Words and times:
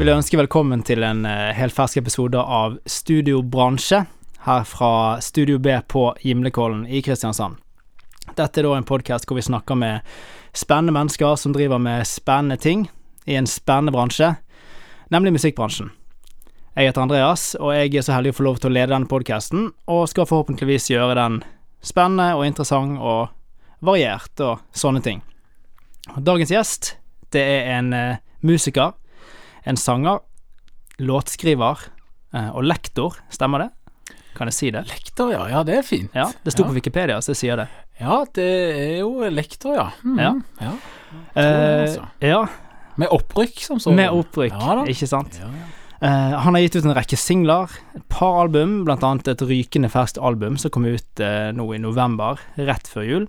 vil 0.00 0.08
jeg 0.08 0.16
ønske 0.16 0.38
velkommen 0.38 0.80
til 0.80 1.04
en 1.04 1.26
uh, 1.28 1.50
helt 1.52 1.74
fersk 1.76 1.98
episode 2.00 2.40
av 2.40 2.78
Studio 2.88 3.42
Bransje, 3.44 3.98
her 4.46 4.62
fra 4.64 4.92
Studio 5.20 5.58
B 5.60 5.74
på 5.92 6.06
Gimlekollen 6.22 6.86
i 6.88 7.02
Kristiansand. 7.04 7.58
Dette 8.32 8.62
er 8.62 8.64
da 8.64 8.78
en 8.78 8.86
podkast 8.88 9.26
hvor 9.28 9.36
vi 9.36 9.44
snakker 9.44 9.76
med 9.76 10.06
spennende 10.56 10.94
mennesker 10.96 11.34
som 11.36 11.52
driver 11.52 11.82
med 11.84 12.08
spennende 12.08 12.56
ting 12.56 12.86
i 13.28 13.36
en 13.36 13.48
spennende 13.50 13.92
bransje, 13.92 14.30
nemlig 15.12 15.34
musikkbransjen. 15.34 15.90
Jeg 16.78 16.88
heter 16.88 17.04
Andreas, 17.04 17.50
og 17.60 17.74
jeg 17.76 17.92
er 17.92 18.06
så 18.06 18.16
heldig 18.16 18.32
å 18.32 18.38
få 18.38 18.46
lov 18.48 18.62
til 18.62 18.72
å 18.72 18.76
lede 18.78 18.94
denne 18.94 19.10
podkasten, 19.10 19.68
og 19.84 20.08
skal 20.08 20.30
forhåpentligvis 20.30 20.88
gjøre 20.94 21.18
den 21.18 21.42
spennende 21.84 22.30
og 22.38 22.46
interessant 22.48 22.96
og 22.96 23.36
variert 23.84 24.46
og 24.48 24.64
sånne 24.72 25.04
ting. 25.04 25.20
Dagens 26.16 26.56
gjest, 26.56 26.94
det 27.36 27.44
er 27.44 27.70
en 27.76 27.92
uh, 27.92 28.24
musiker 28.40 28.96
en 29.68 29.78
sanger, 29.80 30.22
låtskriver 31.00 31.84
eh, 32.34 32.50
og 32.50 32.64
lektor, 32.66 33.18
stemmer 33.32 33.66
det? 33.66 33.70
Kan 34.36 34.48
jeg 34.50 34.56
si 34.56 34.70
det? 34.72 34.84
Lektor, 34.88 35.32
ja. 35.34 35.44
Ja, 35.50 35.62
det 35.66 35.80
er 35.80 35.86
fint. 35.86 36.14
Ja, 36.16 36.30
Det 36.44 36.54
sto 36.54 36.64
ja. 36.64 36.70
på 36.70 36.76
Wikipedia, 36.78 37.18
så 37.20 37.34
jeg 37.34 37.40
sier 37.42 37.60
det. 37.60 37.68
Ja, 38.00 38.22
det 38.36 38.46
er 38.46 38.96
jo 39.02 39.28
lektor, 39.28 39.74
ja. 39.76 39.88
Mm, 40.06 40.20
ja. 40.22 40.32
ja. 40.62 40.72
Eh, 41.34 41.82
altså. 41.82 42.06
ja. 42.24 42.40
Med 43.00 43.12
opprykk, 43.12 43.60
som 43.64 43.80
så. 43.82 43.92
Med 43.96 44.12
opprykk, 44.12 44.56
ikke 44.92 45.08
sant. 45.08 45.40
Uh, 46.00 46.32
han 46.40 46.56
har 46.56 46.62
gitt 46.64 46.78
ut 46.80 46.86
en 46.88 46.96
rekke 46.96 47.16
singler, 47.20 47.72
et 47.96 48.04
par 48.08 48.38
album, 48.46 48.78
blant 48.86 49.04
annet 49.04 49.28
et 49.28 49.42
rykende 49.44 49.90
ferskt 49.92 50.16
album 50.16 50.56
som 50.60 50.72
kom 50.72 50.86
ut 50.88 51.20
uh, 51.20 51.50
nå 51.52 51.66
i 51.76 51.80
november, 51.82 52.40
rett 52.56 52.88
før 52.88 53.04
jul. 53.04 53.26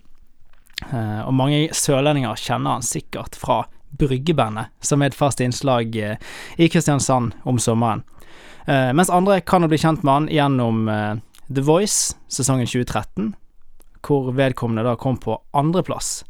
Uh, 0.88 1.28
og 1.28 1.36
mange 1.36 1.66
sørlendinger 1.76 2.40
kjenner 2.40 2.78
han 2.78 2.86
sikkert 2.86 3.36
fra 3.40 3.66
Bryggebandet, 4.00 4.72
som 4.80 5.02
er 5.02 5.12
et 5.12 5.18
fast 5.18 5.42
innslag 5.44 5.96
eh, 5.96 6.18
i 6.58 6.70
Kristiansand 6.72 7.36
om 7.44 7.60
sommeren. 7.60 8.04
Eh, 8.66 8.92
mens 8.94 9.10
andre 9.10 9.42
kan 9.42 9.68
bli 9.68 9.80
kjent 9.82 10.04
med 10.04 10.14
han 10.14 10.30
gjennom 10.32 10.90
eh, 10.90 11.14
The 11.52 11.64
Voice, 11.66 12.16
sesongen 12.32 12.70
2013, 12.70 13.34
hvor 14.08 14.32
vedkommende 14.38 14.86
da 14.88 14.96
kom 14.96 15.20
på 15.22 15.42
andreplass. 15.58 16.22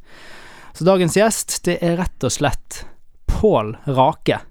Så 0.74 0.88
dagens 0.88 1.18
gjest, 1.20 1.62
det 1.68 1.80
er 1.84 2.00
rett 2.00 2.24
og 2.24 2.34
slett 2.34 2.86
Pål 3.32 3.76
Rake. 3.88 4.42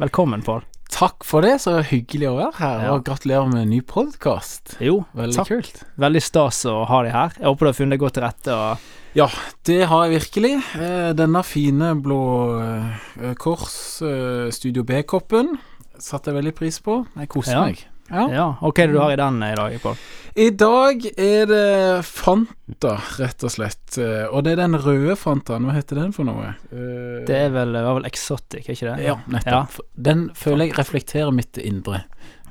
Velkommen, 0.00 0.42
Pål. 0.42 0.64
Takk 0.94 1.24
for 1.26 1.42
det, 1.42 1.56
så 1.64 1.80
hyggelig 1.82 2.28
å 2.30 2.34
være 2.36 2.58
her, 2.60 2.82
ja. 2.86 2.90
og 2.94 3.06
gratulerer 3.06 3.48
med 3.50 3.64
en 3.64 3.72
ny 3.74 3.80
podkast. 3.82 4.76
Jo, 4.78 5.00
Veldig 5.18 5.40
takk. 5.40 5.48
kult. 5.50 5.80
Veldig 5.98 6.22
stas 6.22 6.60
å 6.70 6.76
ha 6.86 7.00
deg 7.02 7.16
her. 7.16 7.34
Jeg 7.40 7.48
håper 7.48 7.66
du 7.66 7.70
har 7.72 7.78
funnet 7.80 7.96
deg 7.96 8.04
godt 8.04 8.14
til 8.20 8.24
rette. 8.28 8.54
og 8.54 9.18
ja, 9.18 9.26
det 9.66 9.80
har 9.90 10.04
jeg 10.06 10.20
virkelig. 10.20 10.52
Eh, 10.78 11.10
denne 11.18 11.42
fine 11.46 11.92
blå 12.02 12.20
eh, 12.62 13.34
Kors 13.38 14.02
eh, 14.06 14.50
Studio 14.54 14.86
B-koppen 14.86 15.56
satte 15.98 16.30
jeg 16.30 16.38
veldig 16.40 16.54
pris 16.58 16.78
på. 16.82 17.00
Jeg 17.18 17.30
koser 17.30 17.58
ja. 17.58 17.66
meg. 17.66 17.82
Ja. 18.10 18.26
ja. 18.32 18.46
Og 18.60 18.74
hva 18.74 18.84
er 18.84 18.90
det 18.90 18.96
du 18.96 19.00
har 19.00 19.14
i 19.14 19.18
den 19.20 19.40
i 19.46 19.54
dag, 19.56 19.78
Pål? 19.82 19.96
I 20.34 20.48
dag 20.58 21.04
er 21.14 21.44
det 21.46 21.66
Fanta, 22.08 22.96
rett 23.20 23.44
og 23.46 23.52
slett. 23.54 23.98
Og 24.34 24.40
det 24.42 24.56
er 24.56 24.64
den 24.64 24.74
røde 24.82 25.14
Fantaen. 25.16 25.68
Hva 25.68 25.76
heter 25.76 26.00
den 26.02 26.10
for 26.16 26.26
noe? 26.26 26.56
Det 26.70 27.36
er 27.38 27.52
vel, 27.54 27.76
var 27.76 28.00
vel 28.00 28.08
Exotic, 28.08 28.66
er 28.66 28.74
ikke 28.74 28.88
det? 28.88 28.96
Ja, 29.06 29.14
nettopp. 29.30 29.78
Ja. 29.78 29.86
Den 30.10 30.24
føler 30.34 30.66
jeg 30.66 30.74
reflekterer 30.80 31.30
mitt 31.34 31.60
indre. 31.62 32.02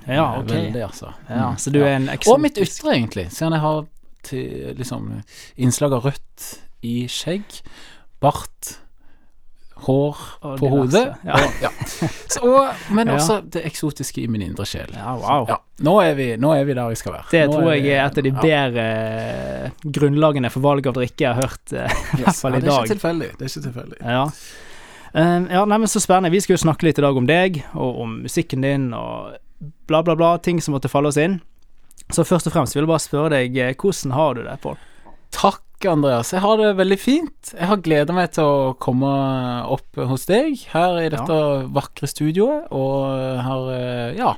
Ja, 0.08 0.30
ok. 0.40 0.48
Veldig, 0.52 0.84
altså. 0.88 1.12
Ja, 1.28 1.50
så 1.59 1.74
du 1.76 1.81
er 1.84 1.98
en 1.98 2.08
Og 2.12 2.40
mitt 2.44 2.59
ytre, 2.59 2.96
egentlig. 2.96 3.28
Siden 3.36 3.58
jeg 3.58 3.64
har 3.66 3.84
til 4.24 4.80
liksom 4.80 5.09
innslag 5.59 5.97
av 5.97 6.08
rødt 6.08 6.47
i 6.88 7.03
skjegg, 7.12 7.59
bart, 8.24 8.78
hår 9.86 10.20
og 10.42 10.58
på 10.60 10.70
hodet. 10.72 11.04
Ja. 11.28 11.38
Og, 11.40 11.62
ja. 11.64 11.72
Så, 12.32 12.52
men 12.96 13.12
også 13.14 13.40
det 13.54 13.64
eksotiske 13.68 14.24
i 14.24 14.28
min 14.32 14.46
indre 14.46 14.66
sjel. 14.70 14.92
Ja, 14.96 15.14
wow. 15.20 15.52
Nå, 15.84 15.96
er 16.02 16.18
vi, 16.18 16.28
nå, 16.40 16.54
er 16.56 16.68
vi, 16.68 16.76
der 16.78 16.92
vi 16.92 17.00
skal 17.00 17.18
være. 17.18 17.30
Det 17.32 17.46
nå 17.50 17.56
tror 17.58 17.70
er 17.74 17.80
jeg 17.80 17.96
er 17.96 18.04
et 18.06 18.20
av 18.20 18.28
de 18.28 18.34
bedre 18.40 18.90
uh, 19.70 19.88
grunnlagene 20.00 20.52
for 20.54 20.66
valg 20.66 20.90
av 20.92 20.98
drikke 21.00 21.26
jeg 21.26 21.32
har 21.32 21.42
hørt, 21.42 21.64
uh, 21.74 22.04
i 22.20 22.22
hvert 22.24 22.40
fall 22.40 22.60
i 22.60 22.62
dag. 22.64 22.68
Det 22.90 23.00
er 23.00 23.50
ikke 23.50 23.66
tilfeldig. 23.70 24.02
Ja. 24.02 24.28
Um, 25.14 25.46
ja, 25.52 25.64
nei, 25.70 25.78
men 25.78 25.88
Så 25.92 26.02
spennende. 26.02 26.34
Vi 26.34 26.42
skal 26.42 26.56
jo 26.58 26.64
snakke 26.66 26.88
litt 26.88 27.00
i 27.00 27.06
dag 27.06 27.18
om 27.18 27.28
deg, 27.30 27.62
og 27.78 28.00
om 28.06 28.22
musikken 28.26 28.66
din, 28.66 28.92
og 28.98 29.36
bla, 29.90 30.02
bla, 30.02 30.16
bla. 30.18 30.38
Ting 30.42 30.62
som 30.62 30.74
måtte 30.74 30.92
falle 30.92 31.12
oss 31.14 31.20
inn. 31.22 31.40
Så 32.14 32.26
først 32.28 32.50
og 32.50 32.56
fremst 32.56 32.76
vil 32.76 32.84
jeg 32.84 32.90
bare 32.90 33.04
spørre 33.04 33.36
deg, 33.38 33.60
hvordan 33.80 34.16
har 34.18 34.34
du 34.38 34.42
det, 34.48 34.58
Pål? 34.64 34.80
Takk, 35.34 35.64
Andreas. 35.92 36.32
Jeg 36.36 36.44
har 36.44 36.58
det 36.62 36.72
veldig 36.80 37.00
fint. 37.02 37.52
Jeg 37.52 37.70
har 37.70 37.84
gleda 37.84 38.16
meg 38.16 38.32
til 38.36 38.48
å 38.48 38.72
komme 38.82 39.12
opp 39.74 40.00
hos 40.12 40.28
deg 40.30 40.64
her 40.72 41.02
i 41.02 41.12
dette 41.12 41.38
ja. 41.42 41.68
vakre 41.76 42.10
studioet, 42.10 42.72
og 42.72 43.44
har 43.48 43.70
ja 44.18 44.34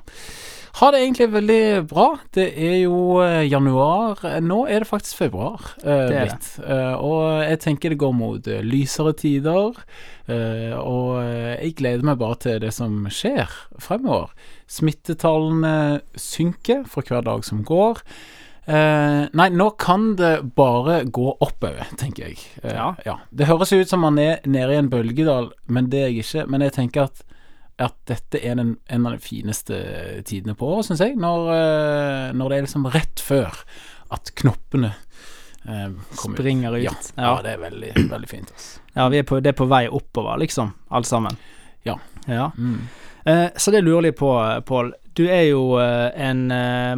har 0.76 0.92
det 0.92 1.06
egentlig 1.06 1.28
veldig 1.32 1.88
bra. 1.88 2.08
Det 2.36 2.50
er 2.52 2.74
jo 2.82 3.24
januar. 3.48 4.20
Nå 4.44 4.66
er 4.68 4.84
det 4.84 4.90
faktisk 4.90 5.22
februar 5.24 5.70
eh, 5.86 6.02
det 6.12 6.24
blitt. 6.26 6.50
Det. 6.58 6.80
og 7.00 7.44
jeg 7.46 7.62
tenker 7.64 7.94
det 7.94 8.00
går 8.02 8.16
mot 8.16 8.50
lysere 8.68 9.14
tider. 9.16 9.80
Eh, 10.28 10.76
og 10.76 11.22
jeg 11.24 11.78
gleder 11.80 12.04
meg 12.10 12.20
bare 12.20 12.40
til 12.44 12.60
det 12.66 12.74
som 12.76 13.06
skjer 13.08 13.56
fremover. 13.80 14.34
Smittetallene 14.68 16.02
synker 16.20 16.84
for 16.92 17.08
hver 17.08 17.24
dag 17.24 17.48
som 17.48 17.64
går. 17.64 18.04
Uh, 18.66 19.28
nei, 19.38 19.52
nå 19.54 19.68
kan 19.78 20.16
det 20.18 20.40
bare 20.58 21.04
gå 21.04 21.28
oppover, 21.38 21.86
tenker 22.02 22.32
jeg. 22.32 22.40
Uh, 22.64 22.72
ja. 22.72 22.88
ja. 23.06 23.16
Det 23.30 23.46
høres 23.46 23.74
ut 23.76 23.92
som 23.92 24.02
man 24.02 24.18
er 24.18 24.42
nede 24.50 24.74
i 24.74 24.80
en 24.82 24.90
bølgedal, 24.90 25.52
men 25.70 25.92
det 25.94 26.02
er 26.02 26.10
jeg 26.10 26.26
ikke. 26.26 26.46
Men 26.50 26.66
jeg 26.66 26.74
tenker 26.80 27.06
at, 27.06 27.22
at 27.78 27.98
dette 28.10 28.42
er 28.42 28.58
den, 28.58 28.76
en 28.90 29.06
av 29.06 29.20
de 29.20 29.22
fineste 29.22 29.78
tidene 30.26 30.58
på 30.58 30.72
året, 30.74 30.90
syns 30.90 31.06
jeg. 31.06 31.14
Når, 31.22 31.46
uh, 31.52 32.34
når, 32.34 32.50
det 32.50 32.58
er 32.58 32.68
liksom 32.68 32.90
rett 32.96 33.22
før 33.22 33.62
at 34.16 34.34
knoppene 34.42 34.96
springer 36.14 36.76
ut. 36.78 36.84
Ja, 36.86 36.92
ja. 36.94 37.24
ja, 37.24 37.38
det 37.46 37.56
er 37.56 37.62
veldig, 37.62 37.94
veldig 38.10 38.30
fint. 38.30 38.52
Altså. 38.54 38.82
Ja, 38.98 39.10
er 39.10 39.26
på, 39.30 39.42
det 39.42 39.54
er 39.54 39.58
på 39.58 39.70
vei 39.70 39.86
oppover, 39.90 40.38
liksom, 40.42 40.74
alt 40.94 41.10
sammen. 41.10 41.38
Ja. 41.86 42.00
ja. 42.30 42.52
Mm. 42.58 42.86
så 43.58 43.74
det 43.74 43.82
lurer 43.86 44.10
jeg 44.10 44.18
på, 44.18 44.30
Pål. 44.66 44.94
Du 45.18 45.26
er 45.26 45.48
jo 45.48 45.78
en 45.82 46.48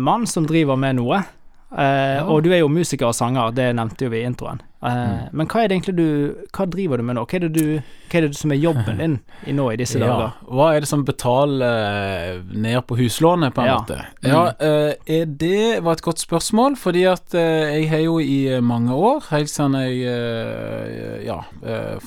mann 0.04 0.28
som 0.28 0.48
driver 0.48 0.80
med 0.80 1.00
noe. 1.00 1.22
Ja. 1.68 2.24
Og 2.24 2.46
du 2.46 2.54
er 2.54 2.62
jo 2.62 2.72
musiker 2.72 3.10
og 3.10 3.16
sanger, 3.18 3.52
det 3.52 3.74
nevnte 3.76 4.08
jo 4.08 4.12
vi 4.14 4.22
i 4.22 4.28
introen. 4.28 4.62
Eh, 4.78 4.94
mm. 4.94 5.30
Men 5.34 5.48
hva 5.50 5.64
er 5.64 5.72
det 5.72 5.78
egentlig 5.80 5.94
du 5.98 6.10
Hva 6.54 6.68
driver 6.70 7.02
du 7.02 7.04
med 7.08 7.16
nå? 7.18 7.24
Hva 7.26 7.40
er 7.40 7.48
det, 7.48 7.50
du, 7.56 7.80
hva 8.12 8.20
er 8.20 8.28
det 8.28 8.38
som 8.38 8.52
er 8.54 8.60
jobben 8.62 9.00
din 9.02 9.16
i 9.50 9.56
nå 9.58 9.66
i 9.74 9.80
disse 9.80 9.98
ja. 10.02 10.06
dager? 10.06 10.36
Hva 10.54 10.68
er 10.76 10.86
det 10.86 10.90
som 10.92 11.06
betaler 11.08 11.66
uh, 11.66 12.52
ned 12.54 12.78
på 12.86 13.00
huslånet, 13.00 13.56
på 13.56 13.64
en 13.64 13.72
ja. 13.72 13.80
måte? 13.82 13.98
Mm. 14.22 14.30
Ja, 14.30 15.24
det 15.42 15.82
var 15.86 15.98
et 15.98 16.06
godt 16.06 16.22
spørsmål, 16.22 16.78
fordi 16.80 17.08
at 17.10 17.34
jeg 17.34 17.90
har 17.90 18.04
jo 18.06 18.20
i 18.22 18.60
mange 18.62 18.94
år, 18.94 19.26
helt 19.32 19.52
siden 19.52 19.76
jeg 19.82 21.26
ja, 21.26 21.40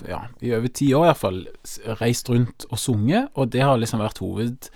ja, 0.09 0.23
i 0.41 0.55
over 0.55 0.73
ti 0.73 0.93
år 0.97 1.11
iallfall, 1.11 1.43
reist 2.01 2.31
rundt 2.31 2.69
og 2.71 2.81
sunget, 2.81 3.31
og 3.35 3.51
det 3.53 3.67
har 3.67 3.81
liksom 3.83 4.03
vært 4.03 4.23
hoved 4.23 4.71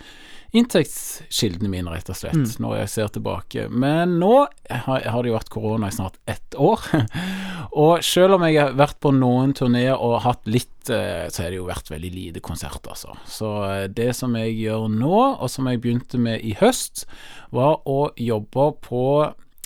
inntektskildene 0.54 1.68
mine, 1.70 1.90
rett 1.90 2.08
og 2.12 2.18
slett, 2.18 2.38
mm. 2.38 2.62
når 2.62 2.76
jeg 2.84 2.90
ser 2.92 3.12
tilbake. 3.16 3.66
Men 3.70 4.18
nå 4.20 4.32
har, 4.70 5.02
har 5.10 5.22
det 5.22 5.32
jo 5.32 5.36
vært 5.36 5.52
korona 5.52 5.90
i 5.90 5.94
snart 5.94 6.18
ett 6.30 6.54
år. 6.54 6.84
og 7.84 8.04
selv 8.06 8.38
om 8.38 8.46
jeg 8.46 8.60
har 8.60 8.76
vært 8.78 9.00
på 9.02 9.10
noen 9.16 9.54
turneer 9.56 9.98
og 9.98 10.20
hatt 10.24 10.46
litt, 10.46 10.70
eh, 10.94 11.26
så 11.26 11.44
har 11.44 11.50
det 11.50 11.58
jo 11.58 11.68
vært 11.68 11.90
veldig 11.90 12.12
lite 12.14 12.42
konsert, 12.44 12.86
altså. 12.86 13.16
Så 13.26 13.50
eh, 13.66 13.86
det 13.90 14.12
som 14.14 14.36
jeg 14.38 14.54
gjør 14.60 14.86
nå, 14.92 15.16
og 15.34 15.50
som 15.50 15.70
jeg 15.70 15.82
begynte 15.82 16.20
med 16.22 16.44
i 16.46 16.54
høst, 16.60 17.08
var 17.54 17.80
å 17.90 18.12
jobbe 18.14 18.68
på 18.84 19.06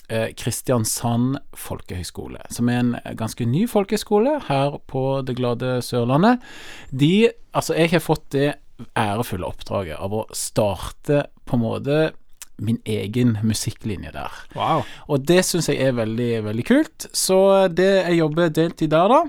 eh, 0.09 0.31
Kristiansand 0.41 1.37
folkehøgskole, 1.53 2.41
som 2.53 2.71
er 2.73 2.81
en 2.81 2.95
ganske 3.19 3.45
ny 3.45 3.67
folkehøgskole 3.69 4.39
her 4.49 4.81
på 4.89 5.05
det 5.25 5.37
glade 5.37 5.77
Sørlandet. 5.85 6.41
De 6.89 7.29
Altså, 7.49 7.73
jeg 7.73 7.89
har 7.95 8.01
fått 8.05 8.27
det 8.35 8.49
ærefulle 8.97 9.47
oppdraget 9.47 9.99
av 9.99 10.15
å 10.15 10.25
starte 10.35 11.25
på 11.45 11.57
en 11.57 11.63
måte 11.63 11.99
min 12.59 12.79
egen 12.89 13.37
musikklinje 13.43 14.11
der. 14.11 14.39
Wow. 14.55 14.83
Og 15.07 15.23
det 15.27 15.45
syns 15.47 15.69
jeg 15.71 15.79
er 15.79 15.95
veldig, 15.95 16.31
veldig 16.49 16.65
kult. 16.67 17.07
Så 17.15 17.39
det 17.71 17.91
jeg 18.01 18.19
jobber 18.19 18.51
deltid 18.51 18.91
der, 18.91 19.11
da 19.15 19.21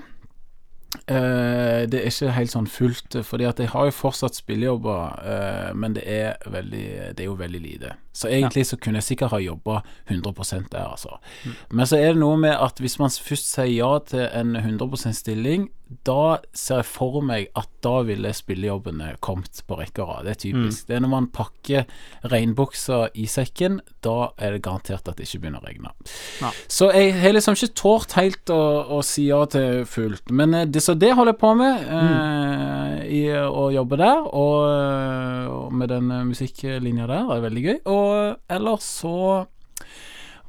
Uh, 0.91 1.87
det 1.87 2.01
er 2.01 2.09
ikke 2.09 2.33
helt 2.35 2.51
sånn 2.51 2.67
fullt, 2.67 3.15
fordi 3.23 3.45
at 3.47 3.61
jeg 3.63 3.71
har 3.71 3.87
jo 3.87 3.93
fortsatt 3.95 4.35
spillejobber, 4.35 5.21
uh, 5.23 5.69
men 5.71 5.95
det 5.95 6.03
er, 6.03 6.35
veldig, 6.51 6.87
det 7.15 7.23
er 7.23 7.29
jo 7.29 7.37
veldig 7.39 7.61
lite. 7.63 7.93
Så 8.11 8.27
egentlig 8.27 8.65
ja. 8.65 8.69
så 8.73 8.79
kunne 8.83 8.99
jeg 8.99 9.07
sikkert 9.07 9.31
ha 9.31 9.39
jobba 9.39 9.79
100 10.11 10.67
der, 10.67 10.89
altså. 10.89 11.15
Mm. 11.45 11.55
Men 11.79 11.87
så 11.87 11.99
er 12.01 12.11
det 12.11 12.19
noe 12.19 12.41
med 12.43 12.57
at 12.57 12.83
hvis 12.83 12.97
man 12.99 13.13
først 13.15 13.53
sier 13.53 13.71
ja 13.71 13.91
til 14.03 14.25
en 14.27 14.57
100% 14.59 15.15
stilling, 15.15 15.69
da 16.07 16.39
ser 16.57 16.81
jeg 16.81 16.89
for 16.89 17.21
meg 17.25 17.49
at 17.57 17.69
da 17.83 18.01
ville 18.05 18.31
spillejobbene 18.35 19.15
kommet 19.23 19.61
på 19.67 19.77
rekke 19.79 20.03
og 20.03 20.09
rad. 20.11 20.27
Det 20.27 20.33
er 20.33 20.39
typisk. 20.43 20.87
Det 20.87 20.97
er 20.97 21.03
når 21.03 21.11
man 21.13 21.29
pakker 21.33 21.85
regnbuksa 22.31 23.01
i 23.17 23.27
sekken, 23.29 23.79
da 24.05 24.31
er 24.37 24.55
det 24.55 24.63
garantert 24.65 25.07
at 25.09 25.17
det 25.17 25.27
ikke 25.27 25.43
begynner 25.45 25.63
å 25.63 25.67
regne. 25.69 25.93
Ja. 26.41 26.51
Så 26.71 26.91
jeg 26.95 27.15
har 27.21 27.35
liksom 27.35 27.57
ikke 27.57 27.73
tålt 27.81 28.17
helt 28.17 28.53
å, 28.53 28.61
å 28.97 29.01
si 29.05 29.27
ja 29.29 29.41
til 29.51 29.85
fullt. 29.89 30.33
Men 30.33 30.55
eh, 30.57 30.67
det, 30.69 30.83
så 30.85 30.95
det 30.97 31.13
holder 31.17 31.35
jeg 31.35 31.41
på 31.41 31.53
med, 31.59 31.87
eh, 31.97 32.99
i 33.11 33.23
å 33.41 33.69
jobbe 33.73 34.01
der. 34.01 34.27
Og, 34.29 34.59
eh, 34.69 35.49
og 35.51 35.73
med 35.81 35.91
den 35.93 36.13
musikklinja 36.29 37.09
der, 37.09 37.25
det 37.29 37.39
er 37.39 37.47
veldig 37.47 37.65
gøy. 37.67 37.79
Og 37.91 38.55
ellers 38.57 38.93
så 39.01 39.17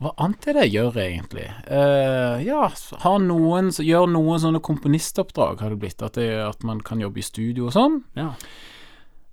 hva 0.03 0.13
annet 0.21 0.47
er 0.51 0.57
det 0.59 0.67
jeg 0.67 0.75
gjør, 0.77 0.99
egentlig? 1.03 1.47
Uh, 1.71 2.37
ja, 2.45 2.67
har 3.05 3.19
noen 3.23 3.71
Gjør 3.73 4.11
noen 4.13 4.41
sånne 4.43 4.61
komponistoppdrag, 4.65 5.61
har 5.63 5.71
det 5.75 5.79
blitt. 5.83 6.03
At, 6.03 6.19
det, 6.19 6.29
at 6.45 6.63
man 6.67 6.81
kan 6.85 7.01
jobbe 7.01 7.23
i 7.23 7.27
studio 7.27 7.67
og 7.71 7.75
sånn. 7.77 8.01
Ja. 8.19 8.33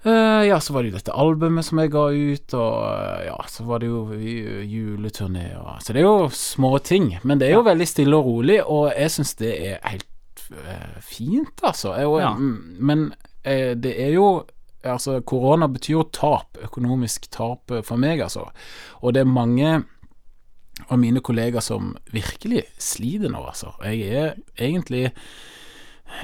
Uh, 0.06 0.45
ja, 0.48 0.60
så 0.63 0.71
var 0.71 0.86
det 0.86 0.94
jo 0.94 0.95
dette 0.95 1.12
albumet 1.19 1.66
som 1.68 1.80
jeg 1.83 1.92
ga 1.92 2.06
ut, 2.16 2.54
og 2.56 2.75
uh, 2.88 3.18
ja, 3.25 3.36
så 3.51 3.66
var 3.68 3.81
det 3.83 3.89
jo 3.89 4.06
ju- 4.16 4.62
juleturné 4.63 5.50
og 5.60 5.81
Så 5.83 5.92
det 5.92 6.00
er 6.00 6.07
jo 6.07 6.30
små 6.31 6.77
ting, 6.80 7.10
men 7.27 7.42
det 7.42 7.50
er 7.50 7.57
jo 7.57 7.66
veldig 7.68 7.88
stille 7.89 8.16
og 8.16 8.30
rolig, 8.30 8.62
og 8.63 8.94
jeg 8.95 9.12
syns 9.18 9.33
det 9.42 9.51
er 9.74 9.81
helt 9.92 10.45
uh, 10.56 11.01
fint, 11.04 11.60
altså. 11.68 11.98
Jeg, 12.00 12.07
og, 12.07 12.21
Ja. 12.24 12.31
mm, 12.38 12.77
Men 12.80 13.10
det 13.44 13.94
er 14.00 14.13
jo 14.16 14.45
Altså, 14.83 15.18
korona 15.27 15.68
betyr 15.68 15.92
jo 15.98 16.04
tap, 16.16 16.56
økonomisk 16.63 17.25
tap 17.36 17.68
for 17.83 17.98
meg, 18.00 18.21
altså. 18.24 18.45
Og 19.04 19.12
det 19.13 19.25
er 19.25 19.27
mange 19.27 19.83
av 20.89 21.00
mine 21.01 21.21
kollegaer 21.25 21.63
som 21.63 21.94
virkelig 22.13 22.65
sliter 22.81 23.31
nå, 23.31 23.44
altså. 23.51 23.75
Jeg 23.86 24.09
er 24.09 24.36
egentlig 24.57 25.09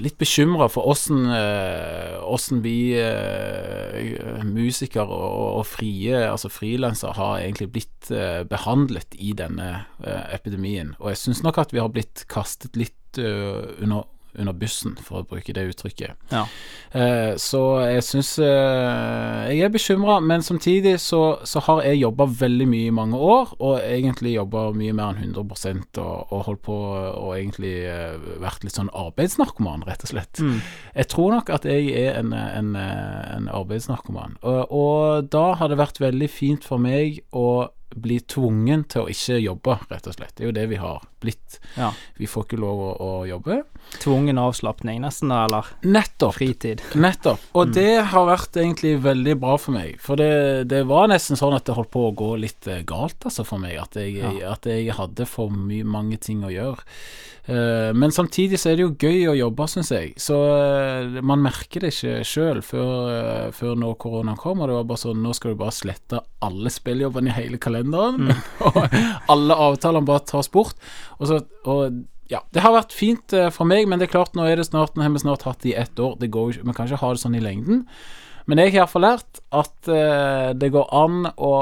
litt 0.01 0.17
bekymra 0.19 0.67
for 0.71 0.89
åssen 0.89 1.27
eh, 1.29 2.15
åssen 2.25 2.63
vi 2.65 2.95
eh, 2.99 4.41
musikere 4.47 5.05
og, 5.05 5.61
og 5.61 5.67
frie, 5.69 6.23
altså 6.25 6.49
frilansere, 6.51 7.15
har 7.19 7.43
egentlig 7.43 7.69
blitt 7.75 8.11
eh, 8.11 8.41
behandlet 8.49 9.15
i 9.21 9.35
denne 9.37 9.85
epidemien. 10.33 10.95
Og 10.99 11.13
jeg 11.13 11.21
syns 11.21 11.43
nok 11.45 11.61
at 11.61 11.75
vi 11.75 11.83
har 11.83 11.93
blitt 11.93 12.25
kastet 12.31 12.77
litt 12.79 12.93
under, 13.15 14.03
under 14.39 14.55
bussen, 14.57 14.95
for 15.01 15.21
å 15.21 15.27
bruke 15.27 15.53
det 15.55 15.65
uttrykket. 15.71 16.15
Ja. 16.31 16.45
Eh, 16.95 17.33
så 17.41 17.61
jeg 17.83 18.03
syns 18.07 18.31
eh, 18.39 19.51
Jeg 19.51 19.65
er 19.65 19.73
bekymra, 19.73 20.19
men 20.23 20.43
samtidig 20.45 20.95
så, 21.03 21.39
så 21.47 21.63
har 21.67 21.83
jeg 21.85 22.01
jobba 22.01 22.27
veldig 22.41 22.67
mye 22.71 22.89
i 22.89 22.95
mange 22.95 23.19
år, 23.19 23.55
og 23.59 23.79
egentlig 23.83 24.35
jobba 24.35 24.67
mye 24.77 24.95
mer 24.95 25.15
enn 25.15 25.35
100 25.35 26.01
og, 26.01 26.31
og 26.31 26.45
holdt 26.49 26.63
på 26.65 26.75
og 26.75 27.31
egentlig 27.35 27.75
eh, 27.89 28.15
vært 28.41 28.65
litt 28.65 28.77
sånn 28.77 28.91
arbeidsnarkoman, 28.95 29.85
rett 29.87 30.05
og 30.07 30.13
slett. 30.13 30.41
Mm. 30.41 30.59
Jeg 30.95 31.11
tror 31.13 31.35
nok 31.37 31.53
at 31.53 31.67
jeg 31.69 31.91
er 31.95 32.19
en, 32.19 32.33
en, 32.35 32.75
en 32.75 33.49
arbeidsnarkoman, 33.51 34.39
og, 34.43 34.61
og 34.71 35.31
da 35.33 35.47
har 35.59 35.71
det 35.71 35.81
vært 35.81 36.01
veldig 36.03 36.31
fint 36.31 36.67
for 36.67 36.81
meg 36.81 37.21
å 37.35 37.67
bli 37.95 38.17
tvungen 38.19 38.83
til 38.91 39.05
å 39.05 39.09
ikke 39.11 39.37
jobbe, 39.39 39.77
rett 39.91 40.07
og 40.09 40.15
slett. 40.17 40.33
Det 40.35 40.43
er 40.43 40.49
jo 40.49 40.55
det 40.57 40.65
vi 40.71 40.79
har 40.81 41.03
blitt. 41.23 41.59
ja. 41.77 41.91
Vi 42.17 42.27
får 42.27 42.45
ikke 42.47 42.59
lov 42.59 42.79
å, 42.81 42.89
å 43.01 43.11
jobbe. 43.29 43.61
Tvungen 44.01 44.37
avslapning, 44.41 44.99
nesten, 45.03 45.29
da, 45.29 45.43
eller 45.45 45.69
Nettopp. 45.85 46.35
fritid. 46.39 46.81
Nettopp. 46.97 47.39
Og 47.53 47.71
det 47.75 48.01
har 48.11 48.25
vært 48.27 48.57
egentlig 48.57 48.95
veldig 49.03 49.35
bra 49.39 49.57
for 49.61 49.75
meg. 49.77 49.99
For 50.01 50.15
det, 50.19 50.65
det 50.71 50.83
var 50.89 51.07
nesten 51.11 51.37
sånn 51.39 51.55
at 51.55 51.65
det 51.69 51.75
holdt 51.77 51.91
på 51.93 52.07
å 52.09 52.15
gå 52.17 52.31
litt 52.41 52.67
eh, 52.67 52.81
galt, 52.87 53.19
altså, 53.29 53.45
for 53.47 53.61
meg. 53.61 53.77
At 53.81 53.95
jeg, 54.01 54.17
Ja. 54.19 54.33
at 54.55 54.65
jeg 54.65 54.91
hadde 54.97 55.25
for 55.29 55.49
mye, 55.53 55.85
mange 55.85 56.17
ting 56.17 56.41
å 56.43 56.51
gjøre. 56.51 56.81
Eh, 57.45 57.91
men 57.93 58.09
samtidig 58.11 58.57
så 58.57 58.71
er 58.71 58.79
det 58.79 58.87
jo 58.87 58.95
gøy 58.97 59.27
å 59.29 59.37
jobbe, 59.37 59.67
syns 59.69 59.91
jeg. 59.93 60.15
Så 60.17 60.33
eh, 60.57 61.21
man 61.21 61.43
merker 61.45 61.85
det 61.85 61.93
ikke 61.93 62.23
sjøl 62.25 62.63
før, 62.65 63.51
før 63.53 63.75
når 63.77 63.95
koronaen 64.01 64.39
kom. 64.41 64.63
Og 64.65 64.71
det 64.71 64.79
var 64.79 64.89
bare 64.89 65.03
sånn 65.05 65.21
Nå 65.25 65.33
skal 65.37 65.53
du 65.53 65.61
bare 65.61 65.75
slette 65.77 66.23
alle 66.45 66.73
spilljobbene 66.73 67.29
i 67.29 67.37
hele 67.37 67.57
kalenderen. 67.61 67.74
og 68.69 68.81
alle 69.31 69.57
avtalene 69.67 70.07
bare 70.07 70.23
tas 70.31 70.51
bort. 70.53 70.79
Og 71.19 71.29
så 71.29 71.41
og 71.65 72.03
ja, 72.31 72.41
det 72.55 72.63
har 72.65 72.73
vært 72.73 72.93
fint 72.95 73.33
eh, 73.37 73.51
for 73.53 73.69
meg, 73.69 73.85
men 73.89 74.01
det 74.01 74.07
er 74.07 74.15
klart, 74.15 74.33
nå 74.37 74.47
er 74.49 74.57
det 74.57 74.67
snart 74.69 74.95
Nå 74.97 75.05
har 75.05 75.13
vi 75.13 75.21
snart 75.21 75.45
hatt 75.45 75.61
det 75.61 75.75
i 75.75 75.79
ett 75.79 75.99
år. 76.01 76.15
Det 76.21 76.31
går 76.33 76.61
Vi 76.61 76.73
kan 76.73 76.87
ikke 76.87 77.01
ha 77.03 77.11
det 77.13 77.21
sånn 77.21 77.37
i 77.37 77.43
lengden. 77.43 77.85
Men 78.45 78.61
jeg 78.61 78.75
har 78.75 78.83
iallfall 78.83 79.05
lært 79.07 79.39
at 79.57 79.89
uh, 79.89 80.51
det 80.53 80.69
går 80.73 80.91
an 80.93 81.25
å, 81.33 81.53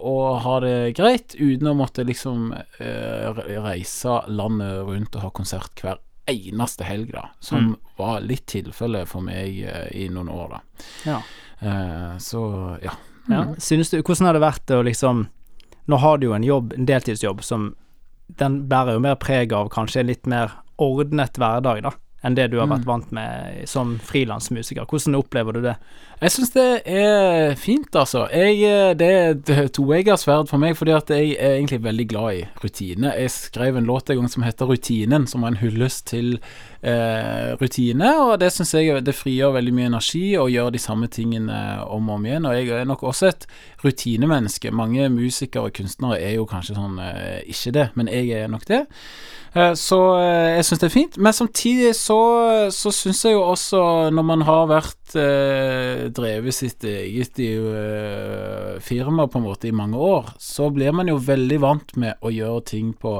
å 0.00 0.14
ha 0.40 0.54
det 0.64 0.94
greit 0.96 1.34
uten 1.36 1.68
å 1.68 1.74
måtte 1.76 2.06
liksom 2.08 2.54
uh, 2.56 3.42
reise 3.66 4.22
landet 4.32 4.80
rundt 4.88 5.18
og 5.18 5.26
ha 5.26 5.32
konsert 5.36 5.84
hver 5.84 6.00
eneste 6.32 6.88
helg, 6.88 7.12
da. 7.12 7.26
Som 7.44 7.74
var 8.00 8.24
litt 8.24 8.46
tilfelle 8.48 9.04
for 9.04 9.28
meg 9.28 9.60
uh, 9.68 9.84
i 9.92 10.08
noen 10.12 10.32
år, 10.32 10.56
da. 10.56 10.86
Ja. 11.04 11.20
Så 12.20 12.40
ja. 12.82 12.92
Ja. 13.32 13.42
Synes 13.58 13.88
du, 13.90 14.00
hvordan 14.02 14.28
har 14.28 14.36
det 14.36 14.42
vært 14.44 14.72
å 14.76 14.82
liksom 14.86 15.22
Nå 15.86 16.00
har 16.02 16.18
du 16.18 16.28
jo 16.28 16.36
en 16.36 16.46
jobb, 16.46 16.74
en 16.76 16.88
deltidsjobb, 16.88 17.44
som 17.46 17.74
den 18.40 18.64
bærer 18.70 18.96
jo 18.96 19.04
mer 19.04 19.18
preg 19.22 19.54
av 19.54 19.70
kanskje 19.74 20.02
en 20.02 20.10
litt 20.10 20.26
mer 20.26 20.58
ordnet 20.82 21.38
hverdag, 21.38 21.84
da, 21.86 21.92
enn 22.26 22.34
det 22.34 22.48
du 22.50 22.58
har 22.58 22.68
vært 22.68 22.88
vant 22.88 23.12
med 23.14 23.62
som 23.70 23.94
frilansmusiker. 24.02 24.88
Hvordan 24.90 25.18
opplever 25.18 25.54
du 25.54 25.62
det? 25.68 25.76
Jeg 26.16 26.32
syns 26.32 26.52
det 26.56 26.66
er 26.88 27.54
fint, 27.60 27.88
altså. 27.94 28.24
Jeg, 28.32 28.58
eh, 28.66 28.94
det 28.98 29.08
er 29.12 29.36
et 29.36 29.74
toegget 29.76 30.22
sverd 30.22 30.50
for 30.50 30.60
meg, 30.62 30.74
fordi 30.78 30.94
at 30.96 31.12
jeg 31.12 31.36
er 31.36 31.58
egentlig 31.58 31.82
veldig 31.84 32.06
glad 32.10 32.40
i 32.40 32.44
rutine. 32.64 33.12
Jeg 33.20 33.34
skrev 33.34 33.78
en 33.78 33.88
låt 33.88 34.10
en 34.10 34.22
gang 34.22 34.32
som 34.32 34.46
heter 34.46 34.66
Rutinen, 34.66 35.28
som 35.30 35.44
var 35.44 35.54
en 35.54 35.60
hyllest 35.62 36.08
til 36.10 36.38
eh, 36.86 37.52
rutine, 37.60 38.12
og 38.22 38.36
det 38.42 38.52
syns 38.54 38.74
jeg 38.76 39.04
det 39.04 39.16
frigjør 39.16 39.56
veldig 39.58 39.74
mye 39.76 39.90
energi 39.90 40.24
å 40.38 40.48
gjøre 40.50 40.76
de 40.76 40.82
samme 40.82 41.10
tingene 41.12 41.60
om 41.84 42.10
og 42.10 42.20
om 42.20 42.28
igjen. 42.28 42.46
Og 42.48 42.56
jeg 42.56 42.72
er 42.72 42.88
nok 42.88 43.02
også 43.10 43.30
et 43.32 43.46
rutinemenneske. 43.84 44.74
Mange 44.74 45.08
musikere 45.12 45.68
og 45.68 45.76
kunstnere 45.76 46.20
er 46.22 46.36
jo 46.38 46.46
kanskje 46.50 46.78
sånn 46.78 47.00
eh, 47.02 47.40
ikke 47.50 47.74
det, 47.76 47.88
men 47.98 48.12
jeg 48.12 48.30
er 48.36 48.52
nok 48.52 48.68
det. 48.70 48.86
Eh, 49.56 49.72
Så 49.78 49.98
eh, 50.20 50.56
jeg 50.56 50.66
syns 50.68 50.82
det 50.82 50.88
er 50.88 50.94
fint. 50.94 51.18
Men 51.18 51.36
samtidig 51.36 51.94
så, 51.96 52.20
så 52.74 52.92
syns 52.94 53.24
jeg 53.24 53.36
jo 53.36 53.44
også, 53.46 53.80
når 54.14 54.26
man 54.32 54.44
har 54.48 54.66
vært 54.70 55.16
eh, 55.16 56.06
drevet 56.16 56.54
sitt 56.54 56.84
eget 56.84 57.40
i, 57.40 57.52
firma 58.84 59.26
på 59.28 59.40
en 59.40 59.46
måte 59.46 59.68
i 59.68 59.74
mange 59.74 59.96
år, 59.96 60.34
så 60.40 60.68
blir 60.74 60.92
man 60.92 61.08
jo 61.08 61.16
veldig 61.22 61.58
vant 61.62 61.96
med 61.96 62.20
å 62.20 62.32
gjøre 62.32 62.66
ting 62.68 62.92
på 63.00 63.18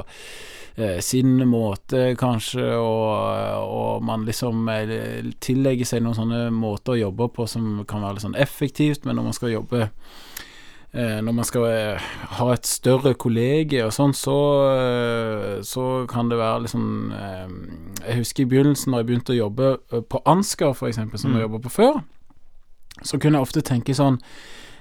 eh, 0.77 0.99
sin 1.03 1.41
måte, 1.49 2.13
kanskje, 2.19 2.69
og, 2.77 3.67
og 3.67 4.05
man 4.05 4.23
liksom 4.29 4.67
eh, 4.69 5.27
tillegger 5.43 5.85
seg 5.89 6.05
noen 6.05 6.15
sånne 6.17 6.41
måter 6.53 6.95
å 6.95 7.01
jobbe 7.07 7.27
på 7.35 7.47
som 7.49 7.83
kan 7.89 8.05
være 8.05 8.17
litt 8.19 8.27
sånn 8.29 8.39
effektivt, 8.39 9.05
men 9.05 9.17
når 9.19 9.29
man 9.31 9.37
skal 9.41 9.55
jobbe 9.57 9.89
Eh, 10.97 11.17
når 11.21 11.33
man 11.35 11.45
skal 11.45 11.65
ha 12.39 12.45
et 12.53 12.65
større 12.65 13.11
kollege 13.19 13.81
og 13.83 13.91
sånn, 13.93 14.13
så, 14.15 14.33
så 15.67 15.83
kan 16.09 16.29
det 16.31 16.37
være 16.39 16.61
liksom 16.63 16.85
eh, 17.11 17.49
Jeg 18.07 18.21
husker 18.21 18.45
i 18.45 18.47
begynnelsen, 18.53 18.93
når 18.93 19.03
jeg 19.03 19.07
begynte 19.09 19.33
å 19.35 19.37
jobbe 19.37 19.67
på 20.09 20.21
Ansgar, 20.25 20.71
eksempel, 20.87 21.19
som 21.19 21.31
Mm. 21.33 21.35
jeg 21.37 21.45
jobba 21.49 21.59
på 21.67 21.73
før, 21.75 21.99
så 23.03 23.19
kunne 23.19 23.37
jeg 23.37 23.49
ofte 23.49 23.61
tenke 23.67 23.93
sånn 23.93 24.21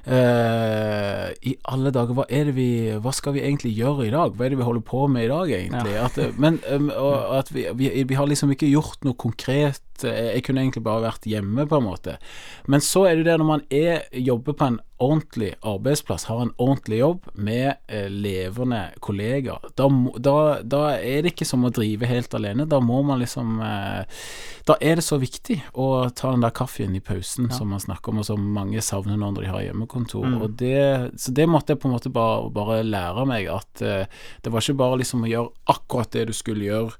I 0.06 1.52
alle 1.66 1.90
dager, 1.90 2.14
hva 2.14 2.26
er 2.30 2.46
det 2.46 2.54
vi 2.54 2.68
Hva 3.02 3.10
skal 3.14 3.34
vi 3.34 3.42
egentlig 3.42 3.72
gjøre 3.74 4.06
i 4.06 4.12
dag? 4.14 4.36
Hva 4.36 4.46
er 4.46 4.54
det 4.54 4.60
vi 4.60 4.66
holder 4.66 4.84
på 4.86 5.06
med 5.10 5.26
i 5.26 5.30
dag, 5.32 5.50
egentlig? 5.56 5.96
At, 5.98 6.18
eh, 6.22 6.34
men 6.38 6.60
um, 6.70 6.90
og, 6.94 7.38
at 7.40 7.50
vi, 7.54 7.66
vi, 7.74 7.90
vi 8.06 8.18
har 8.18 8.28
liksom 8.30 8.52
ikke 8.54 8.70
gjort 8.70 9.02
noe 9.06 9.18
konkret. 9.18 9.82
Eh, 10.04 10.34
Jeg 10.36 10.44
kunne 10.46 10.64
egentlig 10.64 10.84
bare 10.84 11.06
vært 11.06 11.28
hjemme, 11.28 11.66
på 11.66 11.80
en 11.80 11.86
måte. 11.86 12.18
Men 12.66 12.84
så 12.84 13.06
er 13.08 13.16
det 13.16 13.30
det 13.30 13.38
når 13.40 13.48
man 13.48 13.64
er, 13.70 14.04
jobber 14.12 14.56
på 14.56 14.70
en 14.70 14.80
ordentlig 14.98 15.54
arbeidsplass, 15.60 16.24
har 16.24 16.40
en 16.42 16.52
ordentlig 16.56 16.98
jobb 16.98 17.26
med 17.34 17.74
eh, 17.86 18.08
levende 18.08 18.80
kollegaer, 19.04 19.60
da, 19.76 19.88
da, 20.16 20.36
da 20.64 20.82
er 20.96 21.22
det 21.22 21.34
ikke 21.34 21.48
som 21.48 21.66
å 21.68 21.72
drive 21.74 22.08
helt 22.08 22.32
alene. 22.36 22.64
Da 22.68 22.80
må 22.80 23.02
man 23.04 23.20
liksom 23.20 23.58
eh, 23.60 24.24
Da 24.66 24.78
er 24.80 24.98
det 24.98 25.04
så 25.06 25.18
viktig 25.20 25.58
å 25.78 26.08
ta 26.16 26.32
den 26.32 26.42
der 26.42 26.54
kaffen 26.56 26.96
i 26.96 27.02
pausen 27.04 27.52
som 27.54 27.70
man 27.70 27.82
snakker 27.82 28.12
om, 28.12 28.22
og 28.22 28.28
som 28.28 28.48
mange 28.56 28.82
savner 28.82 29.20
når 29.20 29.42
de 29.42 29.50
har 29.52 29.64
hjemmekontor. 29.68 30.26
Mm. 30.26 30.44
Det, 30.58 30.80
så 31.20 31.34
det 31.36 31.46
måtte 31.50 31.74
jeg 31.74 31.82
på 31.82 31.90
en 31.90 31.96
måte 31.98 32.12
bare, 32.12 32.48
bare 32.54 32.80
lære 32.86 33.28
meg, 33.28 33.50
at 33.52 33.84
eh, 33.84 34.22
det 34.42 34.52
var 34.52 34.64
ikke 34.64 34.80
bare 34.80 35.02
liksom 35.04 35.26
å 35.26 35.30
gjøre 35.30 35.76
akkurat 35.76 36.16
det 36.16 36.30
du 36.30 36.34
skulle 36.36 36.66
gjøre 36.66 36.96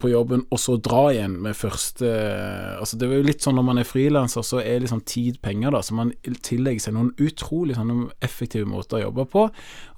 på 0.00 0.10
jobben, 0.12 0.44
og 0.52 0.60
så 0.62 0.76
dra 0.82 1.08
igjen 1.12 1.36
med 1.42 1.56
første 1.58 2.08
Altså 2.78 2.98
Det 2.98 3.08
er 3.08 3.18
jo 3.18 3.26
litt 3.26 3.44
sånn 3.44 3.56
når 3.58 3.66
man 3.66 3.80
er 3.82 3.88
frilanser, 3.88 4.44
så 4.46 4.60
er 4.62 4.82
liksom 4.84 5.02
tid 5.08 5.40
penger, 5.44 5.74
da. 5.74 5.82
Så 5.84 5.96
man 5.98 6.12
tillegger 6.46 6.84
seg 6.86 6.96
noen 6.96 7.12
utrolig 7.22 7.76
sånne 7.78 8.08
effektive 8.24 8.68
måter 8.68 9.00
å 9.00 9.04
jobbe 9.08 9.26
på. 9.32 9.44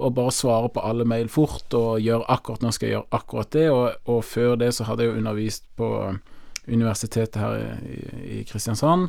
Og 0.00 0.16
bare 0.16 0.35
svare 0.35 0.73
på 0.73 0.85
alle 0.87 1.07
mail 1.09 1.30
fort, 1.33 1.69
og 1.76 2.00
gjøre 2.02 2.28
akkurat 2.33 2.64
nå 2.64 2.75
skal 2.75 2.88
jeg 2.88 2.99
gjøre 2.99 3.21
akkurat 3.21 3.54
det. 3.57 3.66
Og, 3.75 4.11
og 4.11 4.21
før 4.26 4.57
det 4.61 4.73
så 4.76 4.88
hadde 4.88 5.07
jeg 5.07 5.12
jo 5.12 5.23
undervist 5.23 5.66
på 5.80 5.90
universitetet 6.71 7.40
her 7.40 7.57
i, 7.83 8.00
i 8.40 8.42
Kristiansand, 8.49 9.09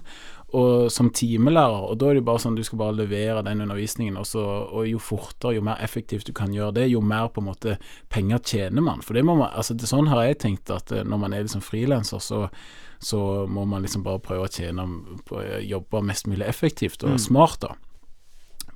og 0.53 0.91
som 0.91 1.10
timelærer, 1.15 1.86
og 1.89 1.98
da 2.00 2.10
er 2.10 2.17
det 2.17 2.22
jo 2.22 2.27
bare 2.27 2.41
sånn 2.43 2.55
du 2.58 2.63
skal 2.67 2.79
bare 2.81 2.96
levere 2.98 3.43
den 3.46 3.62
undervisningen, 3.63 4.17
og, 4.20 4.25
så, 4.27 4.41
og 4.67 4.88
jo 4.89 5.00
fortere, 5.00 5.55
jo 5.55 5.62
mer 5.65 5.79
effektivt 5.84 6.27
du 6.27 6.34
kan 6.36 6.51
gjøre 6.53 6.74
det, 6.79 6.89
jo 6.91 7.01
mer 7.01 7.29
på 7.31 7.39
en 7.43 7.48
måte 7.48 7.77
penger 8.12 8.39
tjener 8.43 8.84
man. 8.84 9.01
For 9.05 9.13
det 9.15 9.24
må 9.27 9.38
man, 9.39 9.51
altså 9.55 9.74
det, 9.77 9.88
sånn 9.88 10.10
har 10.12 10.25
jeg 10.27 10.39
tenkt 10.43 10.72
at 10.75 10.91
eh, 10.91 11.03
når 11.08 11.22
man 11.24 11.34
er 11.34 11.46
liksom 11.46 11.63
frilanser, 11.63 12.20
så, 12.20 12.41
så 13.00 13.22
må 13.48 13.63
man 13.65 13.81
liksom 13.88 14.03
bare 14.03 14.20
prøve 14.20 14.50
å 14.50 14.51
tjene 14.51 14.88
jobbe 15.67 16.03
mest 16.03 16.27
mulig 16.27 16.48
effektivt 16.48 17.03
og 17.03 17.15
Mm. 17.15 17.24
smart, 17.29 17.60
da. 17.62 17.75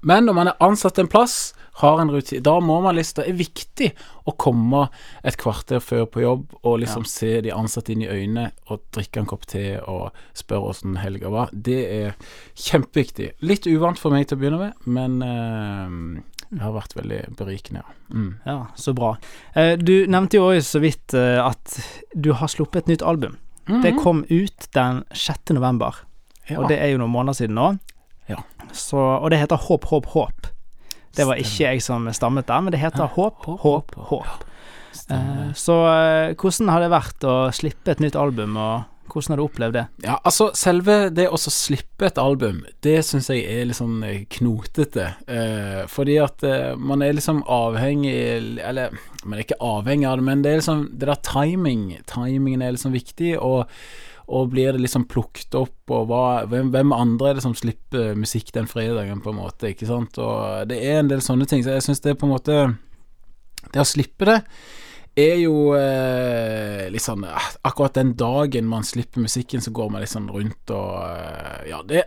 Men 0.05 0.27
når 0.29 0.35
man 0.37 0.47
er 0.51 0.57
ansatt 0.63 0.99
en 1.01 1.09
plass, 1.11 1.53
har 1.81 1.99
en 1.99 2.11
rutine, 2.13 2.39
da 2.45 2.53
må 2.63 2.77
man 2.85 2.95
liksom 2.95 3.17
Det 3.23 3.25
er 3.27 3.35
viktig 3.35 3.87
å 4.29 4.33
komme 4.39 4.85
et 5.27 5.35
kvarter 5.41 5.81
før 5.83 6.05
på 6.07 6.21
jobb 6.23 6.53
og 6.63 6.77
liksom 6.79 7.03
Ja. 7.03 7.09
se 7.11 7.31
de 7.43 7.51
ansatte 7.51 7.91
inn 7.91 8.01
i 8.05 8.07
øynene 8.07 8.51
og 8.71 8.79
drikke 8.95 9.19
en 9.19 9.25
kopp 9.27 9.43
te 9.45 9.79
og 9.81 10.13
spørre 10.33 10.69
åssen 10.71 10.95
helga 11.01 11.29
var. 11.33 11.49
Det 11.51 11.81
er 11.91 12.15
kjempeviktig. 12.55 13.31
Litt 13.41 13.67
uvant 13.67 13.99
for 13.99 14.13
meg 14.15 14.27
til 14.29 14.37
å 14.37 14.41
begynne 14.41 14.61
med, 14.61 14.73
men 14.87 15.17
eh, 15.25 16.21
det 16.55 16.61
har 16.63 16.75
vært 16.77 16.95
veldig 16.95 17.19
berikende, 17.39 17.81
ja. 17.83 17.95
Mm. 18.15 18.29
Ja, 18.45 18.57
så 18.79 18.93
bra. 18.95 19.15
Eh, 19.55 19.75
du 19.75 20.05
nevnte 20.07 20.37
jo 20.39 20.45
også 20.53 20.77
så 20.77 20.81
vidt 20.85 21.13
eh, 21.17 21.41
at 21.43 21.79
du 22.15 22.31
har 22.37 22.47
sluppet 22.47 22.85
et 22.85 22.93
nytt 22.95 23.03
album. 23.05 23.37
Det 23.67 23.95
Mhm. 23.95 23.99
kom 24.03 24.23
ut 24.29 24.67
den 24.73 25.03
6. 25.11 25.53
november, 25.57 25.95
ja. 26.47 26.59
og 26.61 26.69
det 26.69 26.79
er 26.79 26.91
jo 26.93 26.99
noen 27.01 27.11
måneder 27.11 27.33
siden 27.33 27.55
nå. 27.57 27.79
Ja. 28.31 28.41
Så, 28.73 28.97
og 28.97 29.29
det 29.31 29.39
heter 29.41 29.59
Håp, 29.67 29.85
håp, 29.91 30.09
håp. 30.15 30.51
Det 31.15 31.27
var 31.27 31.39
ikke 31.39 31.69
jeg 31.69 31.83
som 31.83 32.09
stammet 32.11 32.49
der, 32.49 32.63
men 32.63 32.73
det 32.75 32.81
heter 32.81 33.07
Håp, 33.15 33.45
Håp, 33.63 33.95
håp. 34.09 34.43
Eh, 35.09 35.53
så 35.53 35.77
eh, 35.91 36.33
hvordan 36.39 36.71
har 36.71 36.83
det 36.83 36.91
vært 36.93 37.25
å 37.27 37.37
slippe 37.55 37.93
et 37.93 38.03
nytt 38.03 38.17
album, 38.19 38.55
og 38.59 39.11
hvordan 39.11 39.33
har 39.35 39.39
du 39.39 39.45
opplevd 39.45 39.77
det? 39.77 39.83
Ja, 40.07 40.17
altså 40.25 40.49
selve 40.57 41.09
det 41.13 41.27
å 41.29 41.39
slippe 41.39 42.07
et 42.09 42.19
album, 42.21 42.63
det 42.85 42.97
syns 43.05 43.29
jeg 43.31 43.45
er 43.45 43.67
litt 43.69 43.79
sånn 43.79 43.99
eh, 44.07 44.23
knotete. 44.37 45.11
Fordi 45.91 46.17
at 46.23 46.43
man 46.81 47.03
er 47.05 47.13
liksom 47.15 47.43
avhengig 47.51 48.15
Eller 48.65 48.95
man 49.23 49.37
er 49.37 49.45
ikke 49.45 49.61
avhengig 49.63 50.09
av 50.09 50.19
det, 50.19 50.25
men 50.25 50.41
det 50.43 50.51
er 50.51 50.59
liksom 50.61 50.83
det 50.93 51.09
der 51.11 51.21
timing. 51.25 51.85
Timingen 52.09 52.65
er 52.65 52.75
liksom 52.75 52.95
viktig, 52.95 53.35
og, 53.39 53.69
og 54.25 54.49
blir 54.53 54.73
det 54.73 54.81
liksom 54.81 55.05
plukket 55.09 55.53
opp, 55.59 55.77
og 55.93 56.07
hva, 56.09 56.23
hvem, 56.49 56.71
hvem 56.73 56.93
andre 56.95 57.29
er 57.29 57.37
det 57.37 57.45
som 57.45 57.53
slipper 57.57 58.15
musikk 58.17 58.49
den 58.55 58.69
fredagen, 58.69 59.21
på 59.21 59.33
en 59.33 59.41
måte, 59.43 59.69
ikke 59.69 59.89
sant. 59.89 60.17
Og 60.21 60.65
det 60.71 60.79
er 60.81 61.01
en 61.01 61.11
del 61.11 61.21
sånne 61.21 61.45
ting, 61.49 61.61
så 61.65 61.75
jeg 61.75 61.85
syns 61.85 62.01
det 62.01 62.15
er 62.15 62.19
på 62.19 62.29
en 62.29 62.35
måte 62.35 62.57
Det 63.73 63.81
å 63.81 63.87
slippe 63.87 64.25
det 64.29 64.39
er 65.15 65.37
jo 65.39 65.73
eh, 65.77 66.91
eh, 66.91 67.47
Akkurat 67.61 67.93
den 67.93 68.13
dagen 68.19 68.67
man 68.67 68.83
slipper 68.83 69.23
musikken, 69.23 69.61
så 69.61 69.71
går 69.71 69.89
man 69.93 70.05
sånn 70.07 70.27
rundt 70.29 70.73
og 70.75 70.91
eh, 71.07 71.69
Ja, 71.71 71.81
det, 71.87 72.03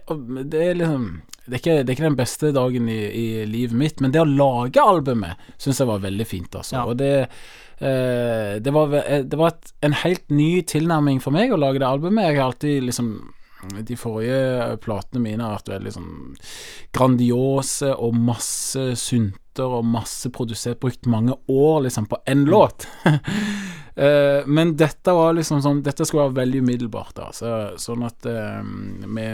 det 0.53 0.65
er 0.65 0.79
liksom 0.83 1.09
det 1.49 1.57
er, 1.57 1.61
ikke, 1.63 1.77
det 1.81 1.89
er 1.89 1.95
ikke 1.95 2.05
den 2.11 2.19
beste 2.19 2.49
dagen 2.53 2.89
i, 2.93 2.99
i 3.09 3.45
livet 3.49 3.73
mitt, 3.81 4.01
men 4.05 4.13
det 4.13 4.21
å 4.21 4.29
lage 4.29 4.83
albumet 4.85 5.41
syns 5.57 5.79
jeg 5.81 5.89
var 5.89 6.03
veldig 6.03 6.27
fint, 6.29 6.59
altså. 6.61 6.75
Ja. 6.77 6.83
Og 6.85 6.99
det, 7.01 7.31
det 7.81 8.71
var, 8.75 8.95
eh, 9.05 9.25
det 9.25 9.39
var 9.39 9.55
et, 9.55 9.73
en 9.87 9.97
helt 10.03 10.31
ny 10.35 10.63
tilnærming 10.67 11.21
for 11.23 11.35
meg 11.35 11.53
å 11.55 11.61
lage 11.61 11.79
det 11.83 11.89
albumet. 11.89 12.27
Jeg 12.27 12.41
har 12.41 12.51
alltid 12.51 12.89
liksom 12.89 13.13
de 13.83 13.97
forrige 13.99 14.77
platene 14.85 15.23
mine 15.25 15.43
har 15.43 15.57
vært 15.57 15.73
veldig 15.73 15.93
sånn 15.97 16.13
grandiose 16.95 17.91
og 17.91 18.15
masse 18.15 18.85
synter 19.01 19.75
og 19.81 19.87
masse 19.87 20.31
produsert. 20.35 20.79
Brukt 20.83 21.09
mange 21.11 21.35
år 21.51 21.83
liksom 21.89 22.07
på 22.11 22.23
én 22.31 22.47
låt. 22.51 22.89
Eh, 23.99 24.45
men 24.47 24.77
dette 24.79 25.11
var 25.11 25.33
liksom 25.35 25.59
sånn 25.59 25.81
Dette 25.83 26.05
skulle 26.07 26.29
være 26.29 26.37
veldig 26.37 26.61
umiddelbart, 26.63 27.17
da. 27.17 27.25
Så, 27.35 27.49
sånn 27.83 28.05
at 28.07 28.23
vi, 28.23 28.37
vi 29.11 29.25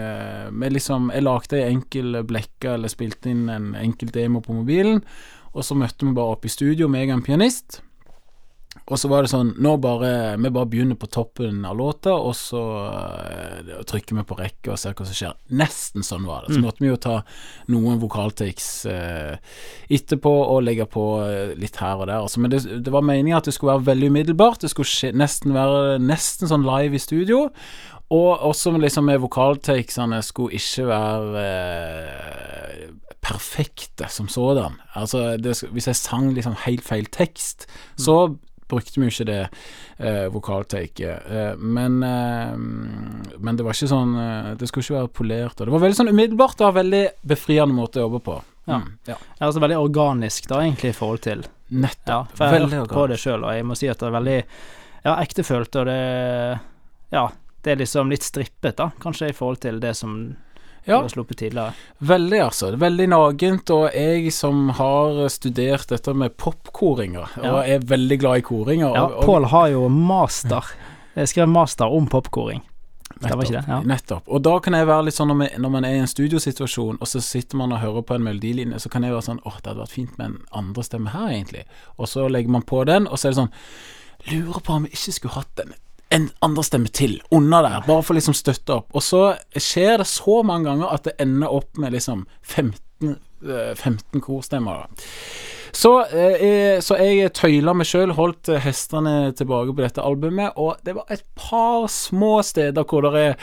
med 0.56 0.72
liksom 0.72 1.10
Jeg 1.12 1.26
lagde 1.26 1.58
ei 1.58 1.66
enkel 1.74 2.22
blekke, 2.24 2.70
eller 2.78 2.88
spilte 2.88 3.28
inn 3.28 3.50
en 3.52 3.74
enkel 3.76 4.08
demo 4.14 4.40
på 4.40 4.56
mobilen, 4.56 5.04
og 5.52 5.68
så 5.68 5.76
møtte 5.76 6.08
vi 6.08 6.16
bare 6.16 6.38
opp 6.38 6.48
i 6.48 6.54
studio, 6.56 6.88
meg 6.88 7.12
og 7.12 7.18
en 7.18 7.26
pianist. 7.28 7.82
Og 8.92 8.98
så 9.00 9.08
var 9.08 9.24
det 9.24 9.30
sånn 9.32 9.54
Nå 9.64 9.70
bare 9.80 10.34
Vi 10.36 10.50
bare 10.52 10.68
begynner 10.68 10.98
på 11.00 11.08
toppen 11.08 11.62
av 11.64 11.76
låta, 11.78 12.12
og 12.12 12.34
så 12.36 12.60
uh, 12.60 13.78
trykker 13.88 14.18
vi 14.18 14.24
på 14.28 14.36
rekke 14.36 14.74
og 14.74 14.76
ser 14.80 14.92
hva 14.98 15.06
som 15.08 15.16
skjer. 15.16 15.32
Nesten 15.56 16.04
sånn 16.04 16.26
var 16.28 16.44
det. 16.44 16.52
Så 16.54 16.60
Mm. 16.60 16.66
måtte 16.66 16.84
vi 16.84 16.90
jo 16.90 16.98
ta 17.00 17.14
noen 17.72 17.96
vokaltakes 18.02 18.68
uh, 18.92 19.36
etterpå 19.88 20.34
og 20.52 20.62
legge 20.66 20.84
på 20.90 21.04
eh, 21.24 21.54
litt 21.56 21.76
her 21.80 21.96
og 22.02 22.06
der. 22.10 22.20
Altså, 22.26 22.40
men 22.44 22.52
det, 22.52 22.60
det 22.84 22.92
var 22.92 23.02
meninga 23.08 23.38
at 23.40 23.48
det 23.48 23.54
skulle 23.56 23.72
være 23.78 23.88
veldig 23.88 24.10
umiddelbart. 24.12 24.60
Det 24.60 24.70
skulle 24.74 24.90
skje, 24.92 25.14
nesten 25.16 25.56
være 25.56 25.96
nesten 26.04 26.48
sånn 26.52 26.68
live 26.68 26.94
i 26.94 27.02
studio. 27.02 27.46
Og 28.12 28.44
også 28.50 28.74
liksom 28.76 29.08
med 29.08 29.22
vokaltakesene 29.24 30.20
skulle 30.22 30.60
ikke 30.60 30.84
være 30.92 31.44
eh, 31.48 32.88
perfekte 33.24 34.08
som 34.12 34.28
sådan. 34.28 34.76
Altså, 34.94 35.36
det, 35.40 35.56
hvis 35.72 35.88
jeg 35.88 35.96
sang 35.96 36.32
liksom 36.36 36.56
helt 36.66 36.84
feil 36.84 37.06
tekst, 37.08 37.64
så 37.96 38.36
brukte 38.68 39.00
vi 39.00 39.08
jo 39.08 39.12
ikke 39.12 39.26
det 39.28 39.40
eh, 39.98 40.26
vokaltaket. 40.32 41.26
Eh, 41.30 41.52
men, 41.56 42.00
eh, 42.02 42.54
men 43.38 43.58
det 43.58 43.66
var 43.66 43.76
ikke 43.76 43.90
sånn 43.90 44.14
eh, 44.20 44.50
Det 44.60 44.68
skulle 44.70 44.86
ikke 44.86 44.98
være 44.98 45.12
polert. 45.20 45.58
Og 45.58 45.68
det 45.68 45.74
var 45.74 45.84
veldig 45.84 46.00
sånn 46.00 46.12
umiddelbart 46.12 46.64
og 46.64 46.78
veldig 46.78 47.04
befriende 47.34 47.76
måte 47.76 48.00
å 48.00 48.06
jobbe 48.06 48.22
på. 48.24 48.38
Ja. 48.64 48.80
Mm, 48.80 48.90
ja. 49.10 49.18
Altså 49.44 49.60
veldig 49.60 49.78
organisk, 49.80 50.48
da, 50.48 50.62
egentlig, 50.64 50.94
i 50.94 50.96
forhold 50.96 51.24
til 51.26 51.44
Nettopp. 51.74 52.08
Ja, 52.08 52.20
for 52.36 52.44
jeg 52.46 52.64
har 52.64 52.76
hørt 52.78 52.94
på 52.96 53.06
det 53.10 53.20
sjøl, 53.20 53.44
og 53.44 53.56
jeg 53.56 53.66
må 53.66 53.76
si 53.78 53.88
at 53.90 54.00
det 54.00 54.08
er 54.08 54.14
veldig 54.14 54.38
ja, 54.40 55.16
ektefølt, 55.16 55.80
og 55.80 55.90
det 55.90 56.00
Ja, 57.14 57.28
det 57.64 57.72
er 57.72 57.80
liksom 57.80 58.10
litt 58.12 58.24
strippet, 58.24 58.76
da, 58.80 58.90
kanskje, 59.00 59.30
i 59.30 59.36
forhold 59.36 59.60
til 59.64 59.80
det 59.82 59.94
som 59.96 60.16
Ja. 60.86 61.00
sluppet 61.08 61.38
tidligere. 61.38 61.72
Veldig, 61.98 62.40
altså. 62.44 62.72
Veldig 62.76 63.06
nagent. 63.08 63.70
Og 63.70 63.86
jeg 63.94 64.32
som 64.32 64.68
har 64.76 65.28
studert 65.32 65.86
dette 65.88 66.14
med 66.14 66.36
popkoringer, 66.36 67.28
Ja. 67.42 67.52
og 67.54 67.68
er 67.68 67.78
veldig 67.80 68.18
glad 68.20 68.36
i 68.38 68.40
koringer 68.42 68.94
Ja, 68.94 69.06
Pål 69.24 69.44
har 69.46 69.68
jo 69.68 69.88
master. 69.88 70.64
Jeg 71.16 71.28
skrev 71.28 71.48
master 71.48 71.86
om 71.86 72.06
popkoring. 72.06 72.62
Det 73.20 73.30
var 73.30 73.44
ikke 73.44 73.60
det? 73.60 73.68
Ja. 73.68 73.80
Nettopp. 73.80 74.24
Og 74.28 74.42
da 74.42 74.58
kan 74.58 74.74
jeg 74.74 74.86
være 74.88 75.04
litt 75.04 75.14
sånn 75.14 75.28
når, 75.30 75.38
vi, 75.38 75.48
når 75.62 75.70
man 75.70 75.84
er 75.84 75.94
i 75.94 75.98
en 76.02 76.06
studiosituasjon, 76.10 76.98
og 77.00 77.06
så 77.08 77.20
sitter 77.22 77.56
man 77.56 77.72
og 77.72 77.78
hører 77.80 78.02
på 78.02 78.14
en 78.16 78.24
melodilinje, 78.26 78.80
så 78.82 78.90
kan 78.90 79.02
jeg 79.06 79.12
være 79.14 79.22
sånn 79.28 79.40
åh, 79.46 79.56
det 79.62 79.70
hadde 79.70 79.80
vært 79.84 79.94
fint 79.94 80.18
med 80.18 80.26
en 80.26 80.38
andre 80.52 80.82
stemme 80.82 81.12
her, 81.14 81.28
egentlig. 81.30 81.64
Og 81.96 82.08
så 82.10 82.26
legger 82.28 82.50
man 82.50 82.62
på 82.66 82.84
den, 82.84 83.06
og 83.06 83.16
så 83.18 83.28
er 83.28 83.30
det 83.36 83.38
sånn 83.44 83.52
Lurer 84.32 84.60
på 84.64 84.72
om 84.72 84.84
vi 84.86 84.88
ikke 84.96 85.12
skulle 85.12 85.34
hatt 85.34 85.60
en, 85.60 85.74
en 86.14 86.28
andre 86.46 86.64
stemme 86.66 86.92
til 86.94 87.18
under 87.34 87.64
der, 87.66 87.80
bare 87.86 88.04
for 88.06 88.16
liksom 88.18 88.36
støtte 88.38 88.78
opp. 88.78 88.92
Og 88.94 89.02
så 89.02 89.24
skjer 89.56 89.98
det 90.02 90.08
så 90.10 90.42
mange 90.46 90.70
ganger 90.70 90.94
at 90.94 91.08
det 91.08 91.16
ender 91.22 91.54
opp 91.54 91.80
med 91.80 91.96
liksom 91.96 92.26
15, 92.42 93.16
eh, 93.42 93.74
15 93.74 94.22
korstemmer. 94.22 94.86
Så, 95.74 96.04
eh, 96.06 96.78
så 96.80 96.96
jeg 97.02 97.32
tøyla 97.34 97.72
meg 97.74 97.88
sjøl, 97.90 98.12
holdt 98.14 98.48
eh, 98.52 98.62
hestene 98.62 99.32
tilbake 99.34 99.74
på 99.74 99.82
dette 99.82 100.04
albumet, 100.06 100.54
og 100.54 100.78
det 100.86 100.94
var 100.94 101.10
et 101.10 101.24
par 101.34 101.88
små 101.90 102.36
steder 102.46 102.86
hvor 102.86 103.08
det 103.08 103.24
er 103.24 103.34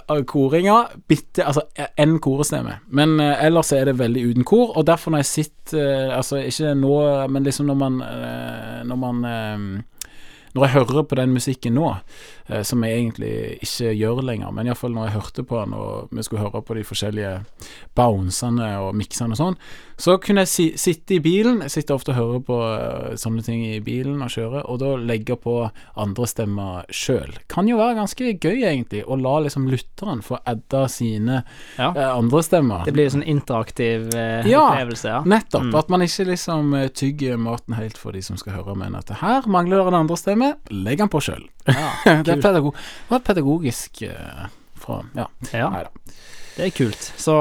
eh, 0.00 0.22
koringer. 0.24 0.94
Bitte, 1.04 1.44
altså 1.44 1.66
én 2.00 2.16
korestemme. 2.24 2.78
Men 2.88 3.18
eh, 3.20 3.44
ellers 3.44 3.74
er 3.76 3.90
det 3.90 3.98
veldig 4.00 4.24
uten 4.30 4.48
kor, 4.48 4.72
og 4.72 4.88
derfor 4.88 5.12
når 5.12 5.26
jeg 5.26 5.32
sitter 5.34 5.84
eh, 5.84 6.16
Altså 6.16 6.40
ikke 6.42 6.72
nå, 6.74 6.94
men 7.30 7.44
liksom 7.46 7.68
når 7.68 7.76
man 7.78 8.00
eh, 8.02 8.80
Når 8.88 8.96
man 8.98 9.20
eh, 9.28 9.99
når 10.54 10.66
jeg 10.66 10.74
hører 10.74 11.04
på 11.06 11.18
den 11.18 11.34
musikken 11.34 11.76
nå, 11.78 11.90
eh, 12.48 12.62
som 12.66 12.82
jeg 12.84 12.98
egentlig 12.98 13.32
ikke 13.62 13.92
gjør 13.94 14.22
lenger, 14.26 14.50
men 14.54 14.70
iallfall 14.70 14.94
når 14.94 15.08
jeg 15.08 15.16
hørte 15.18 15.44
på 15.46 15.60
den, 15.60 15.76
og 15.78 16.10
vi 16.10 16.24
skulle 16.26 16.42
høre 16.42 16.62
på 16.66 16.76
de 16.78 16.86
forskjellige 16.86 17.34
bouncene 17.94 18.72
og 18.82 18.96
miksene 18.98 19.36
og 19.36 19.40
sånn, 19.40 19.58
så 20.00 20.16
kunne 20.22 20.44
jeg 20.46 20.50
si, 20.50 20.64
sitte 20.80 21.16
i 21.16 21.20
bilen 21.20 21.60
Jeg 21.64 21.72
sitter 21.74 21.96
ofte 21.98 22.12
og 22.14 22.18
hører 22.18 22.42
på 22.46 22.56
uh, 22.56 23.16
sånne 23.20 23.44
ting 23.44 23.62
i 23.68 23.80
bilen 23.84 24.22
og 24.24 24.32
kjører, 24.32 24.64
og 24.64 24.80
da 24.82 24.94
legge 24.96 25.36
på 25.40 25.54
andre 26.00 26.28
stemmer 26.30 26.88
sjøl. 26.94 27.34
Kan 27.52 27.68
jo 27.68 27.76
være 27.80 27.98
ganske 27.98 28.32
gøy, 28.32 28.62
egentlig, 28.64 29.02
å 29.04 29.18
la 29.20 29.34
liksom 29.44 29.68
lytteren 29.70 30.22
få 30.24 30.40
adda 30.48 30.86
sine 30.92 31.42
Ja. 31.76 31.90
uh, 31.92 32.06
andre 32.16 32.42
stemmer. 32.46 32.86
Det 32.88 32.94
blir 32.96 33.10
en 33.10 33.16
sånn 33.18 33.26
interaktiv 33.28 34.08
uh, 34.14 34.48
Ja, 34.48 34.64
opplevelse, 34.70 35.12
ja. 35.12 35.20
Nettopp. 35.28 35.68
Mm. 35.68 35.76
At 35.82 35.92
man 35.92 36.06
ikke 36.06 36.28
liksom 36.30 36.74
tygger 36.96 37.40
maten 37.40 37.76
helt 37.76 38.00
for 38.00 38.16
de 38.16 38.24
som 38.24 38.40
skal 38.40 38.56
høre, 38.60 38.78
men 38.80 38.96
at 38.98 39.12
her 39.20 39.46
mangler 39.50 39.88
en 39.90 40.00
andre 40.02 40.18
stemme, 40.20 40.54
legg 40.72 41.02
den 41.02 41.12
på 41.12 41.22
sjøl. 41.24 41.44
ja. 41.68 41.92
det, 42.24 42.38
er 42.38 42.42
pedago 42.42 42.72
var 43.10 43.24
pedagogisk 43.26 44.04
fra 44.80 45.02
Ja. 45.14 45.28
ja. 45.52 45.70
Neida. 45.70 45.90
Det 46.56 46.66
er 46.66 46.72
kult. 46.74 47.12
Så 47.16 47.34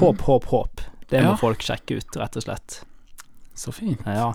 håp, 0.00 0.22
håp, 0.26 0.46
håp. 0.50 0.80
Det 1.10 1.20
må 1.22 1.30
Ja. 1.34 1.36
folk 1.36 1.60
sjekke 1.62 1.96
ut, 2.00 2.16
rett 2.16 2.36
og 2.36 2.42
slett. 2.42 2.80
Så 3.54 3.72
fint. 3.72 4.00
Ja. 4.06 4.34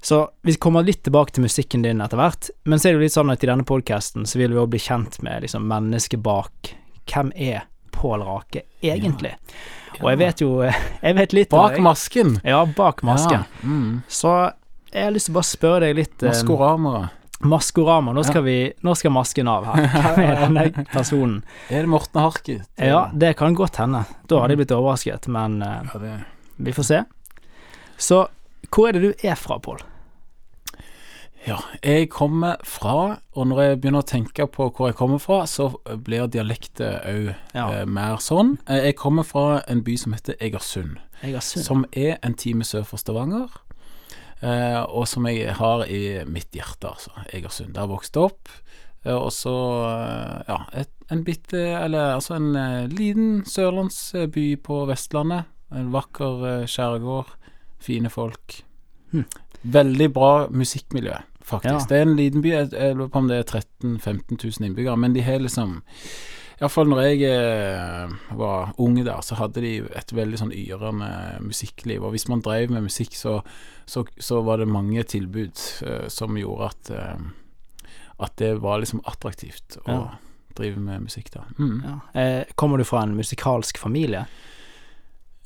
Så 0.00 0.28
vi 0.42 0.54
kommer 0.54 0.82
litt 0.86 1.02
tilbake 1.02 1.32
til 1.34 1.42
musikken 1.44 1.82
din 1.82 2.00
etter 2.00 2.16
hvert, 2.16 2.50
men 2.64 2.78
så 2.78 2.88
er 2.88 2.92
det 2.92 2.98
jo 3.00 3.04
litt 3.08 3.12
sånn 3.16 3.32
at 3.32 3.42
i 3.44 3.46
denne 3.50 3.64
podkasten 3.66 4.26
så 4.26 4.38
vil 4.38 4.50
vi 4.54 4.60
òg 4.62 4.70
bli 4.70 4.78
kjent 4.78 5.20
med 5.22 5.42
liksom 5.42 5.66
mennesket 5.66 6.22
bak. 6.22 6.74
Hvem 7.06 7.32
er 7.34 7.64
Pål 7.90 8.22
Rake 8.22 8.62
egentlig? 8.82 9.34
Og 10.00 10.10
jeg 10.12 10.18
vet 10.18 10.40
jo 10.40 10.62
Jeg 11.02 11.14
vet 11.18 11.32
litt 11.32 11.50
Bak 11.50 11.72
deg. 11.74 11.82
masken. 11.82 12.40
Ja, 12.44 12.64
bak 12.64 13.02
masken. 13.02 13.42
Ja. 13.42 13.66
Mm. 13.66 14.02
Så 14.08 14.52
jeg 14.92 15.04
har 15.04 15.10
lyst 15.10 15.26
til 15.26 15.34
å 15.34 15.38
bare 15.40 15.48
spørre 15.50 15.80
deg 15.88 15.96
litt 15.96 16.22
eh, 16.22 16.28
Maskorama. 16.30 17.10
Maskorama. 17.40 18.12
Nå 18.12 18.24
skal, 18.26 18.42
vi, 18.42 18.56
nå 18.82 18.94
skal 18.98 19.12
masken 19.14 19.46
av 19.48 19.64
her 19.68 19.84
Hvem 20.16 20.24
er 20.24 20.40
denne 20.42 20.86
personen. 20.90 21.36
Er 21.70 21.84
det 21.86 21.90
Morten 21.92 22.20
Harket? 22.24 22.64
Ja, 22.82 23.04
det 23.14 23.36
kan 23.38 23.54
godt 23.54 23.76
hende. 23.78 24.04
Da 24.26 24.40
hadde 24.42 24.56
jeg 24.56 24.62
blitt 24.64 24.74
overrasket, 24.74 25.28
men 25.30 25.60
uh, 25.62 25.86
Ja, 26.02 26.16
vi 26.58 26.74
får 26.74 26.88
se. 26.88 27.04
Så 27.98 28.24
hvor 28.74 28.88
er 28.88 28.98
det 28.98 29.02
du 29.06 29.12
er 29.28 29.38
fra, 29.38 29.60
Pål? 29.62 29.78
Ja, 31.46 31.60
jeg 31.86 32.08
kommer 32.10 32.56
fra, 32.66 32.94
og 33.38 33.46
når 33.48 33.60
jeg 33.62 33.76
begynner 33.80 34.02
å 34.02 34.08
tenke 34.10 34.44
på 34.50 34.66
hvor 34.74 34.90
jeg 34.90 34.96
kommer 34.98 35.20
fra, 35.22 35.44
så 35.48 35.70
blir 36.04 36.26
dialektet 36.28 37.06
òg 37.08 37.30
Ja. 37.54 37.68
eh, 37.78 37.84
mer 37.86 38.18
sånn. 38.20 38.56
Eh, 38.66 38.88
Jeg 38.90 38.96
kommer 38.98 39.22
fra 39.24 39.62
en 39.70 39.80
by 39.86 39.94
som 39.96 40.12
heter 40.12 40.34
Egersund, 40.42 40.98
Egersund. 41.22 41.64
som 41.64 41.86
er 41.92 42.18
en 42.22 42.34
time 42.34 42.64
sør 42.66 42.84
for 42.84 42.98
Stavanger. 42.98 43.48
Eh, 44.40 44.82
og 44.86 45.08
som 45.10 45.26
jeg 45.26 45.54
har 45.58 45.84
i 45.90 46.22
mitt 46.30 46.54
hjerte, 46.54 46.92
altså. 46.92 47.14
Egersund. 47.34 47.74
Der 47.74 47.90
vokste 47.90 48.20
jeg 48.20 48.30
opp. 48.30 48.52
Eh, 49.04 49.14
og 49.14 49.32
så, 49.34 49.56
eh, 49.88 50.36
ja, 50.48 50.58
et, 50.84 50.92
en 51.10 51.24
bitte 51.24 51.56
Eller 51.56 52.14
altså 52.18 52.36
en 52.36 52.52
liten 52.92 53.44
sørlandsby 53.46 54.56
på 54.62 54.84
Vestlandet. 54.90 55.48
En 55.74 55.90
vakker 55.92 56.66
skjærgård. 56.66 57.34
Fine 57.80 58.10
folk. 58.10 58.62
Hm. 59.12 59.24
Veldig 59.62 60.12
bra 60.12 60.32
musikkmiljø, 60.50 61.14
faktisk. 61.42 61.86
Ja. 61.86 61.88
Det 61.88 61.96
er 61.96 62.02
en 62.02 62.16
liten 62.16 62.42
by. 62.42 62.50
Jeg 62.50 62.96
lurer 62.96 63.08
på 63.08 63.22
om 63.22 63.28
det 63.28 63.38
er 63.38 63.46
13 63.46 63.98
000-15 63.98 64.38
000 64.44 64.66
innbyggere, 64.68 64.96
men 64.96 65.14
de 65.14 65.22
har 65.22 65.38
liksom 65.38 65.80
Iallfall 66.58 66.88
når 66.90 67.00
jeg 67.06 67.20
eh, 67.30 68.14
var 68.34 68.72
ung 68.82 68.96
der, 68.98 69.20
så 69.22 69.36
hadde 69.38 69.62
de 69.62 69.76
et 69.94 70.10
veldig 70.16 70.40
sånn 70.40 70.50
yrende 70.56 71.10
musikkliv. 71.44 72.02
Og 72.02 72.10
hvis 72.16 72.26
man 72.28 72.42
drev 72.42 72.72
med 72.74 72.82
musikk, 72.88 73.14
så, 73.14 73.36
så, 73.86 74.02
så 74.18 74.40
var 74.42 74.58
det 74.58 74.66
mange 74.70 75.04
tilbud 75.06 75.54
eh, 75.86 76.08
som 76.10 76.34
gjorde 76.38 76.70
at 76.72 76.90
eh, 76.90 77.28
At 78.18 78.32
det 78.42 78.56
var 78.58 78.80
liksom 78.82 79.04
attraktivt 79.06 79.76
å 79.86 79.92
Ja. 79.94 80.06
drive 80.58 80.80
med 80.82 81.04
musikk 81.04 81.30
da. 81.30 81.44
Mm. 81.58 81.82
Ja. 81.86 81.98
Eh, 82.20 82.44
kommer 82.58 82.78
du 82.78 82.84
fra 82.84 83.04
en 83.06 83.14
musikalsk 83.14 83.78
familie? 83.78 84.24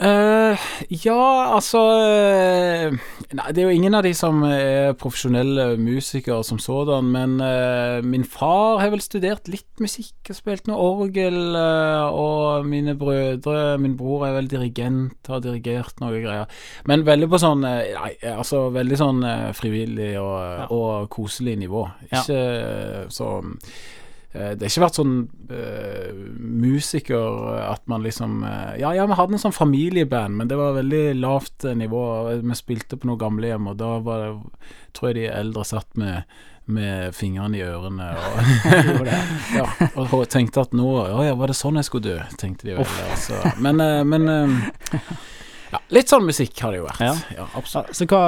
Eh, 0.00 0.62
ja, 1.04 1.24
altså 1.52 1.80
eh, 2.00 2.94
Nei, 3.36 3.50
det 3.52 3.60
er 3.60 3.68
jo 3.68 3.74
ingen 3.76 3.94
av 3.94 4.02
de 4.06 4.10
som 4.16 4.40
er 4.48 4.96
profesjonelle 4.98 5.76
musikere 5.78 6.40
som 6.44 6.58
sådan, 6.60 7.10
men 7.12 7.36
uh, 7.40 8.00
min 8.04 8.24
far 8.24 8.80
har 8.80 8.90
vel 8.92 9.04
studert 9.04 9.48
litt 9.52 9.80
musikk 9.80 10.32
og 10.32 10.36
spilt 10.36 10.68
noe 10.68 10.80
orgel, 10.80 11.38
uh, 11.54 12.08
og 12.08 12.66
mine 12.68 12.96
brødre 12.98 13.78
Min 13.80 13.94
bror 14.00 14.26
er 14.26 14.36
vel 14.36 14.50
dirigent, 14.50 15.16
har 15.28 15.40
dirigert 15.44 16.00
noe 16.02 16.20
greier. 16.20 16.50
Men 16.88 17.06
veldig 17.06 17.30
på 17.32 17.40
sånn 17.40 17.62
Nei, 17.62 18.12
altså 18.26 18.66
veldig 18.74 18.98
sånn 19.00 19.24
frivillig 19.56 20.14
og, 20.20 20.38
Ja. 20.42 20.68
og 20.74 21.08
koselig 21.12 21.56
nivå. 21.62 21.86
Ikke 22.08 22.20
ja. 22.20 23.08
så 23.12 23.28
Eh, 23.32 24.01
Det 24.32 24.64
har 24.64 24.70
ikke 24.70 24.84
vært 24.86 24.96
sånn 24.96 25.16
uh, 25.52 26.12
musiker 26.40 27.50
at 27.66 27.82
man 27.90 28.00
liksom 28.00 28.38
uh, 28.46 28.72
Ja, 28.80 28.94
ja, 28.96 29.04
vi 29.04 29.18
hadde 29.18 29.36
en 29.36 29.42
sånn 29.42 29.52
familieband, 29.52 30.38
men 30.38 30.48
det 30.48 30.56
var 30.56 30.78
veldig 30.78 31.02
lavt 31.20 31.66
eh, 31.68 31.76
nivå. 31.76 32.04
Vi 32.40 32.56
spilte 32.56 32.96
på 32.96 33.10
noe 33.10 33.20
gamlehjem, 33.20 33.68
og 33.68 33.76
da 33.82 33.98
var 34.04 34.24
det, 34.24 34.64
tror 34.96 35.10
jeg 35.10 35.18
de 35.18 35.26
eldre 35.32 35.66
satt 35.68 36.00
med, 36.00 36.24
med 36.64 37.14
fingrene 37.16 37.58
i 37.58 37.64
ørene 37.66 38.08
og, 38.16 39.08
ja, 39.58 39.66
og 39.96 40.24
tenkte 40.30 40.62
at 40.62 40.76
nå 40.76 40.88
Å 41.02 41.24
ja, 41.26 41.34
var 41.38 41.50
det 41.50 41.58
sånn 41.58 41.80
jeg 41.80 41.88
skulle 41.88 42.08
dø? 42.08 42.18
Tenkte 42.40 42.68
de 42.68 42.78
vel. 42.78 42.96
Altså. 43.10 43.40
Men, 43.62 43.82
eh, 43.82 44.02
men 44.08 44.32
eh, 44.32 45.00
ja, 45.72 45.80
litt 45.96 46.12
sånn 46.12 46.26
musikk 46.28 46.60
har 46.62 46.74
det 46.74 46.80
jo 46.82 46.86
vært. 46.86 47.00
Ja. 47.00 47.14
Ja, 47.36 47.46
Så, 47.52 47.58
absolutt. 47.62 47.96
så 47.96 48.06
hva, 48.12 48.22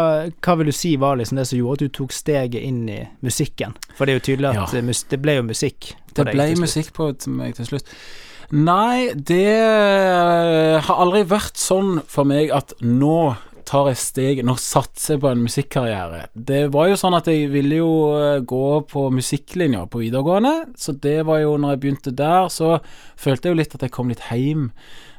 hva 0.44 0.56
vil 0.60 0.70
du 0.70 0.74
si 0.76 0.94
var 1.00 1.16
liksom 1.20 1.38
det 1.40 1.46
som 1.50 1.58
gjorde 1.60 1.78
at 1.78 1.86
du 1.86 1.96
tok 2.00 2.12
steget 2.16 2.62
inn 2.64 2.84
i 2.88 3.00
musikken? 3.24 3.74
For 3.98 4.04
det 4.08 4.14
er 4.14 4.20
jo 4.20 4.26
tydelig 4.32 4.50
at 4.52 4.74
Ja. 4.74 4.80
eh, 4.80 5.02
det 5.10 5.20
ble 5.22 5.38
jo 5.38 5.42
musikk. 5.52 5.94
Det 6.14 6.24
ble 6.30 6.50
musikk 6.60 6.92
på 6.96 7.10
meg 7.28 7.54
til 7.56 7.66
slutt. 7.66 7.90
Nei, 8.54 9.10
det 9.16 9.40
eh, 9.56 10.80
har 10.84 11.00
aldri 11.02 11.24
vært 11.28 11.56
sånn 11.58 11.98
for 12.10 12.24
meg 12.28 12.52
at 12.54 12.74
nå 12.84 13.36
tar 13.64 13.86
jeg 13.88 13.96
steg 13.96 14.40
nå 14.44 14.52
satser 14.60 15.14
jeg 15.14 15.22
på 15.22 15.30
en 15.32 15.40
musikkarriere. 15.46 16.26
Det 16.36 16.66
var 16.74 16.90
jo 16.90 16.98
sånn 17.00 17.16
at 17.16 17.30
jeg 17.32 17.48
ville 17.52 17.78
jo 17.80 17.92
eh, 18.18 18.42
gå 18.44 18.66
på 18.90 19.06
musikklinja 19.14 19.86
på 19.90 20.02
videregående, 20.04 20.74
så 20.76 20.92
det 20.92 21.22
var 21.26 21.40
jo 21.40 21.56
når 21.56 21.72
jeg 21.74 21.80
begynte 21.86 22.12
der, 22.18 22.50
så 22.52 22.76
følte 23.16 23.48
jeg 23.48 23.54
jo 23.56 23.60
litt 23.62 23.74
at 23.78 23.86
jeg 23.88 23.94
kom 23.96 24.12
litt 24.12 24.26
heim. 24.28 24.68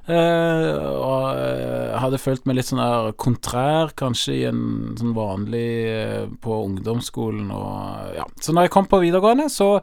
Eh, 0.05 0.75
og 0.85 1.39
eh, 1.41 1.95
hadde 1.97 2.19
følt 2.21 2.43
meg 2.45 2.59
litt 2.59 2.67
sånn 2.69 2.81
der 2.81 3.15
kontrær, 3.17 3.89
kanskje, 3.97 4.35
i 4.37 4.43
en 4.51 4.93
sånn 4.99 5.15
vanlig 5.17 5.69
eh, 5.89 6.27
på 6.43 6.59
ungdomsskolen 6.67 7.49
og 7.49 8.13
ja. 8.19 8.27
Så 8.37 8.53
når 8.53 8.67
jeg 8.67 8.75
kom 8.75 8.89
på 8.91 9.01
videregående, 9.01 9.49
så 9.49 9.79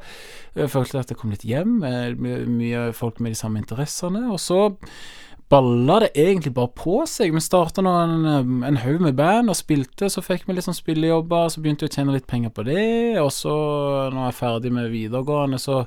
følte 0.55 0.99
jeg 0.99 1.03
at 1.03 1.13
jeg 1.15 1.19
kom 1.19 1.35
litt 1.35 1.49
hjem, 1.49 1.81
mye 1.83 2.87
folk 2.95 3.19
med 3.25 3.35
de 3.35 3.41
samme 3.41 3.59
interessene. 3.63 4.29
Og 4.31 4.39
så 4.43 4.69
balla 5.53 5.99
det 6.05 6.13
egentlig 6.17 6.55
bare 6.57 6.71
på 6.77 7.03
seg. 7.09 7.35
Vi 7.35 7.43
starta 7.43 7.83
en, 7.83 8.63
en 8.65 8.83
haug 8.85 9.03
med 9.05 9.17
band 9.19 9.53
og 9.53 9.59
spilte, 9.59 10.09
så 10.13 10.23
fikk 10.25 10.47
vi 10.47 10.57
litt 10.57 10.69
sånn 10.69 10.77
spillejobber, 10.77 11.51
så 11.51 11.65
begynte 11.65 11.89
vi 11.89 11.91
å 11.91 11.97
tjene 11.97 12.15
litt 12.15 12.29
penger 12.31 12.55
på 12.55 12.65
det. 12.69 12.85
Og 13.21 13.33
så, 13.35 13.55
når 14.13 14.29
jeg 14.29 14.31
er 14.31 14.39
ferdig 14.39 14.77
med 14.77 14.93
videregående, 14.93 15.61
så 15.61 15.83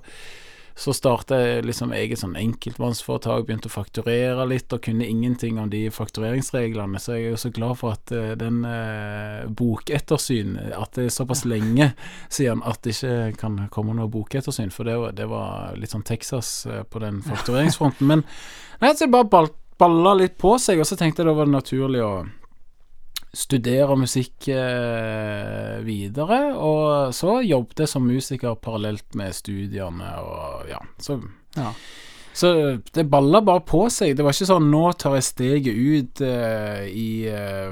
så 0.75 0.91
starta 0.93 1.37
jeg 1.39 1.63
liksom 1.69 1.93
eget 1.95 2.19
sånn 2.19 2.33
enkeltmannsforetak, 2.35 3.45
begynte 3.47 3.69
å 3.69 3.73
fakturere 3.73 4.43
litt, 4.49 4.73
og 4.75 4.83
kunne 4.83 5.07
ingenting 5.07 5.55
om 5.61 5.69
de 5.71 5.85
faktureringsreglene, 5.93 6.99
så 6.99 7.15
jeg 7.15 7.29
er 7.29 7.31
jo 7.31 7.39
så 7.45 7.51
glad 7.55 7.79
for 7.79 7.95
at 7.95 8.11
uh, 8.11 8.33
den 8.35 8.59
uh, 8.67 9.47
bokettersyn 9.55 10.57
At 10.75 10.97
det 10.97 11.07
er 11.07 11.15
såpass 11.15 11.45
lenge 11.47 11.93
siden 12.35 12.63
at 12.67 12.81
det 12.83 12.97
ikke 12.97 13.37
kan 13.39 13.59
komme 13.71 13.95
noe 13.95 14.11
bokettersyn, 14.11 14.73
for 14.75 14.87
det 14.87 14.97
var, 14.99 15.15
det 15.15 15.29
var 15.31 15.79
litt 15.79 15.95
sånn 15.95 16.03
Texas 16.07 16.65
uh, 16.67 16.83
på 16.83 16.99
den 17.03 17.23
faktureringsfronten. 17.31 18.11
Men 18.11 18.25
nei, 18.83 18.91
så 18.91 19.07
jeg 19.07 19.15
bare 19.15 19.31
ball, 19.31 19.53
balla 19.79 20.17
litt 20.19 20.35
på 20.41 20.57
seg, 20.59 20.83
og 20.83 20.89
så 20.89 20.99
tenkte 20.99 21.23
jeg 21.23 21.31
da 21.31 21.37
var 21.39 21.47
det 21.47 21.55
naturlig 21.55 22.03
å 22.03 22.15
studere 23.35 23.97
musikk 23.99 24.47
eh, 24.47 25.81
videre, 25.85 26.39
og 26.55 27.11
så 27.13 27.41
jobbet 27.43 27.83
jeg 27.83 27.91
som 27.91 28.07
musiker 28.07 28.55
parallelt 28.55 29.15
med 29.19 29.35
studiene, 29.35 30.13
og 30.23 30.69
ja, 30.71 30.79
så 30.99 31.19
Ja. 31.57 31.71
så 32.33 32.49
det 32.93 33.05
balla 33.09 33.39
bare 33.41 33.61
på 33.63 33.85
seg. 33.91 34.15
Det 34.17 34.23
var 34.23 34.33
ikke 34.33 34.49
sånn 34.49 34.71
'nå 34.71 34.97
tar 34.97 35.13
jeg 35.15 35.23
steget 35.23 35.75
ut 35.75 36.21
eh, 36.21 36.83
i 36.91 37.25
ja, 37.27 37.71